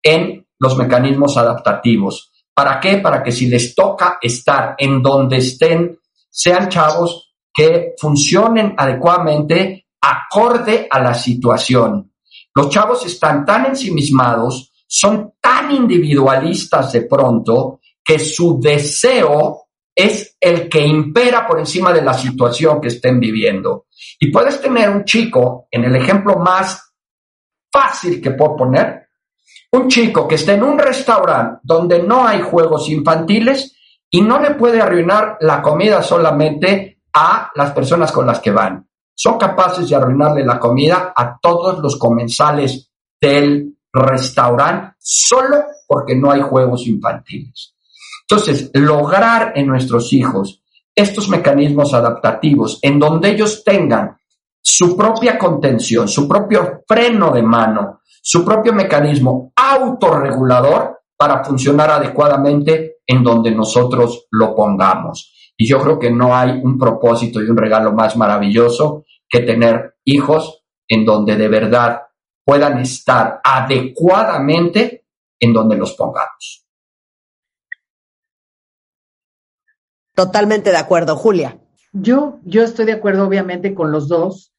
en 0.00 0.46
los 0.60 0.78
mecanismos 0.78 1.36
adaptativos. 1.36 2.30
¿Para 2.54 2.78
qué? 2.78 2.98
Para 2.98 3.20
que 3.20 3.32
si 3.32 3.48
les 3.48 3.74
toca 3.74 4.18
estar 4.22 4.76
en 4.78 5.02
donde 5.02 5.38
estén, 5.38 5.98
sean 6.30 6.68
chavos 6.68 7.34
que 7.52 7.94
funcionen 7.98 8.76
adecuadamente 8.78 9.86
acorde 10.00 10.86
a 10.88 11.00
la 11.00 11.14
situación. 11.14 12.13
Los 12.54 12.68
chavos 12.70 13.04
están 13.04 13.44
tan 13.44 13.66
ensimismados, 13.66 14.72
son 14.86 15.34
tan 15.40 15.72
individualistas 15.72 16.92
de 16.92 17.02
pronto, 17.02 17.80
que 18.04 18.18
su 18.18 18.60
deseo 18.60 19.64
es 19.94 20.36
el 20.40 20.68
que 20.68 20.80
impera 20.80 21.46
por 21.46 21.58
encima 21.58 21.92
de 21.92 22.02
la 22.02 22.14
situación 22.14 22.80
que 22.80 22.88
estén 22.88 23.18
viviendo. 23.18 23.86
Y 24.18 24.30
puedes 24.30 24.60
tener 24.60 24.90
un 24.90 25.04
chico, 25.04 25.68
en 25.70 25.84
el 25.84 25.96
ejemplo 25.96 26.36
más 26.36 26.92
fácil 27.72 28.20
que 28.20 28.32
puedo 28.32 28.56
poner, 28.56 29.08
un 29.72 29.88
chico 29.88 30.28
que 30.28 30.36
esté 30.36 30.52
en 30.52 30.62
un 30.62 30.78
restaurante 30.78 31.60
donde 31.62 32.02
no 32.02 32.26
hay 32.26 32.40
juegos 32.42 32.88
infantiles 32.88 33.76
y 34.08 34.20
no 34.20 34.38
le 34.38 34.52
puede 34.52 34.80
arruinar 34.80 35.38
la 35.40 35.60
comida 35.60 36.02
solamente 36.02 37.02
a 37.12 37.50
las 37.54 37.72
personas 37.72 38.12
con 38.12 38.26
las 38.26 38.38
que 38.38 38.52
van. 38.52 38.88
Son 39.14 39.38
capaces 39.38 39.88
de 39.88 39.96
arruinarle 39.96 40.44
la 40.44 40.58
comida 40.58 41.12
a 41.16 41.38
todos 41.40 41.78
los 41.78 41.96
comensales 41.96 42.90
del 43.20 43.76
restaurante 43.92 44.96
solo 44.98 45.64
porque 45.86 46.16
no 46.16 46.30
hay 46.30 46.40
juegos 46.40 46.86
infantiles. 46.86 47.74
Entonces, 48.28 48.70
lograr 48.74 49.52
en 49.54 49.66
nuestros 49.66 50.12
hijos 50.12 50.62
estos 50.94 51.28
mecanismos 51.28 51.92
adaptativos 51.94 52.78
en 52.82 52.98
donde 52.98 53.30
ellos 53.30 53.62
tengan 53.64 54.16
su 54.60 54.96
propia 54.96 55.38
contención, 55.38 56.08
su 56.08 56.26
propio 56.26 56.82
freno 56.88 57.30
de 57.30 57.42
mano, 57.42 58.00
su 58.22 58.44
propio 58.44 58.72
mecanismo 58.72 59.52
autorregulador 59.54 61.00
para 61.16 61.44
funcionar 61.44 61.90
adecuadamente 61.90 62.96
en 63.06 63.22
donde 63.22 63.50
nosotros 63.50 64.26
lo 64.30 64.54
pongamos. 64.54 65.52
Y 65.56 65.68
yo 65.68 65.80
creo 65.80 65.98
que 65.98 66.10
no 66.10 66.34
hay 66.34 66.50
un 66.62 66.78
propósito 66.78 67.42
y 67.42 67.48
un 67.48 67.56
regalo 67.56 67.92
más 67.92 68.16
maravilloso 68.16 69.03
que 69.34 69.40
tener 69.40 69.96
hijos 70.04 70.64
en 70.86 71.04
donde 71.04 71.34
de 71.34 71.48
verdad 71.48 72.02
puedan 72.44 72.78
estar 72.78 73.40
adecuadamente 73.42 75.06
en 75.40 75.52
donde 75.52 75.76
los 75.76 75.94
pongamos. 75.94 76.64
Totalmente 80.14 80.70
de 80.70 80.76
acuerdo, 80.76 81.16
Julia. 81.16 81.58
Yo, 81.92 82.38
yo 82.44 82.62
estoy 82.62 82.86
de 82.86 82.92
acuerdo, 82.92 83.26
obviamente, 83.26 83.74
con 83.74 83.90
los 83.90 84.06
dos, 84.06 84.54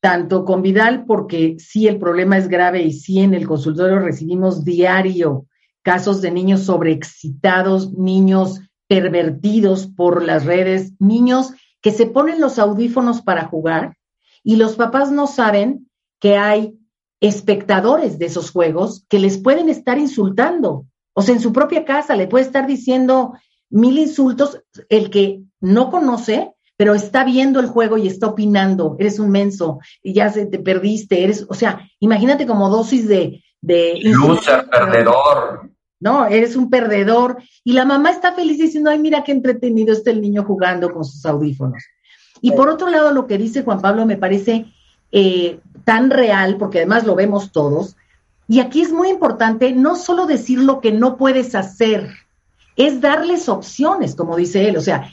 tanto 0.00 0.44
con 0.44 0.62
Vidal, 0.62 1.04
porque 1.04 1.56
sí 1.58 1.88
el 1.88 1.98
problema 1.98 2.38
es 2.38 2.46
grave 2.46 2.82
y 2.82 2.92
sí 2.92 3.18
en 3.18 3.34
el 3.34 3.48
consultorio 3.48 3.98
recibimos 3.98 4.64
diario 4.64 5.46
casos 5.82 6.20
de 6.20 6.30
niños 6.30 6.62
sobreexcitados, 6.62 7.92
niños 7.94 8.60
pervertidos 8.86 9.88
por 9.88 10.22
las 10.22 10.44
redes, 10.44 10.92
niños 11.00 11.54
que 11.80 11.90
se 11.90 12.06
ponen 12.06 12.40
los 12.40 12.60
audífonos 12.60 13.20
para 13.22 13.46
jugar 13.46 13.96
y 14.44 14.56
los 14.56 14.76
papás 14.76 15.10
no 15.10 15.26
saben 15.26 15.88
que 16.20 16.36
hay 16.36 16.78
espectadores 17.20 18.18
de 18.18 18.26
esos 18.26 18.50
juegos 18.50 19.04
que 19.08 19.18
les 19.18 19.38
pueden 19.38 19.68
estar 19.68 19.98
insultando. 19.98 20.86
O 21.14 21.22
sea, 21.22 21.34
en 21.34 21.40
su 21.40 21.52
propia 21.52 21.84
casa 21.84 22.16
le 22.16 22.26
puede 22.26 22.44
estar 22.44 22.66
diciendo 22.66 23.34
mil 23.70 23.98
insultos 23.98 24.60
el 24.88 25.10
que 25.10 25.42
no 25.60 25.90
conoce, 25.90 26.52
pero 26.76 26.94
está 26.94 27.24
viendo 27.24 27.60
el 27.60 27.66
juego 27.66 27.96
y 27.96 28.08
está 28.08 28.26
opinando, 28.26 28.96
eres 28.98 29.18
un 29.18 29.30
menso, 29.30 29.78
y 30.02 30.14
ya 30.14 30.30
se 30.30 30.46
te 30.46 30.58
perdiste, 30.58 31.22
eres, 31.22 31.46
o 31.48 31.54
sea, 31.54 31.88
imagínate 32.00 32.46
como 32.46 32.68
dosis 32.70 33.06
de... 33.06 33.42
de 33.60 34.00
Loser, 34.02 34.68
perdedor. 34.68 35.70
No, 36.00 36.26
eres 36.26 36.56
un 36.56 36.68
perdedor. 36.68 37.40
Y 37.62 37.74
la 37.74 37.84
mamá 37.84 38.10
está 38.10 38.32
feliz 38.32 38.58
diciendo, 38.58 38.90
ay, 38.90 38.98
mira 38.98 39.22
qué 39.22 39.30
entretenido 39.30 39.92
está 39.92 40.10
el 40.10 40.20
niño 40.20 40.42
jugando 40.42 40.92
con 40.92 41.04
sus 41.04 41.24
audífonos. 41.24 41.80
Y 42.42 42.50
por 42.52 42.68
otro 42.68 42.90
lado, 42.90 43.12
lo 43.12 43.26
que 43.26 43.38
dice 43.38 43.62
Juan 43.62 43.80
Pablo 43.80 44.04
me 44.04 44.18
parece 44.18 44.66
eh, 45.12 45.60
tan 45.84 46.10
real, 46.10 46.56
porque 46.58 46.78
además 46.78 47.06
lo 47.06 47.14
vemos 47.14 47.52
todos. 47.52 47.96
Y 48.48 48.60
aquí 48.60 48.82
es 48.82 48.92
muy 48.92 49.08
importante 49.08 49.72
no 49.72 49.96
solo 49.96 50.26
decir 50.26 50.58
lo 50.58 50.80
que 50.80 50.92
no 50.92 51.16
puedes 51.16 51.54
hacer, 51.54 52.10
es 52.76 53.00
darles 53.00 53.48
opciones, 53.48 54.14
como 54.14 54.36
dice 54.36 54.68
él. 54.68 54.76
O 54.76 54.80
sea, 54.80 55.08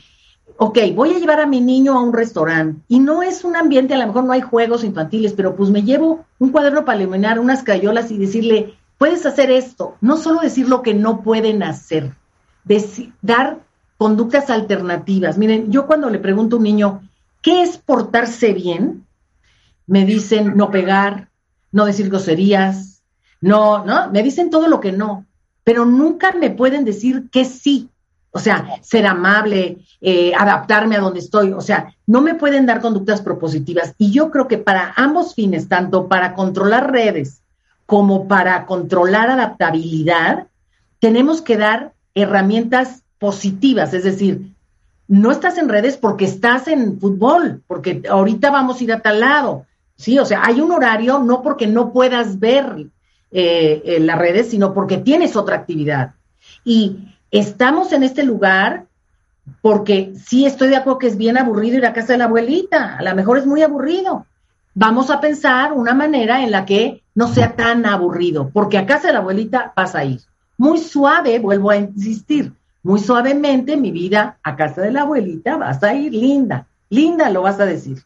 ok, 0.57 0.77
voy 0.95 1.13
a 1.13 1.19
llevar 1.19 1.39
a 1.39 1.45
mi 1.45 1.61
niño 1.61 1.93
a 1.93 2.01
un 2.01 2.13
restaurante 2.13 2.81
y 2.87 2.99
no 2.99 3.23
es 3.23 3.43
un 3.43 3.55
ambiente, 3.55 3.93
a 3.93 3.97
lo 3.97 4.07
mejor 4.07 4.25
no 4.25 4.33
hay 4.33 4.41
juegos 4.41 4.83
infantiles, 4.83 5.33
pero 5.33 5.55
pues 5.55 5.69
me 5.69 5.83
llevo 5.83 6.25
un 6.39 6.49
cuaderno 6.49 6.83
para 6.83 6.97
eliminar 6.99 7.39
unas 7.39 7.63
crayolas 7.63 8.11
y 8.11 8.17
decirle, 8.17 8.73
puedes 8.97 9.25
hacer 9.25 9.51
esto, 9.51 9.95
no 10.01 10.17
solo 10.17 10.41
decir 10.41 10.67
lo 10.67 10.81
que 10.81 10.93
no 10.93 11.21
pueden 11.21 11.63
hacer, 11.63 12.13
dar 13.21 13.59
conductas 13.97 14.49
alternativas. 14.49 15.37
Miren, 15.37 15.71
yo 15.71 15.87
cuando 15.87 16.09
le 16.09 16.19
pregunto 16.19 16.55
a 16.55 16.59
un 16.59 16.63
niño, 16.63 17.01
¿qué 17.49 17.63
es 17.63 17.79
portarse 17.79 18.53
bien? 18.53 19.07
Me 19.87 20.05
dicen 20.05 20.55
no 20.55 20.69
pegar, 20.69 21.29
no 21.71 21.85
decir 21.85 22.07
groserías, 22.07 23.01
no, 23.41 23.83
no, 23.85 24.11
me 24.11 24.21
dicen 24.21 24.51
todo 24.51 24.67
lo 24.67 24.79
que 24.79 24.91
no, 24.91 25.25
pero 25.63 25.83
nunca 25.83 26.31
me 26.33 26.51
pueden 26.51 26.85
decir 26.85 27.27
que 27.31 27.45
sí. 27.45 27.89
O 28.29 28.37
sea, 28.37 28.75
ser 28.83 29.07
amable, 29.07 29.79
eh, 29.99 30.31
adaptarme 30.37 30.95
a 30.95 30.99
donde 30.99 31.21
estoy. 31.21 31.51
O 31.51 31.61
sea, 31.61 31.95
no 32.05 32.21
me 32.21 32.35
pueden 32.35 32.67
dar 32.67 32.81
conductas 32.81 33.21
propositivas. 33.21 33.95
Y 33.97 34.11
yo 34.11 34.29
creo 34.29 34.47
que 34.47 34.59
para 34.59 34.93
ambos 34.95 35.33
fines, 35.33 35.67
tanto 35.67 36.07
para 36.07 36.35
controlar 36.35 36.91
redes 36.91 37.41
como 37.87 38.27
para 38.27 38.67
controlar 38.67 39.31
adaptabilidad, 39.31 40.45
tenemos 40.99 41.41
que 41.41 41.57
dar 41.57 41.93
herramientas 42.13 43.01
positivas, 43.17 43.95
es 43.95 44.03
decir, 44.03 44.53
no 45.09 45.31
estás 45.31 45.57
en 45.57 45.69
redes 45.69 45.97
porque 45.97 46.25
estás 46.25 46.67
en 46.67 46.99
fútbol, 46.99 47.63
porque 47.67 48.03
ahorita 48.07 48.51
vamos 48.51 48.79
a 48.79 48.83
ir 48.83 48.93
a 48.93 49.01
tal 49.01 49.19
lado, 49.19 49.65
¿sí? 49.95 50.19
O 50.19 50.23
sea, 50.23 50.43
hay 50.45 50.61
un 50.61 50.71
horario 50.71 51.17
no 51.17 51.41
porque 51.41 51.65
no 51.65 51.91
puedas 51.91 52.39
ver 52.39 52.85
eh, 53.31 53.97
las 54.01 54.19
redes, 54.19 54.51
sino 54.51 54.71
porque 54.71 54.97
tienes 54.97 55.35
otra 55.35 55.55
actividad. 55.55 56.13
Y 56.63 57.15
estamos 57.31 57.91
en 57.91 58.03
este 58.03 58.23
lugar 58.23 58.85
porque 59.63 60.13
sí 60.15 60.45
estoy 60.45 60.69
de 60.69 60.75
acuerdo 60.75 60.99
que 60.99 61.07
es 61.07 61.17
bien 61.17 61.39
aburrido 61.39 61.77
ir 61.77 61.87
a 61.87 61.93
casa 61.93 62.13
de 62.13 62.19
la 62.19 62.25
abuelita, 62.25 62.97
a 62.97 63.01
lo 63.01 63.15
mejor 63.15 63.39
es 63.39 63.47
muy 63.47 63.63
aburrido. 63.63 64.27
Vamos 64.75 65.09
a 65.09 65.19
pensar 65.19 65.73
una 65.73 65.95
manera 65.95 66.43
en 66.43 66.51
la 66.51 66.65
que 66.65 67.01
no 67.15 67.27
sea 67.27 67.55
tan 67.55 67.87
aburrido, 67.87 68.51
porque 68.53 68.77
a 68.77 68.85
casa 68.85 69.07
de 69.07 69.13
la 69.13 69.19
abuelita 69.19 69.73
vas 69.75 69.95
a 69.95 70.05
ir. 70.05 70.21
Muy 70.55 70.77
suave, 70.77 71.39
vuelvo 71.39 71.71
a 71.71 71.77
insistir, 71.77 72.53
muy 72.83 72.99
suavemente 72.99 73.77
mi 73.77 73.91
vida 73.91 74.37
a 74.43 74.55
casa 74.55 74.81
de 74.81 74.91
la 74.91 75.01
abuelita 75.01 75.57
vas 75.57 75.83
a 75.83 75.93
ir 75.93 76.13
linda, 76.13 76.67
linda 76.89 77.29
lo 77.29 77.41
vas 77.41 77.59
a 77.59 77.65
decir, 77.65 78.03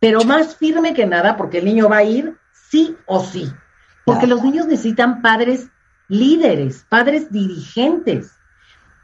pero 0.00 0.22
más 0.24 0.56
firme 0.56 0.94
que 0.94 1.06
nada 1.06 1.36
porque 1.36 1.58
el 1.58 1.64
niño 1.64 1.88
va 1.88 1.98
a 1.98 2.04
ir 2.04 2.36
sí 2.70 2.96
o 3.06 3.20
sí, 3.22 3.50
porque 4.04 4.26
los 4.26 4.42
niños 4.42 4.66
necesitan 4.66 5.22
padres 5.22 5.68
líderes, 6.08 6.86
padres 6.88 7.30
dirigentes. 7.30 8.32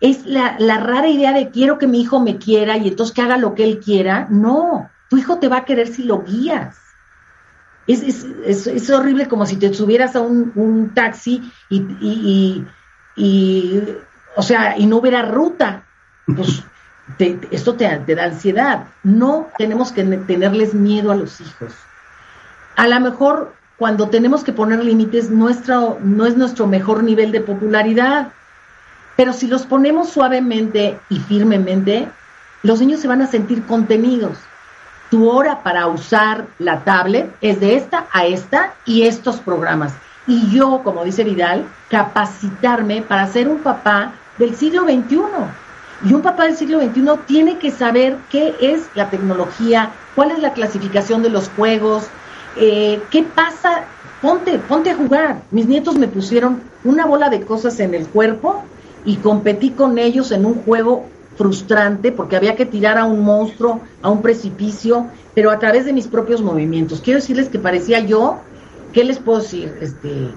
Es 0.01 0.27
la, 0.27 0.57
la 0.59 0.79
rara 0.79 1.09
idea 1.09 1.33
de 1.33 1.51
quiero 1.51 1.79
que 1.79 1.87
mi 1.87 2.01
hijo 2.01 2.20
me 2.20 2.39
quiera 2.39 2.77
y 2.77 2.89
entonces 2.89 3.14
que 3.14 3.23
haga 3.23 3.37
lo 3.37 3.55
que 3.55 3.64
él 3.64 3.81
quiera. 3.81 4.27
No, 4.31 4.91
tu 5.09 5.16
hijo 5.16 5.39
te 5.39 5.49
va 5.49 5.59
a 5.59 5.64
querer 5.64 5.89
si 5.89 6.05
lo 6.05 6.23
guías. 6.23 6.79
Es, 7.87 8.03
es, 8.03 8.66
es, 8.66 8.91
horrible 8.91 9.27
como 9.27 9.45
si 9.45 9.57
te 9.57 9.75
subieras 9.75 10.14
a 10.14 10.20
un, 10.20 10.93
taxi 10.95 11.43
y, 11.68 12.64
y, 13.16 13.85
o 14.37 14.43
sea, 14.43 14.76
y 14.78 14.87
no 14.87 14.97
hubiera 14.97 15.22
ruta. 15.22 15.85
Pues 16.26 16.62
esto 17.51 17.74
te, 17.74 17.89
te, 17.99 18.14
da 18.14 18.24
ansiedad. 18.24 18.87
No 19.03 19.49
tenemos 19.59 19.93
que 19.93 20.05
tenerles 20.05 20.74
miedo 20.74 21.12
a 21.12 21.16
los 21.16 21.41
hijos. 21.41 21.72
A 22.76 22.87
lo 22.87 23.01
mejor 23.01 23.55
cuando 23.76 24.09
tenemos 24.09 24.45
que 24.45 24.53
poner 24.53 24.85
límites, 24.85 25.30
nuestro, 25.30 25.99
no 26.03 26.26
es 26.26 26.37
nuestro 26.37 26.66
mejor 26.66 27.03
nivel 27.03 27.33
de 27.33 27.41
popularidad. 27.41 28.28
Pero 29.16 29.33
si 29.33 29.47
los 29.47 29.66
ponemos 29.66 30.11
suavemente 30.11 30.99
y 31.09 31.18
firmemente, 31.18 32.09
los 32.62 32.80
niños 32.80 33.01
se 33.01 33.09
van 33.09 33.22
a 33.22 33.26
sentir 33.26 33.64
contenidos 33.66 34.39
tu 35.12 35.28
hora 35.28 35.62
para 35.62 35.89
usar 35.89 36.47
la 36.59 36.85
tablet 36.85 37.30
es 37.43 37.61
de 37.61 37.76
esta 37.76 38.07
a 38.12 38.24
esta 38.24 38.72
y 38.87 39.03
estos 39.03 39.41
programas. 39.41 39.93
Y 40.26 40.51
yo, 40.51 40.80
como 40.83 41.05
dice 41.05 41.22
Vidal, 41.22 41.66
capacitarme 41.91 43.03
para 43.03 43.26
ser 43.26 43.47
un 43.47 43.59
papá 43.59 44.12
del 44.43 44.57
siglo 44.57 44.82
XXI. 44.82 45.20
Y 46.05 46.12
un 46.12 46.22
papá 46.22 46.45
del 46.45 46.57
siglo 46.57 46.80
XXI 46.80 47.03
tiene 47.26 47.59
que 47.59 47.70
saber 47.70 48.16
qué 48.28 48.55
es 48.61 48.82
la 48.97 49.09
tecnología, 49.09 49.90
cuál 50.16 50.32
es 50.32 50.40
la 50.40 50.53
clasificación 50.53 51.22
de 51.22 51.30
los 51.30 51.49
juegos, 51.51 52.09
eh, 52.57 53.01
qué 53.11 53.22
pasa. 53.22 53.84
Ponte, 54.20 54.59
ponte 54.59 54.90
a 54.90 54.97
jugar. 54.97 55.43
Mis 55.53 55.66
nietos 55.66 55.97
me 55.97 56.09
pusieron 56.09 56.61
una 56.84 57.07
bola 57.07 57.28
de 57.28 57.43
cosas 57.43 57.78
en 57.78 57.95
el 57.95 58.07
cuerpo 58.07 58.64
y 59.05 59.16
competí 59.16 59.70
con 59.70 59.99
ellos 59.99 60.32
en 60.32 60.45
un 60.45 60.55
juego 60.55 61.07
frustrante 61.36 62.11
porque 62.12 62.36
había 62.36 62.57
que 62.57 62.66
tirar 62.66 62.99
a 62.99 63.05
un 63.05 63.24
monstruo, 63.24 63.80
a 64.03 64.11
un 64.11 64.22
precipicio, 64.22 65.07
pero 65.34 65.51
a 65.51 65.59
través 65.61 65.86
de 65.86 65.93
mis 65.93 66.09
propios 66.09 66.43
movimientos. 66.43 67.01
Quiero 67.01 67.20
decirles 67.20 67.49
que 67.49 67.61
parecía 67.61 68.01
yo, 68.01 68.38
¿qué 68.93 69.05
les 69.05 69.18
puedo 69.18 69.40
decir? 69.40 69.72
Este, 69.80 70.28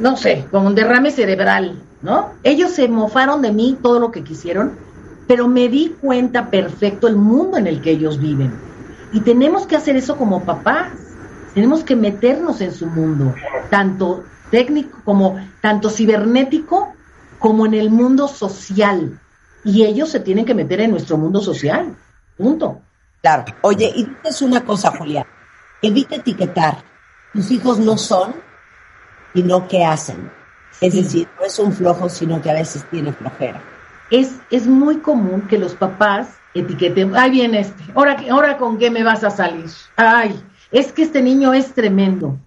no 0.00 0.16
sé, 0.16 0.46
como 0.50 0.68
un 0.68 0.74
derrame 0.74 1.10
cerebral, 1.10 1.82
¿no? 2.02 2.32
Ellos 2.42 2.72
se 2.72 2.88
mofaron 2.88 3.42
de 3.42 3.52
mí 3.52 3.78
todo 3.82 3.98
lo 3.98 4.10
que 4.10 4.24
quisieron, 4.24 4.78
pero 5.26 5.48
me 5.48 5.68
di 5.68 5.96
cuenta 6.00 6.50
perfecto 6.50 7.08
el 7.08 7.16
mundo 7.16 7.58
en 7.58 7.66
el 7.66 7.80
que 7.80 7.90
ellos 7.90 8.18
viven. 8.20 8.52
Y 9.12 9.20
tenemos 9.20 9.66
que 9.66 9.76
hacer 9.76 9.96
eso 9.96 10.16
como 10.16 10.44
papás. 10.44 10.92
Tenemos 11.54 11.82
que 11.82 11.96
meternos 11.96 12.60
en 12.60 12.72
su 12.72 12.86
mundo, 12.86 13.34
tanto 13.70 14.24
técnico 14.50 14.98
como 15.04 15.38
tanto 15.60 15.90
cibernético 15.90 16.94
como 17.38 17.66
en 17.66 17.74
el 17.74 17.90
mundo 17.90 18.28
social 18.28 19.18
y 19.64 19.84
ellos 19.84 20.08
se 20.08 20.20
tienen 20.20 20.44
que 20.44 20.54
meter 20.54 20.80
en 20.80 20.90
nuestro 20.90 21.16
mundo 21.16 21.40
social. 21.40 21.96
Punto. 22.36 22.80
Claro. 23.20 23.44
Oye, 23.62 23.92
y 23.94 24.04
dices 24.04 24.42
una 24.42 24.64
cosa, 24.64 24.92
Julia. 24.96 25.26
Evita 25.82 26.16
etiquetar. 26.16 26.82
Tus 27.32 27.50
hijos 27.50 27.78
no 27.78 27.98
son, 27.98 28.34
sino 29.34 29.66
que 29.68 29.84
hacen. 29.84 30.30
Es 30.80 30.94
decir, 30.94 31.28
no 31.38 31.46
es 31.46 31.58
un 31.58 31.72
flojo, 31.72 32.08
sino 32.08 32.40
que 32.40 32.50
a 32.50 32.54
veces 32.54 32.84
tiene 32.90 33.12
flojera. 33.12 33.62
Es, 34.10 34.36
es 34.50 34.66
muy 34.66 34.98
común 34.98 35.42
que 35.48 35.58
los 35.58 35.74
papás 35.74 36.28
etiqueten, 36.54 37.14
ay, 37.16 37.30
viene 37.30 37.60
este, 37.60 37.84
ahora, 37.94 38.16
ahora 38.30 38.58
con 38.58 38.78
qué 38.78 38.90
me 38.90 39.02
vas 39.02 39.24
a 39.24 39.30
salir. 39.30 39.66
Ay, 39.96 40.40
es 40.70 40.92
que 40.92 41.02
este 41.02 41.22
niño 41.22 41.52
es 41.52 41.72
tremendo. 41.74 42.38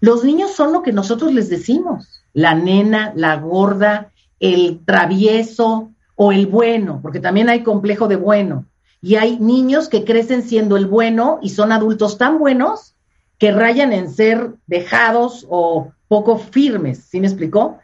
Los 0.00 0.24
niños 0.24 0.52
son 0.52 0.72
lo 0.72 0.82
que 0.82 0.92
nosotros 0.92 1.32
les 1.32 1.50
decimos. 1.50 2.22
La 2.32 2.54
nena, 2.54 3.12
la 3.14 3.36
gorda, 3.36 4.12
el 4.38 4.80
travieso, 4.84 5.90
o 6.22 6.32
el 6.32 6.48
bueno, 6.48 7.00
porque 7.00 7.18
también 7.18 7.48
hay 7.48 7.62
complejo 7.62 8.06
de 8.06 8.16
bueno. 8.16 8.66
Y 9.00 9.14
hay 9.14 9.38
niños 9.38 9.88
que 9.88 10.04
crecen 10.04 10.42
siendo 10.42 10.76
el 10.76 10.84
bueno 10.84 11.38
y 11.40 11.48
son 11.48 11.72
adultos 11.72 12.18
tan 12.18 12.38
buenos 12.38 12.94
que 13.38 13.52
rayan 13.52 13.94
en 13.94 14.10
ser 14.10 14.50
dejados 14.66 15.46
o 15.48 15.92
poco 16.10 16.38
firmes. 16.38 17.04
¿Sí 17.08 17.20
me 17.20 17.28
explicó? 17.28 17.78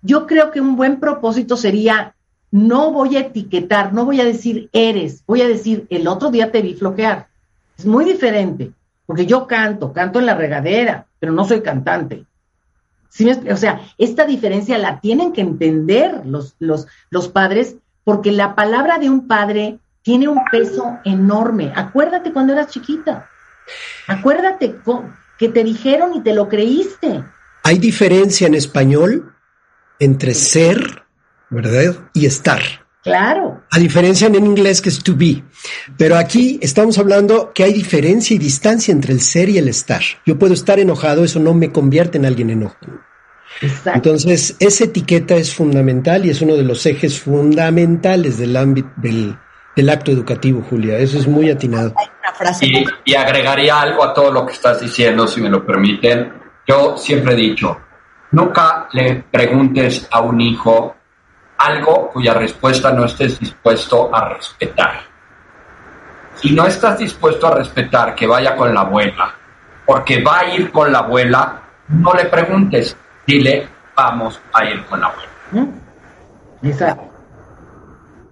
Yo 0.00 0.28
creo 0.28 0.52
que 0.52 0.60
un 0.60 0.76
buen 0.76 1.00
propósito 1.00 1.56
sería, 1.56 2.14
no 2.52 2.92
voy 2.92 3.16
a 3.16 3.20
etiquetar, 3.20 3.92
no 3.92 4.04
voy 4.04 4.20
a 4.20 4.24
decir 4.24 4.68
eres, 4.72 5.24
voy 5.26 5.42
a 5.42 5.48
decir, 5.48 5.84
el 5.90 6.06
otro 6.06 6.30
día 6.30 6.52
te 6.52 6.62
vi 6.62 6.74
floquear. 6.74 7.26
Es 7.76 7.84
muy 7.84 8.04
diferente, 8.04 8.70
porque 9.06 9.26
yo 9.26 9.48
canto, 9.48 9.92
canto 9.92 10.20
en 10.20 10.26
la 10.26 10.36
regadera, 10.36 11.06
pero 11.18 11.32
no 11.32 11.44
soy 11.44 11.62
cantante. 11.62 12.24
¿Sí 13.08 13.24
me- 13.24 13.52
o 13.52 13.56
sea, 13.56 13.80
esta 13.98 14.24
diferencia 14.24 14.78
la 14.78 15.00
tienen 15.00 15.32
que 15.32 15.40
entender 15.40 16.24
los, 16.24 16.54
los, 16.60 16.86
los 17.10 17.28
padres, 17.28 17.74
porque 18.04 18.30
la 18.30 18.54
palabra 18.54 18.98
de 18.98 19.10
un 19.10 19.26
padre 19.26 19.78
tiene 20.02 20.28
un 20.28 20.44
peso 20.48 20.98
enorme. 21.04 21.72
Acuérdate 21.74 22.32
cuando 22.32 22.52
eras 22.52 22.68
chiquita. 22.68 23.28
Acuérdate 24.06 24.76
que 25.38 25.48
te 25.48 25.64
dijeron 25.64 26.14
y 26.14 26.20
te 26.20 26.34
lo 26.34 26.48
creíste. 26.48 27.24
Hay 27.66 27.78
diferencia 27.78 28.46
en 28.46 28.54
español 28.54 29.34
entre 29.98 30.34
ser, 30.34 31.02
¿verdad? 31.48 31.96
Y 32.12 32.26
estar. 32.26 32.60
Claro. 33.02 33.62
A 33.70 33.78
diferencia 33.78 34.26
en 34.26 34.34
inglés 34.34 34.82
que 34.82 34.90
es 34.90 35.02
to 35.02 35.14
be. 35.16 35.42
Pero 35.96 36.16
aquí 36.16 36.58
estamos 36.62 36.98
hablando 36.98 37.52
que 37.54 37.64
hay 37.64 37.72
diferencia 37.72 38.34
y 38.34 38.38
distancia 38.38 38.92
entre 38.92 39.14
el 39.14 39.22
ser 39.22 39.48
y 39.48 39.56
el 39.56 39.68
estar. 39.68 40.02
Yo 40.26 40.38
puedo 40.38 40.52
estar 40.52 40.78
enojado, 40.78 41.24
eso 41.24 41.40
no 41.40 41.54
me 41.54 41.72
convierte 41.72 42.18
en 42.18 42.26
alguien 42.26 42.50
enojado. 42.50 43.00
Exacto. 43.62 43.92
Entonces, 43.94 44.56
esa 44.58 44.84
etiqueta 44.84 45.34
es 45.36 45.54
fundamental 45.54 46.26
y 46.26 46.30
es 46.30 46.42
uno 46.42 46.56
de 46.56 46.64
los 46.64 46.84
ejes 46.84 47.18
fundamentales 47.18 48.36
del 48.36 48.58
ámbito 48.58 48.90
del, 48.96 49.38
del 49.74 49.88
acto 49.88 50.10
educativo, 50.10 50.62
Julia. 50.68 50.98
Eso 50.98 51.18
es 51.18 51.26
muy 51.26 51.48
atinado. 51.48 51.94
Hay 51.96 52.08
una 52.20 52.34
frase 52.34 52.66
Y, 52.66 52.84
y 53.06 53.14
agregaría 53.14 53.80
algo 53.80 54.04
a 54.04 54.12
todo 54.12 54.30
lo 54.30 54.44
que 54.44 54.52
estás 54.52 54.80
diciendo, 54.80 55.26
si 55.26 55.40
me 55.40 55.48
lo 55.48 55.64
permiten. 55.64 56.43
Yo 56.66 56.96
siempre 56.96 57.34
he 57.34 57.36
dicho, 57.36 57.76
nunca 58.30 58.88
le 58.92 59.24
preguntes 59.30 60.08
a 60.10 60.20
un 60.20 60.40
hijo 60.40 60.94
algo 61.58 62.08
cuya 62.08 62.34
respuesta 62.34 62.92
no 62.92 63.04
estés 63.04 63.38
dispuesto 63.38 64.14
a 64.14 64.28
respetar. 64.30 65.00
Si 66.36 66.52
no 66.52 66.66
estás 66.66 66.98
dispuesto 66.98 67.46
a 67.46 67.56
respetar 67.56 68.14
que 68.14 68.26
vaya 68.26 68.56
con 68.56 68.74
la 68.74 68.80
abuela, 68.80 69.34
porque 69.86 70.22
va 70.22 70.40
a 70.40 70.54
ir 70.54 70.70
con 70.72 70.90
la 70.90 71.00
abuela, 71.00 71.62
no 71.88 72.12
le 72.14 72.24
preguntes, 72.26 72.96
dile, 73.26 73.68
vamos 73.94 74.40
a 74.52 74.64
ir 74.64 74.84
con 74.86 75.00
la 75.00 75.06
abuela. 75.06 75.30
¿Mm? 75.52 75.84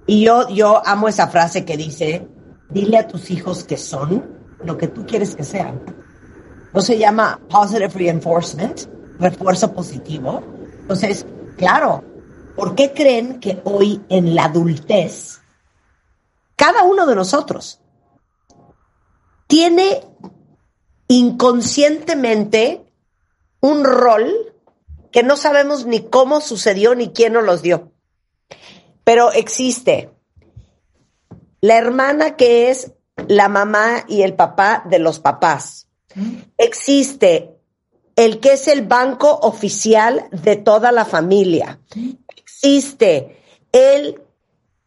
Y 0.06 0.24
yo, 0.24 0.48
yo 0.48 0.82
amo 0.84 1.08
esa 1.08 1.28
frase 1.28 1.64
que 1.64 1.76
dice, 1.76 2.26
dile 2.70 2.98
a 2.98 3.06
tus 3.06 3.30
hijos 3.30 3.64
que 3.64 3.76
son 3.76 4.24
lo 4.64 4.76
que 4.76 4.88
tú 4.88 5.06
quieres 5.06 5.36
que 5.36 5.44
sean. 5.44 5.80
No 6.72 6.80
se 6.80 6.98
llama 6.98 7.40
positive 7.48 7.88
reinforcement, 7.88 8.80
refuerzo 9.18 9.72
positivo. 9.72 10.42
Entonces, 10.80 11.26
claro, 11.56 12.02
¿por 12.56 12.74
qué 12.74 12.92
creen 12.92 13.40
que 13.40 13.60
hoy 13.64 14.02
en 14.08 14.34
la 14.34 14.44
adultez, 14.44 15.40
cada 16.56 16.82
uno 16.84 17.06
de 17.06 17.14
nosotros 17.14 17.80
tiene 19.46 20.00
inconscientemente 21.08 22.86
un 23.60 23.84
rol 23.84 24.32
que 25.10 25.22
no 25.22 25.36
sabemos 25.36 25.84
ni 25.84 26.00
cómo 26.00 26.40
sucedió 26.40 26.94
ni 26.94 27.08
quién 27.10 27.34
nos 27.34 27.44
los 27.44 27.62
dio? 27.62 27.92
pero 29.04 29.32
existe 29.32 30.10
la 31.60 31.76
hermana 31.76 32.36
que 32.36 32.70
es 32.70 32.92
la 33.28 33.48
mamá 33.48 34.04
y 34.08 34.22
el 34.22 34.34
papá 34.34 34.84
de 34.88 34.98
los 34.98 35.18
papás. 35.18 35.88
Existe 36.58 37.50
el 38.16 38.40
que 38.40 38.54
es 38.54 38.68
el 38.68 38.82
banco 38.82 39.30
oficial 39.42 40.28
de 40.30 40.56
toda 40.56 40.92
la 40.92 41.04
familia. 41.04 41.78
Existe 42.36 43.36
el 43.72 44.20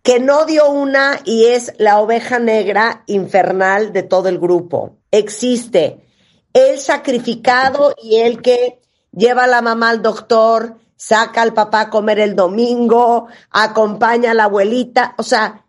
que 0.03 0.19
no 0.19 0.45
dio 0.45 0.69
una 0.69 1.19
y 1.25 1.45
es 1.45 1.73
la 1.77 1.99
oveja 1.99 2.37
negra 2.37 3.03
infernal 3.07 3.91
de 3.91 4.03
todo 4.03 4.29
el 4.29 4.37
grupo. 4.37 4.97
Existe 5.09 6.05
el 6.53 6.79
sacrificado 6.79 7.95
y 8.01 8.17
el 8.17 8.41
que 8.41 8.79
lleva 9.11 9.45
a 9.45 9.47
la 9.47 9.63
mamá 9.63 9.89
al 9.89 10.03
doctor, 10.03 10.77
saca 10.95 11.41
al 11.41 11.53
papá 11.53 11.81
a 11.81 11.89
comer 11.89 12.19
el 12.19 12.35
domingo, 12.35 13.27
acompaña 13.49 14.31
a 14.31 14.33
la 14.35 14.43
abuelita. 14.43 15.15
O 15.17 15.23
sea, 15.23 15.65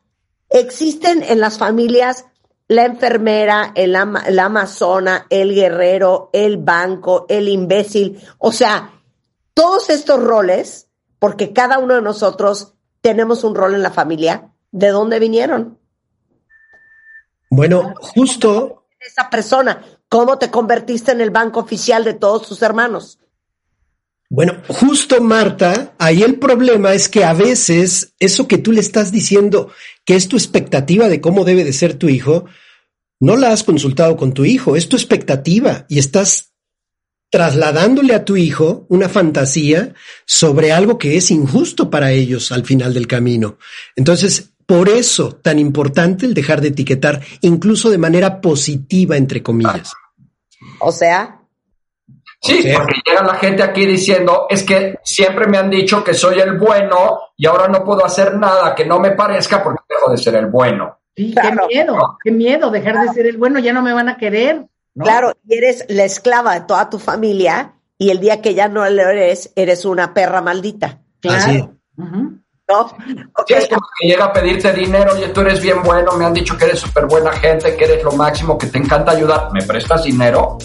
existen 0.50 1.22
en 1.22 1.40
las 1.40 1.56
familias 1.56 2.26
la 2.68 2.84
enfermera, 2.84 3.72
el 3.74 3.94
ama- 3.94 4.24
la 4.28 4.46
amazona, 4.46 5.26
el 5.30 5.54
guerrero, 5.54 6.30
el 6.32 6.56
banco, 6.56 7.26
el 7.28 7.48
imbécil. 7.48 8.20
O 8.38 8.52
sea, 8.52 8.90
todos 9.54 9.88
estos 9.90 10.22
roles, 10.22 10.88
porque 11.18 11.52
cada 11.52 11.78
uno 11.78 11.94
de 11.94 12.02
nosotros 12.02 12.74
tenemos 13.00 13.44
un 13.44 13.54
rol 13.54 13.74
en 13.74 13.82
la 13.82 13.90
familia, 13.92 14.52
¿de 14.72 14.88
dónde 14.88 15.18
vinieron? 15.20 15.78
Bueno, 17.50 17.94
justo 18.00 18.82
Esa 18.98 19.30
persona, 19.30 19.84
¿cómo 20.08 20.36
te 20.36 20.50
convertiste 20.50 21.12
en 21.12 21.20
el 21.20 21.30
banco 21.30 21.60
oficial 21.60 22.02
de 22.02 22.14
todos 22.14 22.48
tus 22.48 22.60
hermanos? 22.62 23.20
Bueno, 24.28 24.60
justo 24.66 25.20
Marta, 25.20 25.94
ahí 25.98 26.22
el 26.22 26.38
problema 26.38 26.94
es 26.94 27.08
que 27.08 27.24
a 27.24 27.32
veces 27.32 28.14
eso 28.18 28.48
que 28.48 28.58
tú 28.58 28.72
le 28.72 28.80
estás 28.80 29.12
diciendo, 29.12 29.70
que 30.04 30.16
es 30.16 30.28
tu 30.28 30.36
expectativa 30.36 31.08
de 31.08 31.20
cómo 31.20 31.44
debe 31.44 31.64
de 31.64 31.72
ser 31.72 31.94
tu 31.94 32.08
hijo, 32.08 32.46
no 33.20 33.36
la 33.36 33.52
has 33.52 33.62
consultado 33.62 34.16
con 34.16 34.34
tu 34.34 34.44
hijo, 34.44 34.76
es 34.76 34.88
tu 34.88 34.96
expectativa 34.96 35.86
y 35.88 35.98
estás 35.98 36.52
trasladándole 37.30 38.14
a 38.14 38.24
tu 38.24 38.36
hijo 38.36 38.86
una 38.88 39.08
fantasía 39.08 39.94
sobre 40.24 40.72
algo 40.72 40.98
que 40.98 41.16
es 41.16 41.30
injusto 41.30 41.90
para 41.90 42.12
ellos 42.12 42.52
al 42.52 42.64
final 42.64 42.94
del 42.94 43.06
camino. 43.06 43.58
Entonces, 43.94 44.52
por 44.66 44.88
eso 44.88 45.32
tan 45.32 45.58
importante 45.58 46.26
el 46.26 46.34
dejar 46.34 46.60
de 46.60 46.68
etiquetar, 46.68 47.22
incluso 47.40 47.90
de 47.90 47.98
manera 47.98 48.40
positiva, 48.40 49.16
entre 49.16 49.42
comillas. 49.42 49.92
O 50.80 50.90
sea, 50.90 51.40
Sí, 52.46 52.72
porque 52.74 52.94
llega 53.04 53.22
la 53.22 53.34
gente 53.34 53.62
aquí 53.62 53.86
diciendo, 53.86 54.46
es 54.48 54.62
que 54.62 54.98
siempre 55.02 55.46
me 55.46 55.58
han 55.58 55.70
dicho 55.70 56.02
que 56.04 56.14
soy 56.14 56.38
el 56.40 56.58
bueno 56.58 57.20
y 57.36 57.46
ahora 57.46 57.68
no 57.68 57.84
puedo 57.84 58.04
hacer 58.04 58.36
nada 58.36 58.74
que 58.74 58.84
no 58.86 58.98
me 59.00 59.12
parezca 59.12 59.62
porque 59.62 59.82
dejo 59.88 60.10
de 60.10 60.18
ser 60.18 60.34
el 60.36 60.46
bueno. 60.46 60.98
Sí, 61.16 61.32
Claro. 61.32 61.66
qué 61.68 61.74
miedo, 61.74 62.18
qué 62.22 62.30
miedo 62.30 62.70
dejar 62.70 63.00
de 63.00 63.12
ser 63.14 63.26
el 63.26 63.36
bueno, 63.38 63.58
ya 63.58 63.72
no 63.72 63.82
me 63.82 63.92
van 63.92 64.08
a 64.08 64.16
querer. 64.16 64.66
¿no? 64.94 65.04
Claro, 65.04 65.32
y 65.46 65.54
eres 65.56 65.84
la 65.88 66.04
esclava 66.04 66.54
de 66.54 66.60
toda 66.66 66.88
tu 66.90 66.98
familia 66.98 67.72
y 67.98 68.10
el 68.10 68.20
día 68.20 68.40
que 68.42 68.54
ya 68.54 68.68
no 68.68 68.88
lo 68.88 69.02
eres, 69.02 69.52
eres 69.56 69.84
una 69.84 70.12
perra 70.14 70.40
maldita, 70.42 71.00
Así. 71.28 71.50
claro. 71.52 71.72
Ujú. 71.98 72.38
¿no? 72.68 72.88
Sí, 73.46 73.54
es 73.54 73.68
como 73.68 73.80
que 74.00 74.08
llega 74.08 74.24
a 74.24 74.32
pedirte 74.32 74.72
dinero, 74.72 75.12
oye, 75.14 75.28
tú 75.28 75.40
eres 75.42 75.60
bien 75.62 75.82
bueno, 75.84 76.12
me 76.12 76.24
han 76.24 76.34
dicho 76.34 76.56
que 76.58 76.64
eres 76.64 76.80
súper 76.80 77.06
buena 77.06 77.30
gente, 77.32 77.76
que 77.76 77.84
eres 77.84 78.02
lo 78.02 78.10
máximo, 78.12 78.58
que 78.58 78.66
te 78.66 78.78
encanta 78.78 79.12
ayudar, 79.12 79.50
¿me 79.52 79.62
prestas 79.62 80.02
dinero? 80.04 80.58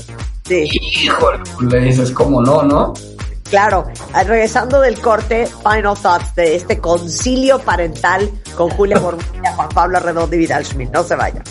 Sí, 0.69 0.79
Híjole, 1.03 1.39
le 1.69 1.79
dices, 1.79 2.11
¿cómo 2.11 2.41
no, 2.41 2.63
no? 2.63 2.93
claro. 3.49 3.85
Ah, 4.13 4.23
Regresando 4.23 4.79
del 4.79 4.99
corte, 5.01 5.45
final 5.45 5.97
thoughts 6.01 6.33
de 6.35 6.55
este 6.55 6.79
concilio 6.79 7.59
parental 7.59 8.29
con 8.55 8.69
Julia 8.69 8.97
Borbolla, 9.01 9.53
Juan 9.55 9.69
Pablo 9.69 9.99
Redondo 9.99 10.35
y 10.35 10.39
Vidal 10.39 10.65
Schmidt. 10.65 10.91
No 10.91 11.03
se 11.03 11.15
vayan. 11.15 11.43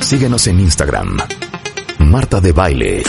Síguenos 0.00 0.46
en 0.46 0.60
Instagram. 0.60 1.18
Marta 2.00 2.40
de 2.40 2.52
Baile. 2.52 3.02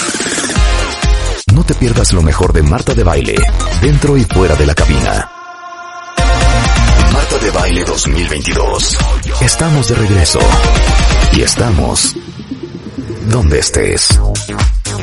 No 1.53 1.63
te 1.63 1.73
pierdas 1.73 2.13
lo 2.13 2.21
mejor 2.21 2.53
de 2.53 2.63
Marta 2.63 2.93
de 2.93 3.03
Baile, 3.03 3.35
dentro 3.81 4.15
y 4.15 4.23
fuera 4.23 4.55
de 4.55 4.65
la 4.65 4.73
cabina. 4.75 5.29
Marta 7.13 7.37
de 7.43 7.51
Baile 7.51 7.83
2022. 7.83 8.97
Estamos 9.41 9.89
de 9.89 9.95
regreso. 9.95 10.39
Y 11.33 11.41
estamos 11.41 12.15
donde 13.29 13.59
estés. 13.59 14.19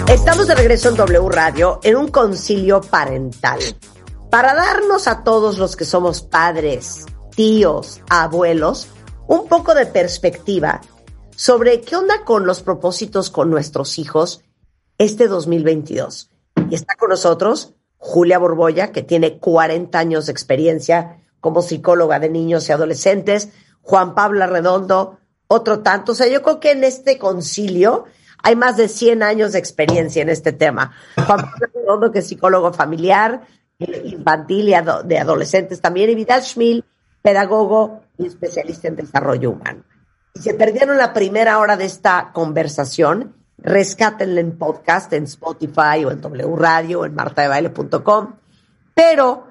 Estamos 0.09 0.47
de 0.47 0.55
regreso 0.55 0.89
en 0.89 0.97
W 0.97 1.29
Radio 1.29 1.81
en 1.83 1.97
un 1.97 2.09
concilio 2.09 2.81
parental 2.81 3.61
para 4.31 4.55
darnos 4.55 5.07
a 5.07 5.23
todos 5.23 5.59
los 5.59 5.77
que 5.77 5.85
somos 5.85 6.23
padres, 6.23 7.07
tíos, 7.35 8.01
abuelos, 8.09 8.89
un 9.27 9.47
poco 9.49 9.75
de 9.75 9.87
perspectiva 9.87 10.81
sobre 11.37 11.81
qué 11.81 11.97
onda 11.97 12.25
con 12.25 12.47
los 12.47 12.63
propósitos 12.63 13.31
con 13.31 13.51
nuestros 13.51 13.99
hijos 13.99 14.43
este 14.99 15.29
2022. 15.29 16.31
Y 16.71 16.75
está 16.75 16.95
con 16.97 17.11
nosotros 17.11 17.75
Julia 17.99 18.39
Borbolla, 18.39 18.93
que 18.93 19.03
tiene 19.03 19.39
40 19.39 19.99
años 19.99 20.27
de 20.27 20.33
experiencia 20.33 21.23
como 21.41 21.63
psicóloga 21.63 22.19
de 22.19 22.29
niños 22.29 22.69
y 22.69 22.73
adolescentes, 22.73 23.51
Juan 23.83 24.15
Pablo 24.15 24.47
Redondo, 24.47 25.18
otro 25.49 25.81
tanto. 25.81 26.13
O 26.13 26.15
sea, 26.15 26.29
yo 26.29 26.43
creo 26.43 26.61
que 26.61 26.71
en 26.71 26.85
este 26.85 27.19
concilio 27.19 28.05
hay 28.43 28.55
más 28.55 28.77
de 28.77 28.89
100 28.89 29.23
años 29.23 29.53
de 29.53 29.59
experiencia 29.59 30.23
en 30.23 30.29
este 30.29 30.53
tema. 30.53 30.93
Juan 31.27 31.51
Pablo 31.85 32.13
que 32.13 32.21
es 32.21 32.29
psicólogo 32.29 32.73
familiar, 32.73 33.43
eh, 33.81 34.03
infantil 34.05 34.69
y 34.69 34.75
de 35.05 35.19
adolescentes 35.19 35.81
también, 35.81 36.11
y 36.11 36.15
Vidal 36.15 36.43
Schmil, 36.43 36.85
pedagogo 37.23 38.03
y 38.17 38.27
especialista 38.27 38.89
en 38.89 38.97
desarrollo 38.97 39.51
humano. 39.51 39.83
Si 40.35 40.43
se 40.43 40.55
perdieron 40.55 40.99
la 40.99 41.13
primera 41.13 41.59
hora 41.59 41.77
de 41.77 41.87
esta 41.87 42.31
conversación, 42.33 43.35
rescátenla 43.59 44.41
en 44.41 44.57
podcast, 44.57 45.13
en 45.13 45.25
Spotify 45.25 46.05
o 46.07 46.13
en 46.13 46.21
W 46.21 46.57
Radio 46.57 47.01
o 47.01 47.07
en 47.07 47.15
martadebaile.com. 47.15 48.37
Pero 48.95 49.49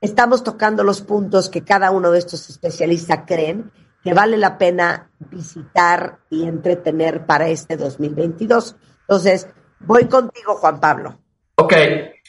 estamos 0.00 0.44
tocando 0.44 0.84
los 0.84 1.00
puntos 1.00 1.48
que 1.48 1.64
cada 1.64 1.90
uno 1.90 2.10
de 2.10 2.18
estos 2.18 2.50
especialistas 2.50 3.20
creen 3.26 3.70
que 4.06 4.14
vale 4.14 4.36
la 4.36 4.56
pena 4.56 5.10
visitar 5.18 6.20
y 6.30 6.44
entretener 6.44 7.26
para 7.26 7.48
este 7.48 7.76
2022. 7.76 8.76
Entonces, 9.00 9.48
Voy 9.80 10.06
contigo, 10.06 10.54
Juan 10.54 10.80
Pablo. 10.80 11.18
Ok, 11.56 11.72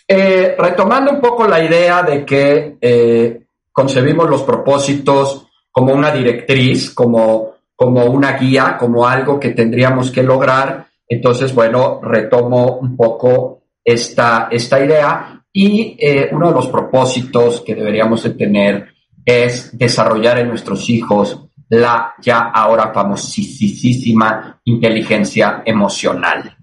eh, 0.08 0.56
retomando 0.58 1.12
un 1.12 1.22
poco 1.22 1.48
la 1.48 1.64
idea 1.64 2.04
de 2.04 2.26
que 2.26 2.78
eh, 2.80 3.46
concebimos 3.72 4.30
los 4.30 4.44
propósitos 4.44 5.48
como 5.72 5.94
una 5.94 6.12
directriz, 6.12 6.94
como, 6.94 7.56
como 7.76 8.06
una 8.06 8.38
guía, 8.38 8.78
como 8.78 9.08
algo 9.08 9.40
que 9.40 9.52
tendríamos 9.52 10.12
que 10.12 10.24
lograr, 10.24 10.88
entonces, 11.08 11.54
bueno, 11.54 12.02
retomo 12.02 12.78
un 12.78 12.98
poco 12.98 13.62
esta, 13.84 14.50
esta 14.52 14.84
idea 14.84 15.42
y 15.54 15.98
eh, 16.00 16.30
uno 16.32 16.50
de 16.50 16.54
los 16.54 16.68
propósitos 16.68 17.62
que 17.62 17.76
deberíamos 17.76 18.24
de 18.24 18.32
tener 18.32 18.88
es 19.26 19.78
desarrollar 19.78 20.40
en 20.40 20.50
nuestros 20.50 20.90
hijos 20.90 21.47
la 21.70 22.14
ya 22.20 22.52
ahora 22.54 22.94
famosísima 22.94 24.60
inteligencia 24.66 25.64
emocional. 25.66 26.56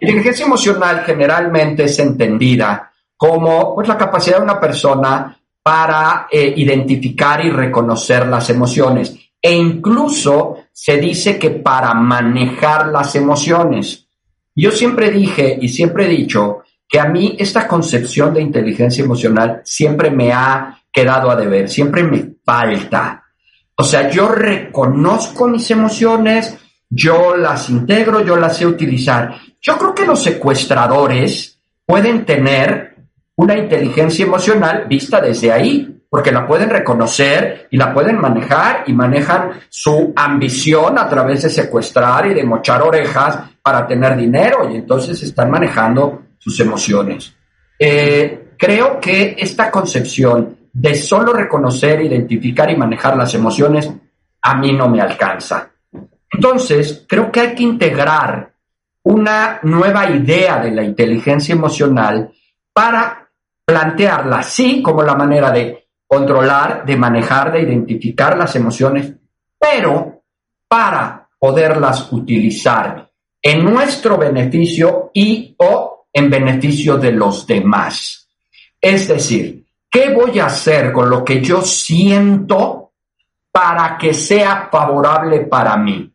Inteligencia 0.00 0.46
emocional 0.46 1.02
generalmente 1.04 1.84
es 1.84 1.98
entendida 1.98 2.90
como 3.16 3.74
pues, 3.74 3.88
la 3.88 3.98
capacidad 3.98 4.38
de 4.38 4.44
una 4.44 4.60
persona 4.60 5.36
para 5.62 6.26
eh, 6.30 6.54
identificar 6.56 7.44
y 7.44 7.50
reconocer 7.50 8.26
las 8.26 8.48
emociones. 8.48 9.14
E 9.42 9.52
incluso 9.52 10.56
se 10.72 10.96
dice 10.96 11.38
que 11.38 11.50
para 11.50 11.92
manejar 11.94 12.88
las 12.88 13.14
emociones. 13.14 14.06
Yo 14.54 14.70
siempre 14.70 15.10
dije 15.10 15.58
y 15.60 15.68
siempre 15.68 16.06
he 16.06 16.08
dicho 16.08 16.62
que 16.88 16.98
a 16.98 17.06
mí 17.06 17.36
esta 17.38 17.68
concepción 17.68 18.34
de 18.34 18.42
inteligencia 18.42 19.04
emocional 19.04 19.60
siempre 19.64 20.10
me 20.10 20.32
ha 20.32 20.82
quedado 20.92 21.30
a 21.30 21.36
deber, 21.36 21.68
siempre 21.68 22.02
me 22.02 22.34
falta. 22.44 23.22
O 23.80 23.82
sea, 23.82 24.10
yo 24.10 24.28
reconozco 24.28 25.48
mis 25.48 25.70
emociones, 25.70 26.54
yo 26.90 27.34
las 27.34 27.70
integro, 27.70 28.22
yo 28.22 28.36
las 28.36 28.58
sé 28.58 28.66
utilizar. 28.66 29.36
Yo 29.58 29.78
creo 29.78 29.94
que 29.94 30.04
los 30.04 30.22
secuestradores 30.22 31.58
pueden 31.86 32.26
tener 32.26 32.96
una 33.36 33.56
inteligencia 33.56 34.26
emocional 34.26 34.84
vista 34.86 35.18
desde 35.18 35.50
ahí, 35.50 36.02
porque 36.10 36.30
la 36.30 36.46
pueden 36.46 36.68
reconocer 36.68 37.68
y 37.70 37.78
la 37.78 37.94
pueden 37.94 38.20
manejar 38.20 38.84
y 38.86 38.92
manejan 38.92 39.52
su 39.70 40.12
ambición 40.14 40.98
a 40.98 41.08
través 41.08 41.44
de 41.44 41.48
secuestrar 41.48 42.26
y 42.26 42.34
de 42.34 42.44
mochar 42.44 42.82
orejas 42.82 43.38
para 43.62 43.86
tener 43.86 44.14
dinero 44.14 44.68
y 44.70 44.76
entonces 44.76 45.22
están 45.22 45.50
manejando 45.50 46.24
sus 46.36 46.60
emociones. 46.60 47.34
Eh, 47.78 48.50
creo 48.58 49.00
que 49.00 49.36
esta 49.38 49.70
concepción 49.70 50.59
de 50.80 50.94
solo 50.94 51.34
reconocer, 51.34 52.00
identificar 52.00 52.70
y 52.70 52.76
manejar 52.76 53.14
las 53.14 53.34
emociones 53.34 53.90
a 54.40 54.54
mí 54.54 54.72
no 54.72 54.88
me 54.88 55.02
alcanza. 55.02 55.72
Entonces, 56.32 57.04
creo 57.06 57.30
que 57.30 57.40
hay 57.40 57.54
que 57.54 57.64
integrar 57.64 58.54
una 59.02 59.60
nueva 59.64 60.08
idea 60.08 60.58
de 60.58 60.70
la 60.70 60.82
inteligencia 60.82 61.54
emocional 61.54 62.32
para 62.72 63.28
plantearla 63.62 64.38
así 64.38 64.80
como 64.80 65.02
la 65.02 65.14
manera 65.14 65.50
de 65.50 65.88
controlar, 66.06 66.86
de 66.86 66.96
manejar, 66.96 67.52
de 67.52 67.60
identificar 67.60 68.38
las 68.38 68.56
emociones, 68.56 69.12
pero 69.58 70.22
para 70.66 71.28
poderlas 71.38 72.10
utilizar 72.10 73.06
en 73.42 73.64
nuestro 73.64 74.16
beneficio 74.16 75.10
y 75.12 75.54
o 75.58 76.06
en 76.10 76.30
beneficio 76.30 76.96
de 76.96 77.12
los 77.12 77.46
demás. 77.46 78.30
Es 78.80 79.08
decir, 79.08 79.60
¿qué 79.90 80.10
voy 80.10 80.38
a 80.38 80.46
hacer 80.46 80.92
con 80.92 81.10
lo 81.10 81.24
que 81.24 81.40
yo 81.40 81.62
siento 81.62 82.92
para 83.50 83.98
que 83.98 84.14
sea 84.14 84.68
favorable 84.70 85.40
para 85.40 85.76
mí? 85.76 86.10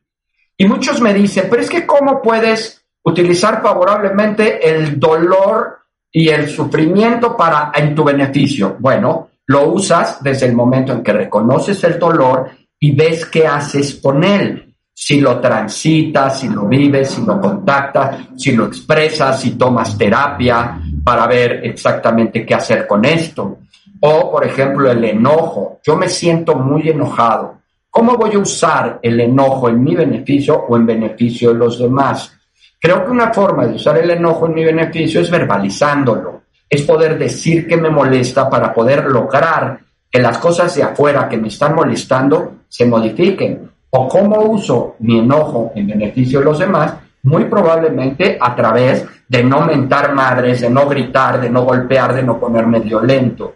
Y 0.57 0.65
muchos 0.65 1.01
me 1.01 1.13
dicen, 1.13 1.47
pero 1.49 1.61
es 1.61 1.69
que 1.69 1.86
¿cómo 1.86 2.21
puedes 2.21 2.84
utilizar 3.03 3.61
favorablemente 3.61 4.67
el 4.67 4.99
dolor 4.99 5.80
y 6.11 6.30
el 6.30 6.49
sufrimiento 6.49 7.36
para 7.36 7.71
en 7.76 7.93
tu 7.93 8.05
beneficio? 8.05 8.78
Bueno, 8.80 9.30
lo 9.47 9.67
usas 9.69 10.23
desde 10.23 10.47
el 10.47 10.53
momento 10.53 10.93
en 10.93 11.03
que 11.03 11.11
reconoces 11.11 11.84
el 11.84 11.99
dolor 11.99 12.49
y 12.80 12.95
ves 12.95 13.26
qué 13.26 13.45
haces 13.45 13.95
con 13.95 14.23
él. 14.23 14.73
Si 14.93 15.19
lo 15.19 15.41
transitas, 15.41 16.39
si 16.39 16.47
lo 16.47 16.65
vives, 16.67 17.09
si 17.09 17.26
lo 17.26 17.39
contactas, 17.41 18.17
si 18.38 18.53
lo 18.53 18.65
expresas, 18.65 19.41
si 19.41 19.51
tomas 19.51 19.97
terapia 19.97 20.80
para 21.03 21.28
ver 21.28 21.65
exactamente 21.65 22.45
qué 22.45 22.55
hacer 22.55 22.88
con 22.88 23.03
esto. 23.03 23.59
O, 24.02 24.32
por 24.32 24.46
ejemplo, 24.46 24.91
el 24.91 25.04
enojo. 25.04 25.80
Yo 25.84 25.96
me 25.96 26.10
siento 26.10 26.56
muy 26.56 26.89
enojado. 26.89 27.56
¿Cómo 27.89 28.18
voy 28.18 28.36
a 28.36 28.39
usar 28.39 29.00
el 29.02 29.20
enojo 29.20 29.70
en 29.70 29.82
mi 29.82 29.96
beneficio 29.96 30.66
o 30.68 30.76
en 30.76 30.86
beneficio 30.86 31.54
de 31.54 31.60
los 31.60 31.80
demás? 31.80 32.36
Creo 32.80 33.06
que 33.06 33.12
una 33.12 33.32
forma 33.32 33.66
de 33.66 33.76
usar 33.76 33.98
el 33.98 34.12
enojo 34.12 34.48
en 34.48 34.54
mi 34.54 34.66
beneficio 34.66 35.22
es 35.22 35.32
verbalizándolo, 35.32 36.41
es 36.70 36.82
poder 36.82 37.18
decir 37.18 37.66
que 37.68 37.78
me 37.78 37.89
molesta 37.89 38.50
para 38.50 38.74
poder 38.74 39.06
lograr 39.06 39.80
que 40.12 40.20
las 40.20 40.38
cosas 40.38 40.76
de 40.76 40.84
afuera 40.84 41.28
que 41.30 41.38
me 41.38 41.48
están 41.48 41.74
molestando 41.74 42.58
se 42.68 42.86
modifiquen. 42.86 43.72
O 43.89 44.10
cómo 44.10 44.41
uso 44.41 44.98
mi 45.00 45.20
enojo 45.20 45.72
en 45.74 45.88
beneficio 45.88 46.39
de 46.39 46.46
los 46.46 46.60
demás, 46.60 46.96
muy 47.24 47.46
probablemente 47.46 48.38
a 48.39 48.54
través 48.56 49.06
de 49.28 49.43
no 49.43 49.62
mentar 49.62 50.14
madres, 50.14 50.62
de 50.62 50.70
no 50.70 50.88
gritar, 50.88 51.39
de 51.39 51.50
no 51.50 51.64
golpear, 51.64 52.14
de 52.14 52.24
no 52.24 52.38
ponerme 52.38 52.82
violento. 52.82 53.56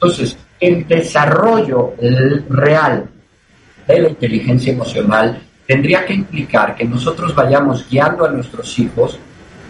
Entonces, 0.00 0.38
el 0.60 0.86
desarrollo 0.86 1.94
real 2.48 3.08
de 3.86 4.00
la 4.00 4.08
inteligencia 4.08 4.72
emocional 4.72 5.42
tendría 5.66 6.06
que 6.06 6.14
implicar 6.14 6.76
que 6.76 6.84
nosotros 6.84 7.34
vayamos 7.34 7.88
guiando 7.88 8.24
a 8.24 8.30
nuestros 8.30 8.78
hijos 8.78 9.18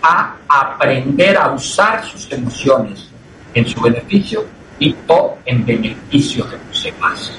a 0.02 0.36
aprender 0.46 1.36
a 1.36 1.52
usar 1.52 2.04
sus 2.04 2.30
emociones 2.30 3.08
en 3.54 3.66
su 3.66 3.80
beneficio 3.80 4.44
y 4.78 4.94
o 5.06 5.38
en 5.44 5.64
beneficio 5.64 6.44
de 6.44 6.58
los 6.68 6.84
demás. 6.84 7.32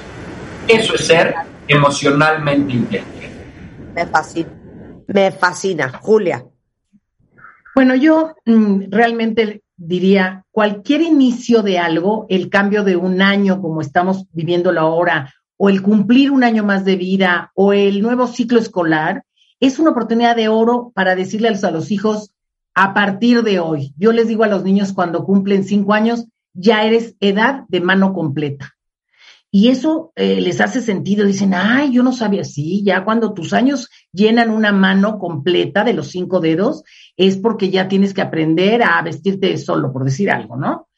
Eso 0.66 0.94
es 0.94 1.06
ser 1.06 1.34
emocionalmente 1.68 2.72
inteligente. 2.72 3.30
Me 3.94 4.06
fascina. 4.06 4.50
Me 5.06 5.30
fascina. 5.30 5.92
Julia. 6.00 6.44
Bueno, 7.74 7.94
yo 7.94 8.34
mm, 8.44 8.84
realmente 8.90 9.62
diría, 9.80 10.44
cualquier 10.50 11.00
inicio 11.00 11.62
de 11.62 11.78
algo, 11.78 12.26
el 12.28 12.50
cambio 12.50 12.84
de 12.84 12.96
un 12.96 13.22
año 13.22 13.62
como 13.62 13.80
estamos 13.80 14.26
viviéndolo 14.32 14.80
ahora, 14.80 15.32
o 15.56 15.70
el 15.70 15.80
cumplir 15.80 16.30
un 16.30 16.44
año 16.44 16.64
más 16.64 16.84
de 16.84 16.96
vida 16.96 17.50
o 17.54 17.72
el 17.72 18.02
nuevo 18.02 18.26
ciclo 18.26 18.58
escolar, 18.58 19.24
es 19.58 19.78
una 19.78 19.90
oportunidad 19.90 20.36
de 20.36 20.48
oro 20.48 20.92
para 20.94 21.14
decirles 21.14 21.64
a 21.64 21.70
los 21.70 21.90
hijos 21.90 22.32
a 22.74 22.92
partir 22.92 23.42
de 23.42 23.58
hoy. 23.58 23.94
Yo 23.96 24.12
les 24.12 24.28
digo 24.28 24.44
a 24.44 24.48
los 24.48 24.64
niños 24.64 24.92
cuando 24.92 25.24
cumplen 25.24 25.64
cinco 25.64 25.94
años, 25.94 26.26
ya 26.52 26.84
eres 26.84 27.16
edad 27.20 27.64
de 27.68 27.80
mano 27.80 28.12
completa. 28.12 28.74
Y 29.52 29.68
eso 29.68 30.12
eh, 30.14 30.40
les 30.40 30.60
hace 30.60 30.80
sentido. 30.80 31.26
Dicen, 31.26 31.54
ay, 31.54 31.92
yo 31.92 32.02
no 32.02 32.12
sabía 32.12 32.42
así. 32.42 32.82
Ya 32.84 33.04
cuando 33.04 33.34
tus 33.34 33.52
años 33.52 33.88
llenan 34.12 34.50
una 34.50 34.72
mano 34.72 35.18
completa 35.18 35.82
de 35.82 35.92
los 35.92 36.08
cinco 36.08 36.40
dedos, 36.40 36.84
es 37.16 37.36
porque 37.36 37.70
ya 37.70 37.88
tienes 37.88 38.14
que 38.14 38.22
aprender 38.22 38.82
a 38.82 39.02
vestirte 39.02 39.56
solo, 39.56 39.92
por 39.92 40.04
decir 40.04 40.30
algo, 40.30 40.56
¿no? 40.56 40.88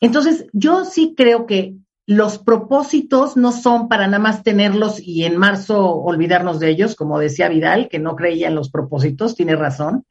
Entonces, 0.00 0.46
yo 0.52 0.84
sí 0.84 1.14
creo 1.16 1.46
que 1.46 1.74
los 2.06 2.38
propósitos 2.38 3.36
no 3.36 3.52
son 3.52 3.88
para 3.88 4.06
nada 4.06 4.18
más 4.18 4.42
tenerlos 4.42 5.00
y 5.00 5.24
en 5.24 5.38
marzo 5.38 5.94
olvidarnos 5.94 6.60
de 6.60 6.70
ellos, 6.70 6.94
como 6.94 7.18
decía 7.18 7.48
Vidal, 7.48 7.88
que 7.88 7.98
no 7.98 8.14
creía 8.14 8.48
en 8.48 8.54
los 8.54 8.70
propósitos, 8.70 9.34
tiene 9.34 9.56
razón. 9.56 10.04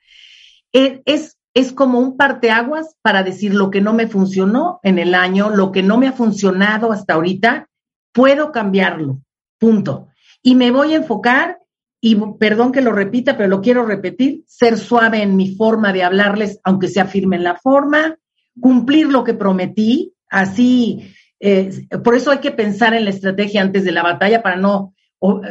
Eh, 0.73 1.01
es, 1.05 1.37
es 1.53 1.71
como 1.71 1.99
un 1.99 2.17
parteaguas 2.17 2.97
para 3.01 3.23
decir 3.23 3.53
lo 3.53 3.69
que 3.69 3.81
no 3.81 3.93
me 3.93 4.07
funcionó 4.07 4.79
en 4.83 4.97
el 4.97 5.13
año, 5.13 5.49
lo 5.49 5.71
que 5.71 5.83
no 5.83 5.97
me 5.97 6.07
ha 6.07 6.13
funcionado 6.13 6.91
hasta 6.91 7.13
ahorita, 7.13 7.69
puedo 8.11 8.51
cambiarlo, 8.51 9.19
punto. 9.59 10.07
Y 10.41 10.55
me 10.55 10.71
voy 10.71 10.93
a 10.93 10.97
enfocar, 10.97 11.59
y 12.01 12.15
perdón 12.39 12.71
que 12.71 12.81
lo 12.81 12.91
repita, 12.91 13.37
pero 13.37 13.49
lo 13.49 13.61
quiero 13.61 13.85
repetir, 13.85 14.43
ser 14.47 14.77
suave 14.77 15.21
en 15.21 15.35
mi 15.35 15.55
forma 15.55 15.93
de 15.93 16.03
hablarles, 16.03 16.59
aunque 16.63 16.87
sea 16.87 17.05
firme 17.05 17.35
en 17.35 17.43
la 17.43 17.55
forma, 17.55 18.17
cumplir 18.59 19.07
lo 19.07 19.23
que 19.23 19.33
prometí, 19.33 20.13
así 20.29 21.13
eh, 21.39 21.87
por 22.03 22.15
eso 22.15 22.31
hay 22.31 22.39
que 22.39 22.51
pensar 22.51 22.93
en 22.93 23.03
la 23.03 23.11
estrategia 23.11 23.61
antes 23.61 23.83
de 23.83 23.91
la 23.91 24.01
batalla 24.01 24.41
para 24.41 24.55
no, 24.55 24.93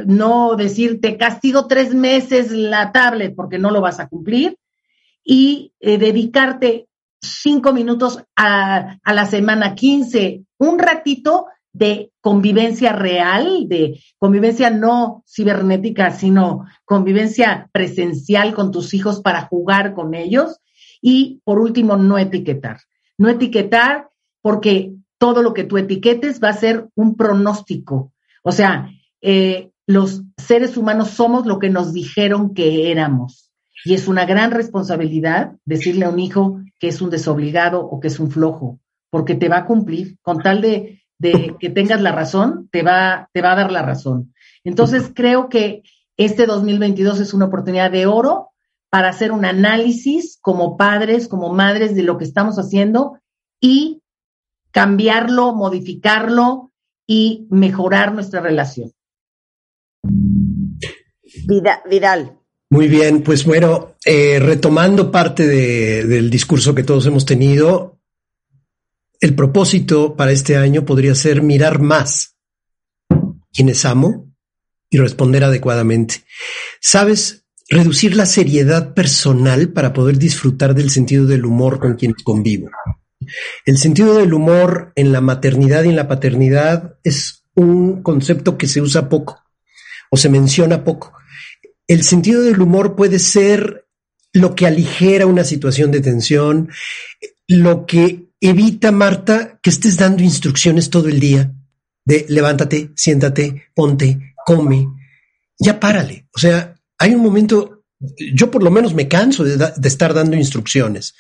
no 0.07 0.57
castigo 1.19 1.67
tres 1.67 1.95
meses 1.95 2.51
la 2.51 2.93
tablet 2.93 3.35
porque 3.37 3.59
no 3.59 3.71
lo 3.71 3.81
vas 3.81 4.01
a 4.01 4.09
cumplir 4.09 4.57
y 5.25 5.73
eh, 5.81 5.99
dedicarte 5.99 6.89
cinco 7.21 7.73
minutos 7.73 8.23
a, 8.37 8.99
a 9.03 9.13
la 9.15 9.27
semana, 9.27 9.75
15, 9.75 10.45
un 10.59 10.79
ratito 10.79 11.47
de 11.73 12.13
convivencia 12.21 12.93
real, 12.93 13.67
de 13.69 14.01
convivencia 14.19 14.71
no 14.71 15.25
cibernética, 15.27 16.11
sino 16.11 16.67
convivencia 16.85 17.71
presencial 17.73 18.55
con 18.55 18.71
tus 18.71 18.93
hijos 18.95 19.21
para 19.21 19.43
jugar 19.43 19.95
con 19.95 20.15
ellos. 20.15 20.61
Y 21.01 21.41
por 21.45 21.59
último, 21.59 21.97
no 21.97 22.19
etiquetar. 22.19 22.81
No 23.19 23.29
etiquetar 23.29 24.11
porque 24.43 24.95
todo 25.19 25.43
lo 25.43 25.55
que 25.55 25.65
tú 25.65 25.79
etiquetes 25.79 26.43
va 26.43 26.51
a 26.51 26.55
ser 26.55 26.89
un 26.95 27.17
pronóstico. 27.17 28.13
O 28.43 28.53
sea, 28.53 28.91
eh, 29.21 29.71
los 29.87 30.23
seres 30.37 30.77
humanos 30.77 31.11
somos 31.11 31.47
lo 31.47 31.59
que 31.59 31.71
nos 31.71 31.93
dijeron 31.93 32.55
que 32.55 32.91
éramos. 32.91 33.52
Y 33.85 33.95
es 33.95 34.09
una 34.09 34.25
gran 34.25 34.51
responsabilidad 34.51 35.57
decirle 35.65 36.05
a 36.05 36.11
un 36.11 36.19
hijo 36.19 36.61
que 36.79 36.89
es 36.89 37.01
un 37.01 37.11
desobligado 37.11 37.85
o 37.85 38.01
que 38.01 38.09
es 38.09 38.21
un 38.21 38.31
flojo, 38.31 38.81
porque 39.11 39.35
te 39.35 39.49
va 39.49 39.59
a 39.59 39.67
cumplir. 39.67 40.19
Con 40.23 40.39
tal 40.39 40.61
de, 40.61 41.03
que 41.59 41.71
tengas 41.71 42.01
la 42.01 42.13
razón, 42.13 42.69
te 42.71 42.83
va, 42.83 43.29
te 43.33 43.43
va 43.43 43.53
a 43.53 43.57
dar 43.57 43.73
la 43.73 43.83
razón. 43.83 44.35
Entonces, 44.65 45.11
creo 45.15 45.49
que 45.49 45.83
este 46.17 46.47
2022 46.47 47.21
es 47.21 47.35
una 47.35 47.47
oportunidad 47.47 47.91
de 47.91 48.07
oro 48.07 48.51
para 48.91 49.09
hacer 49.09 49.33
un 49.33 49.45
análisis 49.45 50.39
como 50.41 50.77
padres, 50.77 51.27
como 51.27 51.53
madres 51.53 51.95
de 51.95 52.03
lo 52.03 52.19
que 52.19 52.25
estamos 52.25 52.57
haciendo 52.59 53.19
y 53.61 54.03
cambiarlo, 54.71 55.55
modificarlo 55.55 56.73
y 57.07 57.47
mejorar 57.51 58.13
nuestra 58.13 58.41
relación. 58.41 58.93
Vidal. 61.89 62.42
Muy 62.73 62.89
bien, 62.89 63.23
pues 63.23 63.45
bueno, 63.45 63.97
eh, 64.03 64.39
retomando 64.41 65.13
parte 65.13 65.47
del 65.47 66.31
discurso 66.31 66.75
que 66.75 66.83
todos 66.83 67.05
hemos 67.05 67.27
tenido, 67.27 68.01
el 69.21 69.35
propósito 69.35 70.17
para 70.17 70.33
este 70.33 70.57
año 70.57 70.87
podría 70.87 71.15
ser 71.15 71.43
mirar 71.43 71.83
más 71.83 72.39
quienes 73.53 73.85
amo 73.85 74.33
y 74.89 74.97
responder 74.97 75.45
adecuadamente. 75.45 76.25
Sabes, 76.81 77.45
reducir 77.69 78.17
la 78.17 78.25
seriedad 78.25 78.95
personal 78.95 79.69
para 79.69 79.93
poder 79.93 80.17
disfrutar 80.17 80.75
del 80.75 80.89
sentido 80.89 81.27
del 81.27 81.45
humor 81.45 81.79
con 81.79 81.97
quienes 81.97 82.23
convivo. 82.23 82.71
El 83.67 83.77
sentido 83.77 84.17
del 84.17 84.33
humor 84.33 84.95
en 84.97 85.13
la 85.13 85.21
maternidad 85.21 85.85
y 85.85 85.91
en 85.91 85.97
la 85.97 86.09
paternidad 86.09 86.95
es 87.05 87.45
un 87.55 88.03
concepto 88.03 88.57
que 88.57 88.67
se 88.67 88.81
usa 88.81 89.11
poco 89.11 89.43
o 90.11 90.17
se 90.17 90.31
menciona 90.31 90.85
poco. 90.85 91.13
El 91.93 92.05
sentido 92.05 92.41
del 92.41 92.63
humor 92.63 92.97
puede 92.97 93.19
ser 93.19 93.87
lo 94.33 94.55
que 94.55 94.67
aligera 94.67 95.27
una 95.27 95.45
situación 95.45 95.91
de 95.91 96.01
tensión, 96.01 96.71
lo 97.47 97.85
que 97.85 98.31
evita, 98.41 98.91
Marta, 98.93 99.61
que 99.63 99.69
estés 99.69 99.99
dando 99.99 100.23
instrucciones 100.23 100.89
todo 100.89 101.11
el 101.11 101.21
día 101.21 101.53
de 102.07 102.25
levántate, 102.31 102.93
siéntate, 102.97 103.65
ponte, 103.75 104.35
come, 104.47 104.89
ya 105.59 105.79
párale. 105.79 106.29
O 106.35 106.39
sea, 106.39 106.81
hay 106.97 107.15
un 107.15 107.21
momento, 107.21 107.85
yo 108.35 108.51
por 108.51 108.63
lo 108.63 108.71
menos 108.71 108.95
me 108.95 109.07
canso 109.07 109.45
de, 109.45 109.59
de 109.59 109.89
estar 109.89 110.15
dando 110.15 110.35
instrucciones. 110.35 111.15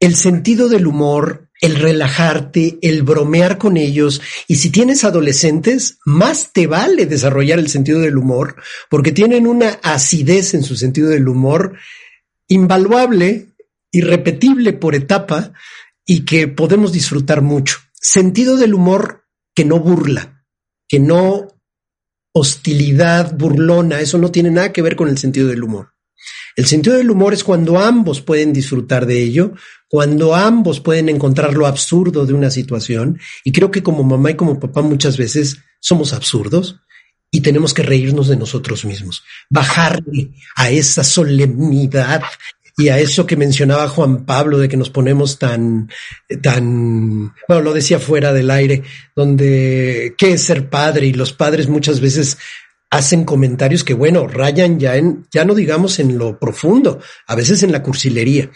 El 0.00 0.16
sentido 0.16 0.70
del 0.70 0.86
humor 0.86 1.47
el 1.60 1.76
relajarte, 1.76 2.78
el 2.82 3.02
bromear 3.02 3.58
con 3.58 3.76
ellos. 3.76 4.20
Y 4.46 4.56
si 4.56 4.70
tienes 4.70 5.04
adolescentes, 5.04 5.98
más 6.04 6.52
te 6.52 6.66
vale 6.66 7.06
desarrollar 7.06 7.58
el 7.58 7.68
sentido 7.68 8.00
del 8.00 8.16
humor, 8.16 8.56
porque 8.88 9.12
tienen 9.12 9.46
una 9.46 9.78
acidez 9.82 10.54
en 10.54 10.62
su 10.62 10.76
sentido 10.76 11.08
del 11.08 11.28
humor 11.28 11.76
invaluable, 12.46 13.48
irrepetible 13.90 14.72
por 14.72 14.94
etapa 14.94 15.52
y 16.06 16.24
que 16.24 16.48
podemos 16.48 16.92
disfrutar 16.92 17.42
mucho. 17.42 17.78
Sentido 17.92 18.56
del 18.56 18.74
humor 18.74 19.24
que 19.54 19.64
no 19.64 19.80
burla, 19.80 20.44
que 20.86 21.00
no 21.00 21.48
hostilidad 22.32 23.36
burlona, 23.36 24.00
eso 24.00 24.18
no 24.18 24.30
tiene 24.30 24.50
nada 24.50 24.72
que 24.72 24.82
ver 24.82 24.94
con 24.94 25.08
el 25.08 25.18
sentido 25.18 25.48
del 25.48 25.64
humor. 25.64 25.92
El 26.58 26.66
sentido 26.66 26.96
del 26.96 27.08
humor 27.08 27.34
es 27.34 27.44
cuando 27.44 27.78
ambos 27.78 28.20
pueden 28.20 28.52
disfrutar 28.52 29.06
de 29.06 29.22
ello, 29.22 29.52
cuando 29.86 30.34
ambos 30.34 30.80
pueden 30.80 31.08
encontrar 31.08 31.54
lo 31.54 31.68
absurdo 31.68 32.26
de 32.26 32.32
una 32.32 32.50
situación. 32.50 33.20
Y 33.44 33.52
creo 33.52 33.70
que 33.70 33.84
como 33.84 34.02
mamá 34.02 34.32
y 34.32 34.34
como 34.34 34.58
papá 34.58 34.82
muchas 34.82 35.16
veces 35.16 35.58
somos 35.78 36.12
absurdos 36.12 36.80
y 37.30 37.42
tenemos 37.42 37.72
que 37.72 37.84
reírnos 37.84 38.26
de 38.26 38.36
nosotros 38.36 38.84
mismos, 38.84 39.22
bajarle 39.48 40.32
a 40.56 40.68
esa 40.70 41.04
solemnidad 41.04 42.22
y 42.76 42.88
a 42.88 42.98
eso 42.98 43.24
que 43.24 43.36
mencionaba 43.36 43.88
Juan 43.88 44.26
Pablo 44.26 44.58
de 44.58 44.68
que 44.68 44.76
nos 44.76 44.90
ponemos 44.90 45.38
tan, 45.38 45.88
tan, 46.42 47.34
bueno, 47.46 47.62
lo 47.62 47.72
decía 47.72 48.00
fuera 48.00 48.32
del 48.32 48.50
aire, 48.50 48.82
donde 49.14 50.12
qué 50.18 50.32
es 50.32 50.42
ser 50.42 50.68
padre 50.68 51.06
y 51.06 51.12
los 51.12 51.32
padres 51.32 51.68
muchas 51.68 52.00
veces 52.00 52.36
hacen 52.90 53.24
comentarios 53.24 53.84
que, 53.84 53.94
bueno, 53.94 54.26
rayan 54.26 54.78
ya 54.78 54.96
en, 54.96 55.26
ya 55.30 55.44
no 55.44 55.54
digamos 55.54 55.98
en 55.98 56.18
lo 56.18 56.38
profundo, 56.38 57.00
a 57.26 57.34
veces 57.34 57.62
en 57.62 57.72
la 57.72 57.82
cursilería. 57.82 58.50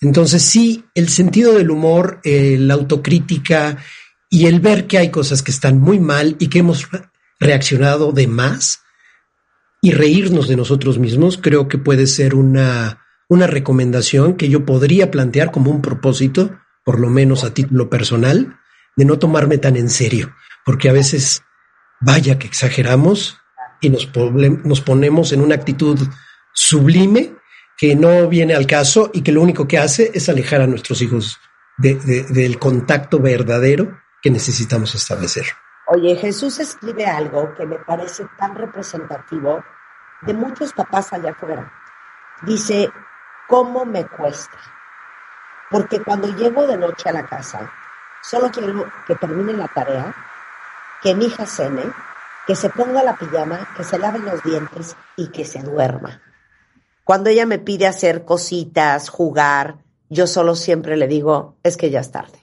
Entonces 0.00 0.42
sí, 0.42 0.84
el 0.94 1.08
sentido 1.08 1.54
del 1.54 1.70
humor, 1.70 2.20
eh, 2.22 2.56
la 2.58 2.74
autocrítica 2.74 3.78
y 4.30 4.46
el 4.46 4.60
ver 4.60 4.86
que 4.86 4.98
hay 4.98 5.10
cosas 5.10 5.42
que 5.42 5.50
están 5.50 5.80
muy 5.80 5.98
mal 5.98 6.36
y 6.38 6.48
que 6.48 6.60
hemos 6.60 6.86
reaccionado 7.40 8.12
de 8.12 8.26
más 8.26 8.82
y 9.80 9.92
reírnos 9.92 10.48
de 10.48 10.56
nosotros 10.56 10.98
mismos, 10.98 11.38
creo 11.38 11.68
que 11.68 11.78
puede 11.78 12.06
ser 12.06 12.34
una, 12.34 13.06
una 13.28 13.46
recomendación 13.46 14.34
que 14.36 14.48
yo 14.48 14.66
podría 14.66 15.10
plantear 15.10 15.50
como 15.50 15.70
un 15.70 15.80
propósito, 15.80 16.58
por 16.84 16.98
lo 17.00 17.08
menos 17.08 17.44
a 17.44 17.54
título 17.54 17.88
personal, 17.88 18.58
de 18.96 19.04
no 19.04 19.18
tomarme 19.18 19.58
tan 19.58 19.76
en 19.76 19.88
serio, 19.88 20.34
porque 20.64 20.88
a 20.88 20.92
veces, 20.92 21.42
vaya 22.00 22.38
que 22.38 22.48
exageramos 22.48 23.38
y 23.80 23.90
nos, 23.90 24.08
nos 24.64 24.80
ponemos 24.80 25.32
en 25.32 25.40
una 25.40 25.54
actitud 25.54 25.98
sublime 26.52 27.36
que 27.76 27.94
no 27.94 28.28
viene 28.28 28.54
al 28.54 28.66
caso 28.66 29.10
y 29.12 29.22
que 29.22 29.32
lo 29.32 29.40
único 29.40 29.68
que 29.68 29.78
hace 29.78 30.10
es 30.12 30.28
alejar 30.28 30.60
a 30.60 30.66
nuestros 30.66 31.00
hijos 31.00 31.38
del 31.76 32.58
contacto 32.58 33.20
verdadero 33.20 34.00
que 34.20 34.30
necesitamos 34.30 34.94
establecer. 34.96 35.44
Oye, 35.86 36.16
Jesús 36.16 36.58
escribe 36.58 37.06
algo 37.06 37.54
que 37.54 37.64
me 37.64 37.78
parece 37.78 38.26
tan 38.36 38.56
representativo 38.56 39.64
de 40.22 40.34
muchos 40.34 40.72
papás 40.72 41.12
allá 41.12 41.30
afuera. 41.30 41.72
Dice, 42.42 42.90
¿cómo 43.46 43.84
me 43.84 44.04
cuesta? 44.06 44.58
Porque 45.70 46.00
cuando 46.00 46.28
llego 46.36 46.66
de 46.66 46.76
noche 46.76 47.08
a 47.08 47.12
la 47.12 47.26
casa, 47.26 47.72
solo 48.22 48.50
quiero 48.50 48.90
que 49.06 49.14
termine 49.14 49.52
la 49.52 49.68
tarea, 49.68 50.14
que 51.00 51.14
mi 51.14 51.26
hija 51.26 51.46
cene 51.46 51.84
que 52.48 52.56
se 52.56 52.70
ponga 52.70 53.02
la 53.02 53.18
pijama, 53.18 53.68
que 53.76 53.84
se 53.84 53.98
lave 53.98 54.20
los 54.20 54.42
dientes 54.42 54.96
y 55.18 55.28
que 55.28 55.44
se 55.44 55.62
duerma. 55.62 56.22
Cuando 57.04 57.28
ella 57.28 57.44
me 57.44 57.58
pide 57.58 57.86
hacer 57.86 58.24
cositas, 58.24 59.10
jugar, 59.10 59.84
yo 60.08 60.26
solo 60.26 60.56
siempre 60.56 60.96
le 60.96 61.08
digo, 61.08 61.58
es 61.62 61.76
que 61.76 61.90
ya 61.90 62.00
es 62.00 62.10
tarde. 62.10 62.38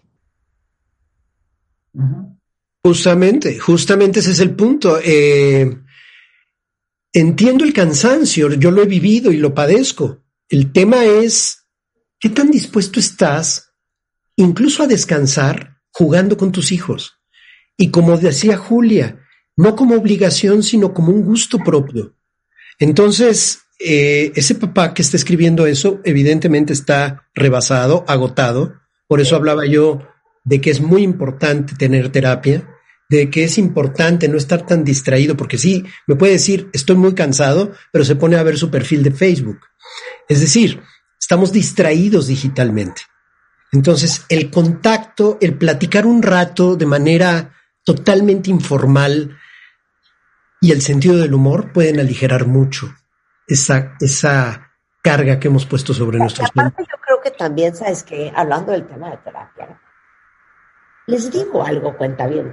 Justamente, 2.83 3.57
justamente 3.57 4.19
ese 4.19 4.29
es 4.29 4.39
el 4.41 4.55
punto. 4.55 4.99
Eh, 5.03 5.75
entiendo 7.11 7.65
el 7.65 7.73
cansancio, 7.73 8.53
yo 8.53 8.69
lo 8.69 8.83
he 8.83 8.87
vivido 8.87 9.31
y 9.31 9.37
lo 9.37 9.55
padezco. 9.55 10.23
El 10.47 10.71
tema 10.71 11.03
es, 11.05 11.65
¿qué 12.19 12.29
tan 12.29 12.51
dispuesto 12.51 12.99
estás 12.99 13.73
incluso 14.35 14.83
a 14.83 14.87
descansar 14.87 15.79
jugando 15.89 16.37
con 16.37 16.51
tus 16.51 16.71
hijos? 16.71 17.19
Y 17.75 17.89
como 17.89 18.15
decía 18.19 18.55
Julia, 18.55 19.24
no 19.57 19.75
como 19.75 19.95
obligación, 19.95 20.63
sino 20.63 20.93
como 20.93 21.11
un 21.11 21.23
gusto 21.23 21.59
propio. 21.59 22.15
Entonces, 22.79 23.59
eh, 23.79 24.31
ese 24.35 24.55
papá 24.55 24.93
que 24.93 25.01
está 25.01 25.17
escribiendo 25.17 25.65
eso, 25.65 26.01
evidentemente 26.03 26.73
está 26.73 27.27
rebasado, 27.33 28.05
agotado. 28.07 28.73
Por 29.07 29.21
eso 29.21 29.35
hablaba 29.35 29.65
yo 29.65 30.01
de 30.43 30.61
que 30.61 30.69
es 30.69 30.81
muy 30.81 31.03
importante 31.03 31.75
tener 31.75 32.09
terapia, 32.11 32.69
de 33.09 33.29
que 33.29 33.43
es 33.43 33.57
importante 33.57 34.27
no 34.27 34.37
estar 34.37 34.65
tan 34.65 34.83
distraído, 34.83 35.37
porque 35.37 35.57
sí, 35.57 35.85
me 36.07 36.15
puede 36.15 36.33
decir, 36.33 36.69
estoy 36.73 36.95
muy 36.95 37.13
cansado, 37.13 37.73
pero 37.91 38.05
se 38.05 38.15
pone 38.15 38.35
a 38.35 38.43
ver 38.43 38.57
su 38.57 38.69
perfil 38.69 39.03
de 39.03 39.11
Facebook. 39.11 39.59
Es 40.27 40.41
decir, 40.41 40.81
estamos 41.19 41.51
distraídos 41.51 42.27
digitalmente. 42.27 43.01
Entonces, 43.71 44.23
el 44.29 44.49
contacto, 44.49 45.37
el 45.41 45.57
platicar 45.57 46.05
un 46.05 46.23
rato 46.23 46.75
de 46.75 46.85
manera 46.85 47.53
totalmente 47.83 48.49
informal, 48.49 49.37
y 50.61 50.71
el 50.71 50.81
sentido 50.81 51.17
del 51.17 51.33
humor 51.33 51.71
pueden 51.71 51.99
aligerar 51.99 52.47
mucho 52.47 52.93
esa, 53.47 53.93
esa 53.99 54.71
carga 55.01 55.39
que 55.39 55.47
hemos 55.47 55.65
puesto 55.65 55.93
sobre 55.93 56.17
nuestros 56.17 56.49
Aparte, 56.49 56.83
yo 56.83 56.97
creo 56.99 57.21
que 57.21 57.31
también, 57.31 57.75
¿sabes 57.75 58.03
que 58.03 58.31
Hablando 58.35 58.71
del 58.71 58.87
tema 58.87 59.11
de 59.11 59.17
terapia, 59.17 59.79
les 61.07 61.31
digo 61.31 61.63
algo, 61.63 61.95
cuenta 61.95 62.25
bien, 62.27 62.51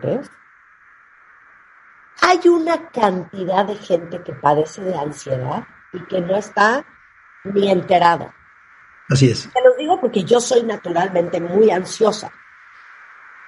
Hay 2.21 2.49
una 2.49 2.91
cantidad 2.91 3.65
de 3.65 3.77
gente 3.77 4.23
que 4.23 4.35
padece 4.35 4.83
de 4.83 4.95
ansiedad 4.95 5.65
y 5.93 6.01
que 6.05 6.21
no 6.21 6.37
está 6.37 6.85
ni 7.45 7.71
enterado. 7.71 8.33
Así 9.09 9.31
es. 9.31 9.49
Te 9.53 9.63
lo 9.63 9.75
digo 9.77 10.01
porque 10.01 10.25
yo 10.25 10.41
soy 10.41 10.63
naturalmente 10.63 11.41
muy 11.41 11.71
ansiosa. 11.71 12.31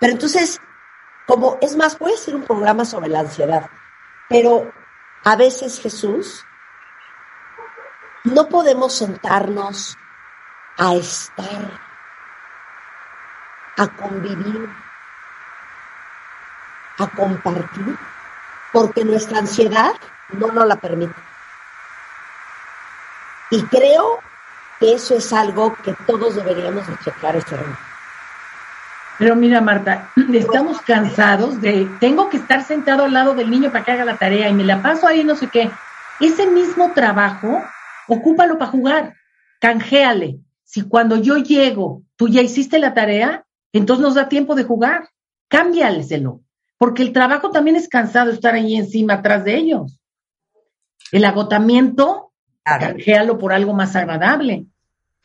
Pero 0.01 0.13
entonces, 0.13 0.61
como 1.27 1.59
es 1.61 1.77
más, 1.77 1.99
voy 1.99 2.13
a 2.13 2.15
hacer 2.15 2.35
un 2.35 2.43
programa 2.43 2.85
sobre 2.85 3.09
la 3.09 3.21
ansiedad. 3.21 3.71
Pero 4.29 4.73
a 5.25 5.37
veces 5.37 5.81
Jesús, 5.81 6.45
no 8.25 8.49
podemos 8.49 8.97
sentarnos 8.97 9.99
a 10.79 10.95
estar, 10.95 11.81
a 13.77 13.89
convivir, 13.89 14.69
a 16.99 17.07
compartir, 17.09 17.99
porque 18.73 19.05
nuestra 19.05 19.39
ansiedad 19.39 19.95
no 20.31 20.49
nos 20.49 20.67
la 20.67 20.77
permite. 20.77 21.15
Y 23.51 23.63
creo 23.65 24.21
que 24.81 24.95
eso 24.95 25.15
es 25.15 25.33
algo 25.33 25.75
que 25.77 25.93
todos 26.07 26.35
deberíamos 26.35 26.87
de 26.87 26.95
este 26.95 27.57
reto. 27.57 27.94
Pero 29.19 29.37
mira, 29.37 29.61
Marta, 29.61 30.11
estamos 30.33 30.81
cansados 30.81 31.61
de, 31.61 31.89
tengo 32.01 32.29
que 32.29 32.39
estar 32.39 32.65
sentado 32.65 33.05
al 33.05 33.13
lado 33.13 33.35
del 33.35 33.51
niño 33.51 33.71
para 33.71 33.85
que 33.85 33.93
haga 33.93 34.05
la 34.05 34.17
tarea 34.17 34.49
y 34.49 34.55
me 34.55 34.65
la 34.65 34.83
paso 34.83 35.07
ahí 35.07 35.25
no 35.25 35.37
sé 35.37 35.49
qué. 35.49 35.71
Ese 36.21 36.47
mismo 36.47 36.93
trabajo, 36.93 37.63
ocúpalo 38.09 38.59
para 38.59 38.71
jugar, 38.71 39.15
canjeale. 39.61 40.39
Si 40.65 40.83
cuando 40.83 41.17
yo 41.17 41.37
llego, 41.37 42.03
tú 42.17 42.29
ya 42.29 42.43
hiciste 42.43 42.79
la 42.79 42.95
tarea, 42.95 43.45
entonces 43.73 44.03
nos 44.03 44.15
da 44.15 44.29
tiempo 44.29 44.55
de 44.55 44.65
jugar. 44.65 45.09
Cámbialeselo, 45.49 46.41
porque 46.79 47.03
el 47.03 47.13
trabajo 47.13 47.51
también 47.51 47.77
es 47.77 47.89
cansado 47.89 48.31
estar 48.31 48.55
ahí 48.55 48.77
encima, 48.77 49.15
atrás 49.15 49.45
de 49.45 49.57
ellos. 49.57 50.01
El 51.13 51.25
agotamiento, 51.25 52.33
canjealo 52.65 53.39
por 53.39 53.53
algo 53.53 53.73
más 53.75 53.95
agradable. 53.95 54.67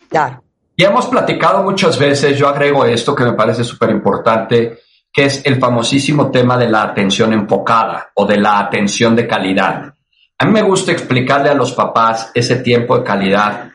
Claro. 0.10 0.44
Y 0.80 0.86
hemos 0.86 1.07
platicado 1.07 1.61
muchas 1.61 1.99
veces, 1.99 2.38
yo 2.38 2.47
agrego 2.47 2.86
esto 2.86 3.13
que 3.13 3.25
me 3.25 3.34
parece 3.34 3.65
súper 3.65 3.89
importante, 3.89 4.80
que 5.11 5.25
es 5.25 5.45
el 5.45 5.59
famosísimo 5.59 6.32
tema 6.32 6.57
de 6.57 6.69
la 6.69 6.84
atención 6.84 7.34
enfocada 7.34 8.11
o 8.13 8.25
de 8.25 8.38
la 8.38 8.59
atención 8.59 9.13
de 9.13 9.27
calidad. 9.27 9.93
A 10.38 10.45
mí 10.45 10.53
me 10.53 10.61
gusta 10.61 10.93
explicarle 10.93 11.49
a 11.49 11.53
los 11.53 11.73
papás 11.73 12.32
ese 12.34 12.55
tiempo 12.61 12.97
de 12.97 13.03
calidad 13.03 13.69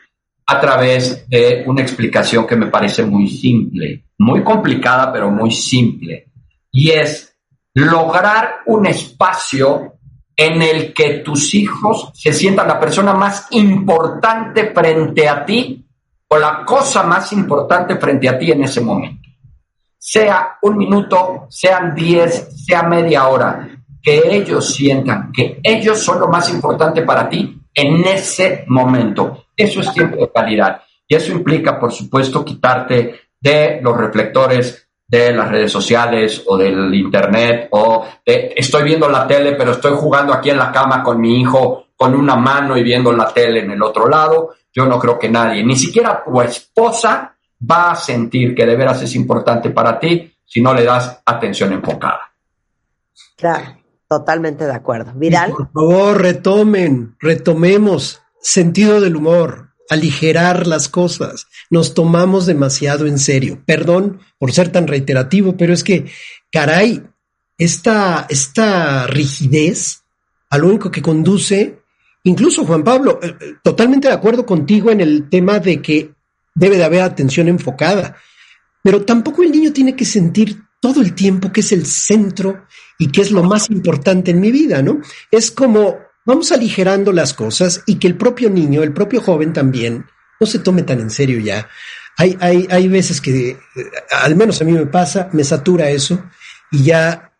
a 0.47 0.59
través 0.59 1.29
de 1.29 1.63
una 1.67 1.83
explicación 1.83 2.47
que 2.47 2.55
me 2.55 2.71
parece 2.71 3.03
muy 3.03 3.27
simple, 3.27 4.05
muy 4.17 4.43
complicada, 4.43 5.13
pero 5.13 5.29
muy 5.29 5.51
simple. 5.51 6.31
Y 6.71 6.89
es 6.89 7.37
lograr 7.75 8.61
un 8.65 8.87
espacio 8.87 9.99
en 10.35 10.59
el 10.59 10.91
que 10.91 11.19
tus 11.19 11.53
hijos 11.53 12.09
se 12.15 12.33
sientan 12.33 12.67
la 12.67 12.79
persona 12.79 13.13
más 13.13 13.45
importante 13.51 14.71
frente 14.73 15.29
a 15.29 15.45
ti 15.45 15.84
o 16.27 16.37
la 16.37 16.63
cosa 16.65 17.03
más 17.03 17.31
importante 17.33 17.97
frente 17.97 18.29
a 18.29 18.37
ti 18.37 18.51
en 18.51 18.63
ese 18.63 18.81
momento. 18.81 19.29
Sea 19.97 20.57
un 20.61 20.77
minuto, 20.77 21.47
sean 21.49 21.95
diez, 21.95 22.65
sea 22.65 22.83
media 22.83 23.27
hora, 23.27 23.69
que 24.01 24.21
ellos 24.35 24.73
sientan 24.73 25.31
que 25.31 25.59
ellos 25.63 25.99
son 25.99 26.19
lo 26.19 26.27
más 26.27 26.49
importante 26.49 27.01
para 27.01 27.27
ti 27.27 27.59
en 27.73 28.05
ese 28.05 28.65
momento. 28.67 29.45
Eso 29.57 29.81
es 29.81 29.91
tiempo 29.93 30.17
de 30.17 30.31
calidad. 30.31 30.81
Y 31.07 31.15
eso 31.15 31.31
implica, 31.31 31.79
por 31.79 31.91
supuesto, 31.91 32.45
quitarte 32.45 33.15
de 33.39 33.79
los 33.81 33.97
reflectores 33.97 34.85
de 35.07 35.31
las 35.31 35.49
redes 35.49 35.71
sociales 35.71 36.43
o 36.47 36.57
del 36.57 36.93
internet 36.93 37.67
o 37.71 38.05
estoy 38.25 38.83
viendo 38.83 39.07
la 39.07 39.27
tele 39.27 39.51
pero 39.53 39.71
estoy 39.71 39.91
jugando 39.95 40.33
aquí 40.33 40.49
en 40.49 40.57
la 40.57 40.71
cama 40.71 41.03
con 41.03 41.21
mi 41.21 41.41
hijo 41.41 41.89
con 41.95 42.15
una 42.15 42.35
mano 42.35 42.75
y 42.75 42.81
viendo 42.81 43.11
la 43.11 43.31
tele 43.31 43.59
en 43.59 43.69
el 43.69 43.83
otro 43.83 44.07
lado 44.07 44.55
yo 44.75 44.85
no 44.85 44.99
creo 44.99 45.17
que 45.17 45.29
nadie, 45.29 45.63
ni 45.63 45.77
siquiera 45.77 46.21
tu 46.23 46.41
esposa, 46.41 47.33
va 47.69 47.91
a 47.91 47.95
sentir 47.95 48.53
que 48.53 48.65
de 48.65 48.75
veras 48.75 49.01
es 49.01 49.15
importante 49.15 49.69
para 49.69 49.97
ti 49.97 50.33
si 50.45 50.61
no 50.61 50.73
le 50.73 50.83
das 50.83 51.21
atención 51.25 51.71
enfocada. 51.71 52.33
Claro, 53.37 53.77
totalmente 54.07 54.65
de 54.65 54.73
acuerdo. 54.73 55.13
Viral. 55.15 55.51
Por 55.51 55.71
favor, 55.71 56.21
retomen, 56.21 57.15
retomemos 57.19 58.21
sentido 58.41 58.99
del 58.99 59.15
humor, 59.15 59.69
aligerar 59.89 60.67
las 60.67 60.89
cosas. 60.89 61.47
Nos 61.69 61.93
tomamos 61.93 62.45
demasiado 62.45 63.07
en 63.07 63.17
serio. 63.17 63.63
Perdón 63.65 64.19
por 64.37 64.51
ser 64.51 64.71
tan 64.71 64.87
reiterativo, 64.87 65.55
pero 65.57 65.73
es 65.73 65.83
que, 65.83 66.05
caray, 66.51 67.01
esta, 67.57 68.25
esta 68.29 69.07
rigidez 69.07 70.03
a 70.49 70.57
lo 70.57 70.67
único 70.67 70.91
que 70.91 71.01
conduce 71.01 71.79
Incluso, 72.25 72.65
Juan 72.65 72.83
Pablo, 72.83 73.19
eh, 73.21 73.35
eh, 73.39 73.53
totalmente 73.63 74.07
de 74.07 74.13
acuerdo 74.13 74.45
contigo 74.45 74.89
en 74.89 74.99
el 74.99 75.29
tema 75.29 75.59
de 75.59 75.81
que 75.81 76.11
debe 76.55 76.77
de 76.77 76.83
haber 76.83 77.01
atención 77.01 77.47
enfocada, 77.47 78.17
pero 78.83 79.03
tampoco 79.03 79.43
el 79.43 79.51
niño 79.51 79.71
tiene 79.71 79.95
que 79.95 80.05
sentir 80.05 80.57
todo 80.79 81.01
el 81.01 81.13
tiempo 81.13 81.51
que 81.51 81.61
es 81.61 81.71
el 81.71 81.85
centro 81.85 82.65
y 82.97 83.11
que 83.11 83.21
es 83.21 83.31
lo 83.31 83.43
más 83.43 83.69
importante 83.69 84.31
en 84.31 84.39
mi 84.39 84.51
vida, 84.51 84.81
¿no? 84.81 85.01
Es 85.29 85.51
como 85.51 85.99
vamos 86.25 86.51
aligerando 86.51 87.11
las 87.11 87.33
cosas 87.33 87.83
y 87.85 87.95
que 87.95 88.07
el 88.07 88.17
propio 88.17 88.49
niño, 88.49 88.81
el 88.81 88.93
propio 88.93 89.21
joven 89.21 89.53
también, 89.53 90.05
no 90.39 90.47
se 90.47 90.59
tome 90.59 90.81
tan 90.81 90.99
en 90.99 91.11
serio 91.11 91.39
ya. 91.39 91.67
Hay, 92.17 92.37
hay, 92.39 92.67
hay 92.71 92.87
veces 92.87 93.21
que, 93.21 93.49
eh, 93.49 93.57
al 94.11 94.35
menos 94.35 94.61
a 94.61 94.65
mí 94.65 94.71
me 94.71 94.87
pasa, 94.87 95.29
me 95.31 95.43
satura 95.43 95.91
eso 95.91 96.23
y 96.71 96.85
ya 96.85 97.34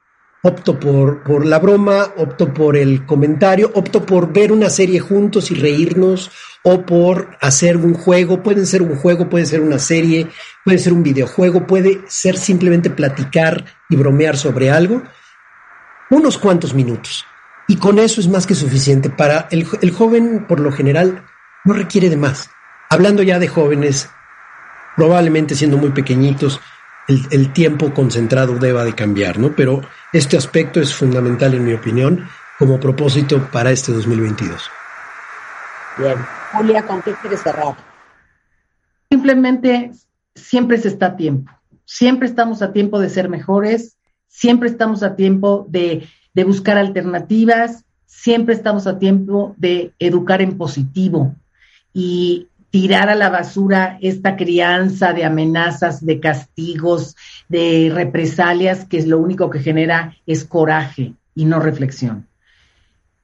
opto 0.45 0.79
por, 0.79 1.23
por 1.23 1.43
la 1.43 1.57
broma, 1.57 2.13
opto 2.17 2.53
por 2.53 2.77
el 2.77 3.03
comentario, 3.07 3.71
opto 3.73 4.05
por 4.05 4.31
ver 4.31 4.51
una 4.51 4.69
serie 4.69 4.99
juntos 4.99 5.49
y 5.49 5.55
reírnos, 5.55 6.29
o 6.61 6.85
por 6.85 7.35
hacer 7.41 7.77
un 7.77 7.95
juego, 7.95 8.43
puede 8.43 8.63
ser 8.67 8.83
un 8.83 8.95
juego, 8.95 9.27
puede 9.27 9.47
ser 9.47 9.61
una 9.61 9.79
serie, 9.79 10.27
puede 10.63 10.77
ser 10.77 10.93
un 10.93 11.01
videojuego, 11.01 11.65
puede 11.65 12.01
ser 12.07 12.37
simplemente 12.37 12.91
platicar 12.91 13.65
y 13.89 13.95
bromear 13.95 14.37
sobre 14.37 14.69
algo, 14.69 15.01
unos 16.11 16.37
cuantos 16.37 16.75
minutos. 16.75 17.25
Y 17.67 17.77
con 17.77 17.97
eso 17.97 18.21
es 18.21 18.27
más 18.27 18.45
que 18.45 18.53
suficiente. 18.53 19.09
Para 19.09 19.47
el, 19.49 19.65
el 19.81 19.89
joven, 19.89 20.45
por 20.47 20.59
lo 20.59 20.71
general, 20.71 21.25
no 21.63 21.73
requiere 21.73 22.11
de 22.11 22.17
más. 22.17 22.51
Hablando 22.91 23.23
ya 23.23 23.39
de 23.39 23.47
jóvenes, 23.47 24.11
probablemente 24.95 25.55
siendo 25.55 25.77
muy 25.77 25.89
pequeñitos, 25.89 26.61
el, 27.07 27.53
tiempo 27.53 27.93
concentrado 27.93 28.55
deba 28.55 28.83
de 28.83 28.93
cambiar, 28.93 29.37
¿no? 29.37 29.55
Pero 29.55 29.81
este 30.17 30.37
aspecto 30.37 30.79
es 30.79 30.93
fundamental, 30.93 31.53
en 31.53 31.65
mi 31.65 31.73
opinión, 31.73 32.25
como 32.57 32.79
propósito 32.79 33.49
para 33.51 33.71
este 33.71 33.91
2022. 33.91 34.69
Bien. 35.97 36.15
Julia, 36.53 36.83
¿con 36.83 37.01
qué 37.01 37.13
quieres 37.21 37.41
cerrar? 37.41 37.75
Simplemente 39.11 39.91
siempre 40.33 40.77
se 40.77 40.87
está 40.87 41.07
a 41.07 41.15
tiempo. 41.17 41.51
Siempre 41.83 42.29
estamos 42.29 42.61
a 42.61 42.71
tiempo 42.71 42.97
de 42.99 43.09
ser 43.09 43.27
mejores, 43.27 43.97
siempre 44.27 44.69
estamos 44.69 45.03
a 45.03 45.17
tiempo 45.17 45.65
de, 45.67 46.07
de 46.33 46.43
buscar 46.45 46.77
alternativas, 46.77 47.83
siempre 48.05 48.55
estamos 48.55 48.87
a 48.87 48.97
tiempo 48.97 49.53
de 49.57 49.93
educar 49.99 50.41
en 50.41 50.57
positivo. 50.57 51.35
Y 51.93 52.47
tirar 52.75 53.07
a 53.07 53.15
la 53.15 53.29
basura 53.29 53.97
esta 54.01 54.35
crianza 54.35 55.13
de 55.13 55.23
amenazas, 55.23 56.05
de 56.05 56.19
castigos, 56.19 57.15
de 57.47 57.89
represalias, 57.89 58.83
que 58.83 58.97
es 58.97 59.07
lo 59.07 59.17
único 59.17 59.49
que 59.49 59.59
genera 59.59 60.17
es 60.25 60.43
coraje 60.43 61.13
y 61.35 61.45
no 61.45 61.61
reflexión. 61.61 62.27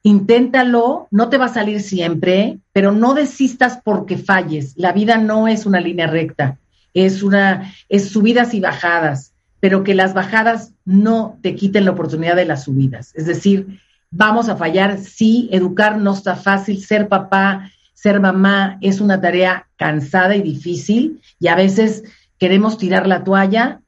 Inténtalo, 0.02 1.06
no 1.10 1.28
te 1.28 1.36
va 1.36 1.44
a 1.44 1.52
salir 1.52 1.82
siempre, 1.82 2.60
pero 2.72 2.92
no 2.92 3.12
desistas 3.12 3.78
porque 3.84 4.16
falles. 4.16 4.72
La 4.78 4.92
vida 4.92 5.18
no 5.18 5.46
es 5.46 5.66
una 5.66 5.80
línea 5.82 6.06
recta, 6.06 6.56
es 6.94 7.22
una 7.22 7.74
es 7.90 8.08
subidas 8.08 8.54
y 8.54 8.60
bajadas, 8.60 9.34
pero 9.60 9.84
que 9.84 9.94
las 9.94 10.14
bajadas 10.14 10.72
no 10.86 11.38
te 11.42 11.54
quiten 11.54 11.84
la 11.84 11.90
oportunidad 11.90 12.36
de 12.36 12.46
las 12.46 12.64
subidas. 12.64 13.12
Es 13.14 13.26
decir, 13.26 13.80
vamos 14.10 14.48
a 14.48 14.56
fallar, 14.56 14.96
sí, 14.96 15.50
educar 15.52 15.98
no 15.98 16.14
está 16.14 16.36
fácil, 16.36 16.82
ser 16.82 17.06
papá, 17.06 17.70
ser 18.02 18.18
mamá 18.18 18.78
es 18.80 19.00
una 19.00 19.20
tarea 19.20 19.68
cansada 19.76 20.34
y 20.34 20.42
difícil 20.42 21.20
y 21.38 21.46
a 21.46 21.54
veces 21.54 22.02
queremos 22.36 22.76
tirar 22.76 23.06
la 23.06 23.22
toalla, 23.22 23.80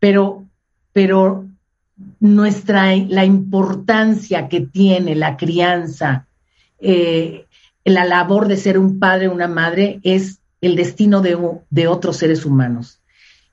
pero, 0.00 0.44
pero 0.92 1.46
nuestra, 2.18 2.96
la 2.96 3.24
importancia 3.24 4.48
que 4.48 4.60
tiene 4.60 5.14
la 5.14 5.36
crianza, 5.36 6.26
eh, 6.80 7.46
la 7.84 8.04
labor 8.04 8.48
de 8.48 8.56
ser 8.56 8.76
un 8.76 8.98
padre 8.98 9.28
o 9.28 9.34
una 9.34 9.46
madre 9.46 10.00
es 10.02 10.40
el 10.60 10.74
destino 10.74 11.20
de, 11.20 11.38
de 11.70 11.86
otros 11.86 12.16
seres 12.16 12.44
humanos. 12.44 13.00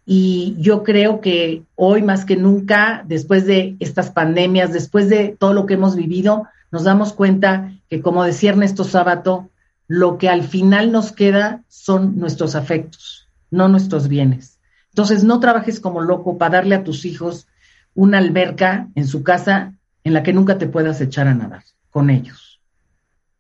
Y 0.04 0.56
yo 0.58 0.82
creo 0.82 1.22
que 1.22 1.62
hoy 1.76 2.02
más 2.02 2.26
que 2.26 2.38
nunca, 2.38 3.04
después 3.08 3.46
de 3.46 3.76
estas 3.80 4.10
pandemias, 4.10 4.74
después 4.74 5.10
de 5.10 5.36
todo 5.38 5.54
lo 5.54 5.68
que 5.68 5.76
hemos 5.76 5.96
vivido, 5.96 6.48
nos 6.72 6.86
damos 6.86 7.14
cuenta 7.14 7.74
que, 7.88 8.02
como 8.02 8.24
decía 8.24 8.50
Ernesto 8.50 8.84
Sábato, 8.84 9.52
lo 9.88 10.18
que 10.18 10.30
al 10.30 10.44
final 10.44 10.92
nos 10.92 11.12
queda 11.12 11.64
son 11.68 12.18
nuestros 12.18 12.56
afectos, 12.56 13.30
no 13.50 13.68
nuestros 13.68 14.08
bienes. 14.08 14.60
Entonces, 14.90 15.24
no 15.24 15.40
trabajes 15.40 15.80
como 15.80 16.02
loco 16.02 16.38
para 16.38 16.58
darle 16.58 16.76
a 16.76 16.84
tus 16.84 17.06
hijos 17.06 17.48
una 17.94 18.18
alberca 18.18 18.90
en 18.96 19.08
su 19.08 19.24
casa 19.24 19.74
en 20.04 20.14
la 20.14 20.24
que 20.24 20.34
nunca 20.34 20.58
te 20.58 20.68
puedas 20.68 21.00
echar 21.02 21.28
a 21.28 21.34
nadar 21.34 21.64
con 21.90 22.10
ellos. 22.10 22.62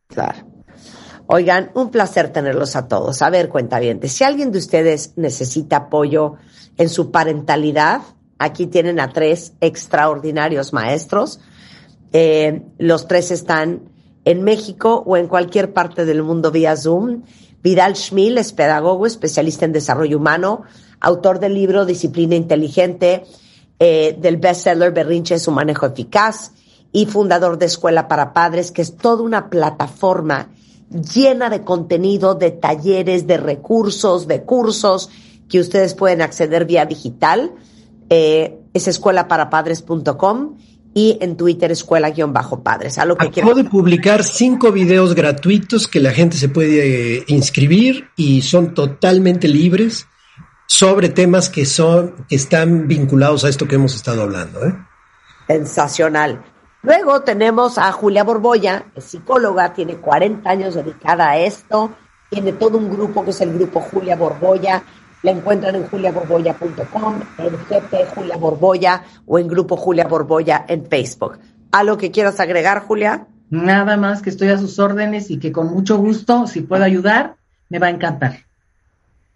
Claro. 0.08 0.58
Oigan, 1.28 1.72
un 1.76 1.92
placer 1.92 2.30
tenerlos 2.30 2.76
a 2.76 2.88
todos. 2.88 3.22
A 3.22 3.30
ver, 3.30 3.50
cuenta 3.50 3.80
bien, 3.80 4.00
si 4.08 4.24
alguien 4.24 4.52
de 4.52 4.60
ustedes 4.60 5.14
necesita 5.18 5.78
apoyo 5.78 6.36
en 6.78 6.88
su 6.90 7.12
parentalidad, 7.12 8.02
aquí 8.40 8.68
tienen 8.68 9.00
a 9.00 9.10
tres 9.10 9.54
extraordinarios 9.60 10.72
maestros. 10.72 11.42
Eh, 12.14 12.64
los 12.78 13.08
tres 13.08 13.32
están 13.32 13.90
en 14.28 14.44
México 14.44 15.04
o 15.06 15.16
en 15.16 15.28
cualquier 15.28 15.72
parte 15.72 16.04
del 16.04 16.22
mundo 16.22 16.52
vía 16.52 16.76
Zoom. 16.76 17.24
Vidal 17.64 17.96
Schmil 17.96 18.38
es 18.38 18.52
pedagogo, 18.52 19.06
especialista 19.06 19.64
en 19.64 19.72
desarrollo 19.72 20.18
humano, 20.18 20.64
autor 21.00 21.40
del 21.40 21.54
libro 21.54 21.86
Disciplina 21.86 22.36
Inteligente, 22.36 23.24
eh, 23.80 24.18
del 24.20 24.36
bestseller 24.36 24.92
Berrinche 24.92 25.40
su 25.40 25.52
manejo 25.52 25.86
eficaz 25.86 26.52
y 26.92 27.06
fundador 27.06 27.58
de 27.58 27.68
Escuela 27.68 28.10
para 28.10 28.34
Padres, 28.34 28.74
que 28.74 28.82
es 28.82 28.98
toda 28.98 29.24
una 29.24 29.50
plataforma 29.50 30.50
llena 30.90 31.50
de 31.50 31.62
contenido, 31.62 32.36
de 32.36 32.52
talleres, 32.52 33.28
de 33.28 33.38
recursos, 33.38 34.28
de 34.28 34.44
cursos 34.44 35.10
que 35.48 35.62
ustedes 35.62 35.94
pueden 35.94 36.22
acceder 36.22 36.66
vía 36.66 36.86
digital. 36.86 37.54
Eh, 38.10 38.60
es 38.74 38.90
escuelaparapadres.com 38.90 40.58
y 40.98 41.16
en 41.22 41.38
Twitter 41.38 41.72
escuela-padres. 41.72 42.96
Que 42.96 43.42
Acabo 43.42 43.54
de 43.54 43.66
publicar 43.66 44.24
cinco 44.24 44.72
videos 44.72 45.14
gratuitos 45.14 45.88
que 45.88 46.00
la 46.00 46.10
gente 46.10 46.38
se 46.38 46.50
puede 46.50 47.18
eh, 47.18 47.24
inscribir 47.28 48.10
y 48.16 48.42
son 48.42 48.74
totalmente 48.74 49.48
libres 49.48 50.08
sobre 50.66 51.10
temas 51.10 51.52
que 51.52 51.68
son 51.68 52.16
que 52.28 52.36
están 52.36 52.88
vinculados 52.88 53.46
a 53.46 53.50
esto 53.50 53.68
que 53.68 53.76
hemos 53.76 53.94
estado 53.94 54.24
hablando. 54.24 54.66
¿eh? 54.66 54.76
Sensacional. 55.46 56.44
Luego 56.82 57.22
tenemos 57.22 57.78
a 57.78 57.92
Julia 57.92 58.24
Borboya, 58.24 58.88
es 58.96 59.04
psicóloga, 59.04 59.74
tiene 59.74 59.98
40 59.98 60.50
años 60.50 60.74
dedicada 60.74 61.30
a 61.30 61.38
esto, 61.38 61.92
tiene 62.32 62.54
todo 62.54 62.80
un 62.80 62.90
grupo 62.90 63.24
que 63.24 63.30
es 63.30 63.42
el 63.42 63.54
grupo 63.54 63.82
Julia 63.82 64.16
Borboya, 64.16 64.82
la 65.24 65.32
encuentran 65.32 65.76
en 65.76 65.88
juliaborboya.com, 65.88 67.22
en 67.38 67.50
GP 67.50 68.16
Julia 68.16 68.38
Borboya 68.38 69.04
o 69.26 69.40
en 69.40 69.48
Grupo 69.48 69.78
Julia 69.78 70.08
Borboya 70.08 70.66
en 70.68 70.86
Facebook. 70.86 71.40
¿Algo 71.72 71.98
que 71.98 72.12
quieras 72.12 72.40
agregar, 72.40 72.84
Julia? 72.84 73.28
Nada 73.50 73.98
más 73.98 74.22
que 74.22 74.30
estoy 74.30 74.50
a 74.50 74.58
sus 74.58 74.78
órdenes 74.80 75.32
y 75.32 75.40
que 75.40 75.52
con 75.52 75.68
mucho 75.68 75.98
gusto, 75.98 76.48
si 76.48 76.62
puedo 76.62 76.84
ayudar, 76.84 77.36
me 77.70 77.80
va 77.80 77.88
a 77.88 77.92
encantar. 77.92 78.40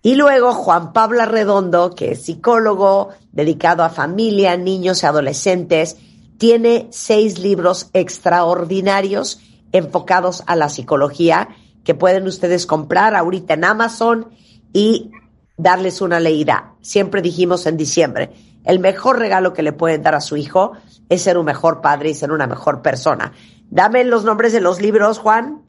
Y 0.03 0.15
luego 0.15 0.53
Juan 0.53 0.93
Pablo 0.93 1.25
Redondo, 1.25 1.93
que 1.95 2.13
es 2.13 2.23
psicólogo 2.23 3.09
dedicado 3.32 3.84
a 3.84 3.89
familia, 3.89 4.57
niños 4.57 5.03
y 5.03 5.05
adolescentes, 5.05 5.97
tiene 6.38 6.88
seis 6.89 7.38
libros 7.38 7.89
extraordinarios 7.93 9.39
enfocados 9.71 10.43
a 10.47 10.55
la 10.55 10.69
psicología 10.69 11.49
que 11.84 11.93
pueden 11.93 12.25
ustedes 12.27 12.65
comprar 12.65 13.15
ahorita 13.15 13.53
en 13.53 13.63
Amazon 13.63 14.27
y 14.73 15.11
darles 15.58 16.02
una 16.02 16.20
leída. 16.20 16.74
Siempre 16.82 17.22
dijimos 17.22 17.66
en 17.66 17.78
diciembre, 17.78 18.32
el 18.64 18.80
mejor 18.80 19.20
regalo 19.20 19.54
que 19.54 19.64
le 19.64 19.74
pueden 19.74 20.04
dar 20.04 20.16
a 20.16 20.22
su 20.22 20.38
hijo 20.38 20.74
es 21.10 21.22
ser 21.24 21.38
un 21.38 21.45
mejor 21.45 21.82
padre 21.82 22.10
y 22.10 22.14
ser 22.14 22.32
una 22.32 22.47
mejor 22.47 22.82
persona. 22.82 23.34
Dame 23.70 24.04
los 24.04 24.24
nombres 24.24 24.54
de 24.54 24.62
los 24.62 24.82
libros, 24.82 25.20
Juan. 25.20 25.64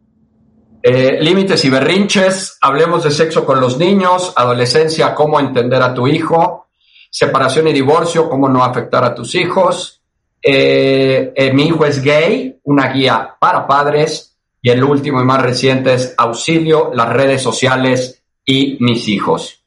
Eh, 0.82 1.18
límites 1.20 1.64
y 1.64 1.70
berrinches, 1.70 2.58
hablemos 2.60 3.04
de 3.04 3.12
sexo 3.12 3.46
con 3.46 3.60
los 3.60 3.78
niños, 3.78 4.32
adolescencia, 4.36 5.14
cómo 5.14 5.38
entender 5.38 5.80
a 5.80 5.94
tu 5.94 6.08
hijo, 6.08 6.66
separación 7.08 7.68
y 7.68 7.72
divorcio, 7.72 8.28
cómo 8.28 8.48
no 8.48 8.64
afectar 8.64 9.04
a 9.04 9.14
tus 9.14 9.34
hijos. 9.36 10.02
Eh, 10.42 11.32
eh, 11.36 11.52
mi 11.52 11.68
hijo 11.68 11.84
es 11.84 12.02
gay, 12.02 12.58
una 12.64 12.92
guía 12.92 13.36
para 13.38 13.66
padres. 13.66 14.36
Y 14.60 14.70
el 14.70 14.82
último 14.82 15.20
y 15.20 15.24
más 15.24 15.42
reciente 15.42 15.94
es 15.94 16.14
auxilio, 16.16 16.90
las 16.94 17.08
redes 17.08 17.42
sociales 17.42 18.22
y 18.44 18.76
mis 18.80 19.08
hijos. 19.08 19.61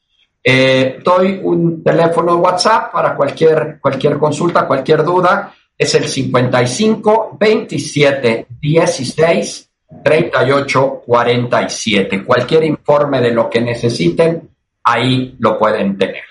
Eh, 0.47 0.99
doy 1.03 1.39
un 1.41 1.83
teléfono 1.83 2.35
WhatsApp 2.35 2.91
para 2.91 3.15
cualquier, 3.15 3.79
cualquier 3.81 4.19
consulta, 4.19 4.67
cualquier 4.67 5.03
duda. 5.03 5.51
Es 5.75 5.95
el 5.95 6.07
55 6.07 7.35
27 7.39 8.47
16 8.61 9.69
38 10.03 11.01
47. 11.03 12.23
Cualquier 12.23 12.63
informe 12.63 13.21
de 13.21 13.31
lo 13.31 13.49
que 13.49 13.59
necesiten, 13.59 14.51
ahí 14.83 15.35
lo 15.39 15.57
pueden 15.57 15.97
tener. 15.97 16.23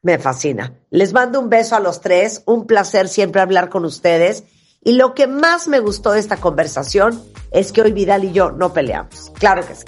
Me 0.00 0.18
fascina. 0.18 0.72
Les 0.88 1.12
mando 1.12 1.40
un 1.40 1.50
beso 1.50 1.76
a 1.76 1.80
los 1.80 2.00
tres. 2.00 2.42
Un 2.46 2.66
placer 2.66 3.08
siempre 3.08 3.42
hablar 3.42 3.68
con 3.68 3.84
ustedes. 3.84 4.44
Y 4.82 4.92
lo 4.92 5.14
que 5.14 5.26
más 5.26 5.68
me 5.68 5.80
gustó 5.80 6.12
de 6.12 6.20
esta 6.20 6.38
conversación 6.38 7.22
es 7.50 7.70
que 7.70 7.82
hoy 7.82 7.92
Vidal 7.92 8.24
y 8.24 8.32
yo 8.32 8.50
no 8.50 8.72
peleamos. 8.72 9.30
Claro 9.38 9.66
que 9.66 9.74
sí. 9.74 9.84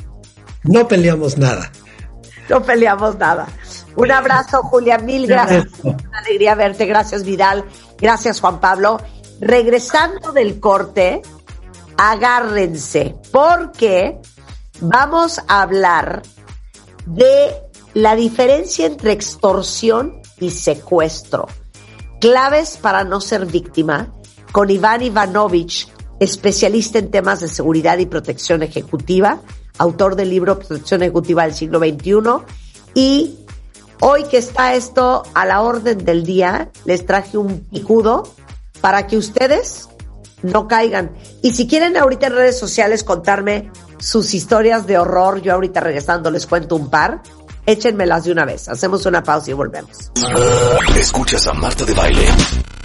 No 0.64 0.86
peleamos 0.86 1.38
nada. 1.38 1.70
No 2.48 2.62
peleamos 2.62 3.18
nada. 3.18 3.46
Un 3.96 4.12
abrazo, 4.12 4.62
Julia, 4.62 4.98
mil 4.98 5.26
gracias. 5.26 5.66
Una 5.82 6.18
alegría 6.18 6.54
verte. 6.54 6.86
Gracias, 6.86 7.24
Vidal. 7.24 7.64
Gracias, 7.98 8.40
Juan 8.40 8.60
Pablo. 8.60 9.00
Regresando 9.40 10.32
del 10.32 10.60
corte, 10.60 11.22
agárrense, 11.96 13.16
porque 13.32 14.18
vamos 14.80 15.40
a 15.48 15.62
hablar 15.62 16.22
de 17.06 17.54
la 17.94 18.14
diferencia 18.14 18.86
entre 18.86 19.12
extorsión 19.12 20.20
y 20.38 20.50
secuestro. 20.50 21.48
Claves 22.20 22.78
para 22.78 23.04
no 23.04 23.20
ser 23.20 23.46
víctima 23.46 24.12
con 24.52 24.70
Iván 24.70 25.02
Ivanovich, 25.02 25.88
especialista 26.20 26.98
en 26.98 27.10
temas 27.10 27.40
de 27.40 27.48
seguridad 27.48 27.98
y 27.98 28.06
protección 28.06 28.62
ejecutiva 28.62 29.40
autor 29.78 30.16
del 30.16 30.30
libro 30.30 30.58
Protección 30.58 31.02
Ejecutiva 31.02 31.44
del 31.44 31.54
siglo 31.54 31.78
XXI. 31.78 32.44
Y 32.94 33.38
hoy 34.00 34.24
que 34.24 34.38
está 34.38 34.74
esto 34.74 35.22
a 35.34 35.46
la 35.46 35.62
orden 35.62 36.04
del 36.04 36.24
día, 36.24 36.70
les 36.84 37.06
traje 37.06 37.38
un 37.38 37.60
picudo 37.60 38.24
para 38.80 39.06
que 39.06 39.16
ustedes 39.16 39.88
no 40.42 40.68
caigan. 40.68 41.12
Y 41.42 41.52
si 41.52 41.66
quieren 41.66 41.96
ahorita 41.96 42.28
en 42.28 42.34
redes 42.34 42.58
sociales 42.58 43.04
contarme 43.04 43.70
sus 43.98 44.34
historias 44.34 44.86
de 44.86 44.98
horror, 44.98 45.40
yo 45.40 45.52
ahorita 45.54 45.80
regresando 45.80 46.30
les 46.30 46.46
cuento 46.46 46.76
un 46.76 46.90
par, 46.90 47.22
échenmelas 47.64 48.24
de 48.24 48.32
una 48.32 48.44
vez. 48.44 48.68
Hacemos 48.68 49.06
una 49.06 49.22
pausa 49.22 49.50
y 49.50 49.54
volvemos. 49.54 50.12
Escuchas 50.98 51.46
a 51.46 51.54
Marta 51.54 51.84
de 51.84 51.94
Baile 51.94 52.26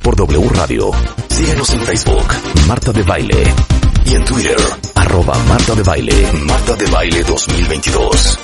por 0.02 0.16
W 0.16 0.50
Radio. 0.50 0.92
Síguenos 1.30 1.70
en 1.72 1.80
Facebook, 1.82 2.26
Marta 2.68 2.92
de 2.92 3.04
Baile 3.04 3.81
y 4.06 4.16
en 4.16 4.26
Twitter, 4.26 4.58
arroba 4.96 5.38
Marta 5.48 5.76
de 5.76 5.84
Baile, 5.84 6.32
Marta 6.46 6.76
de 6.76 6.86
Baile 6.88 7.24
2022. 7.24 8.40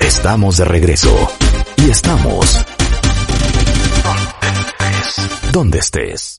Estamos 0.00 0.56
de 0.56 0.64
regreso 0.64 1.28
y 1.76 1.90
estamos 1.90 2.64
donde 5.52 5.78
estés. 5.78 6.38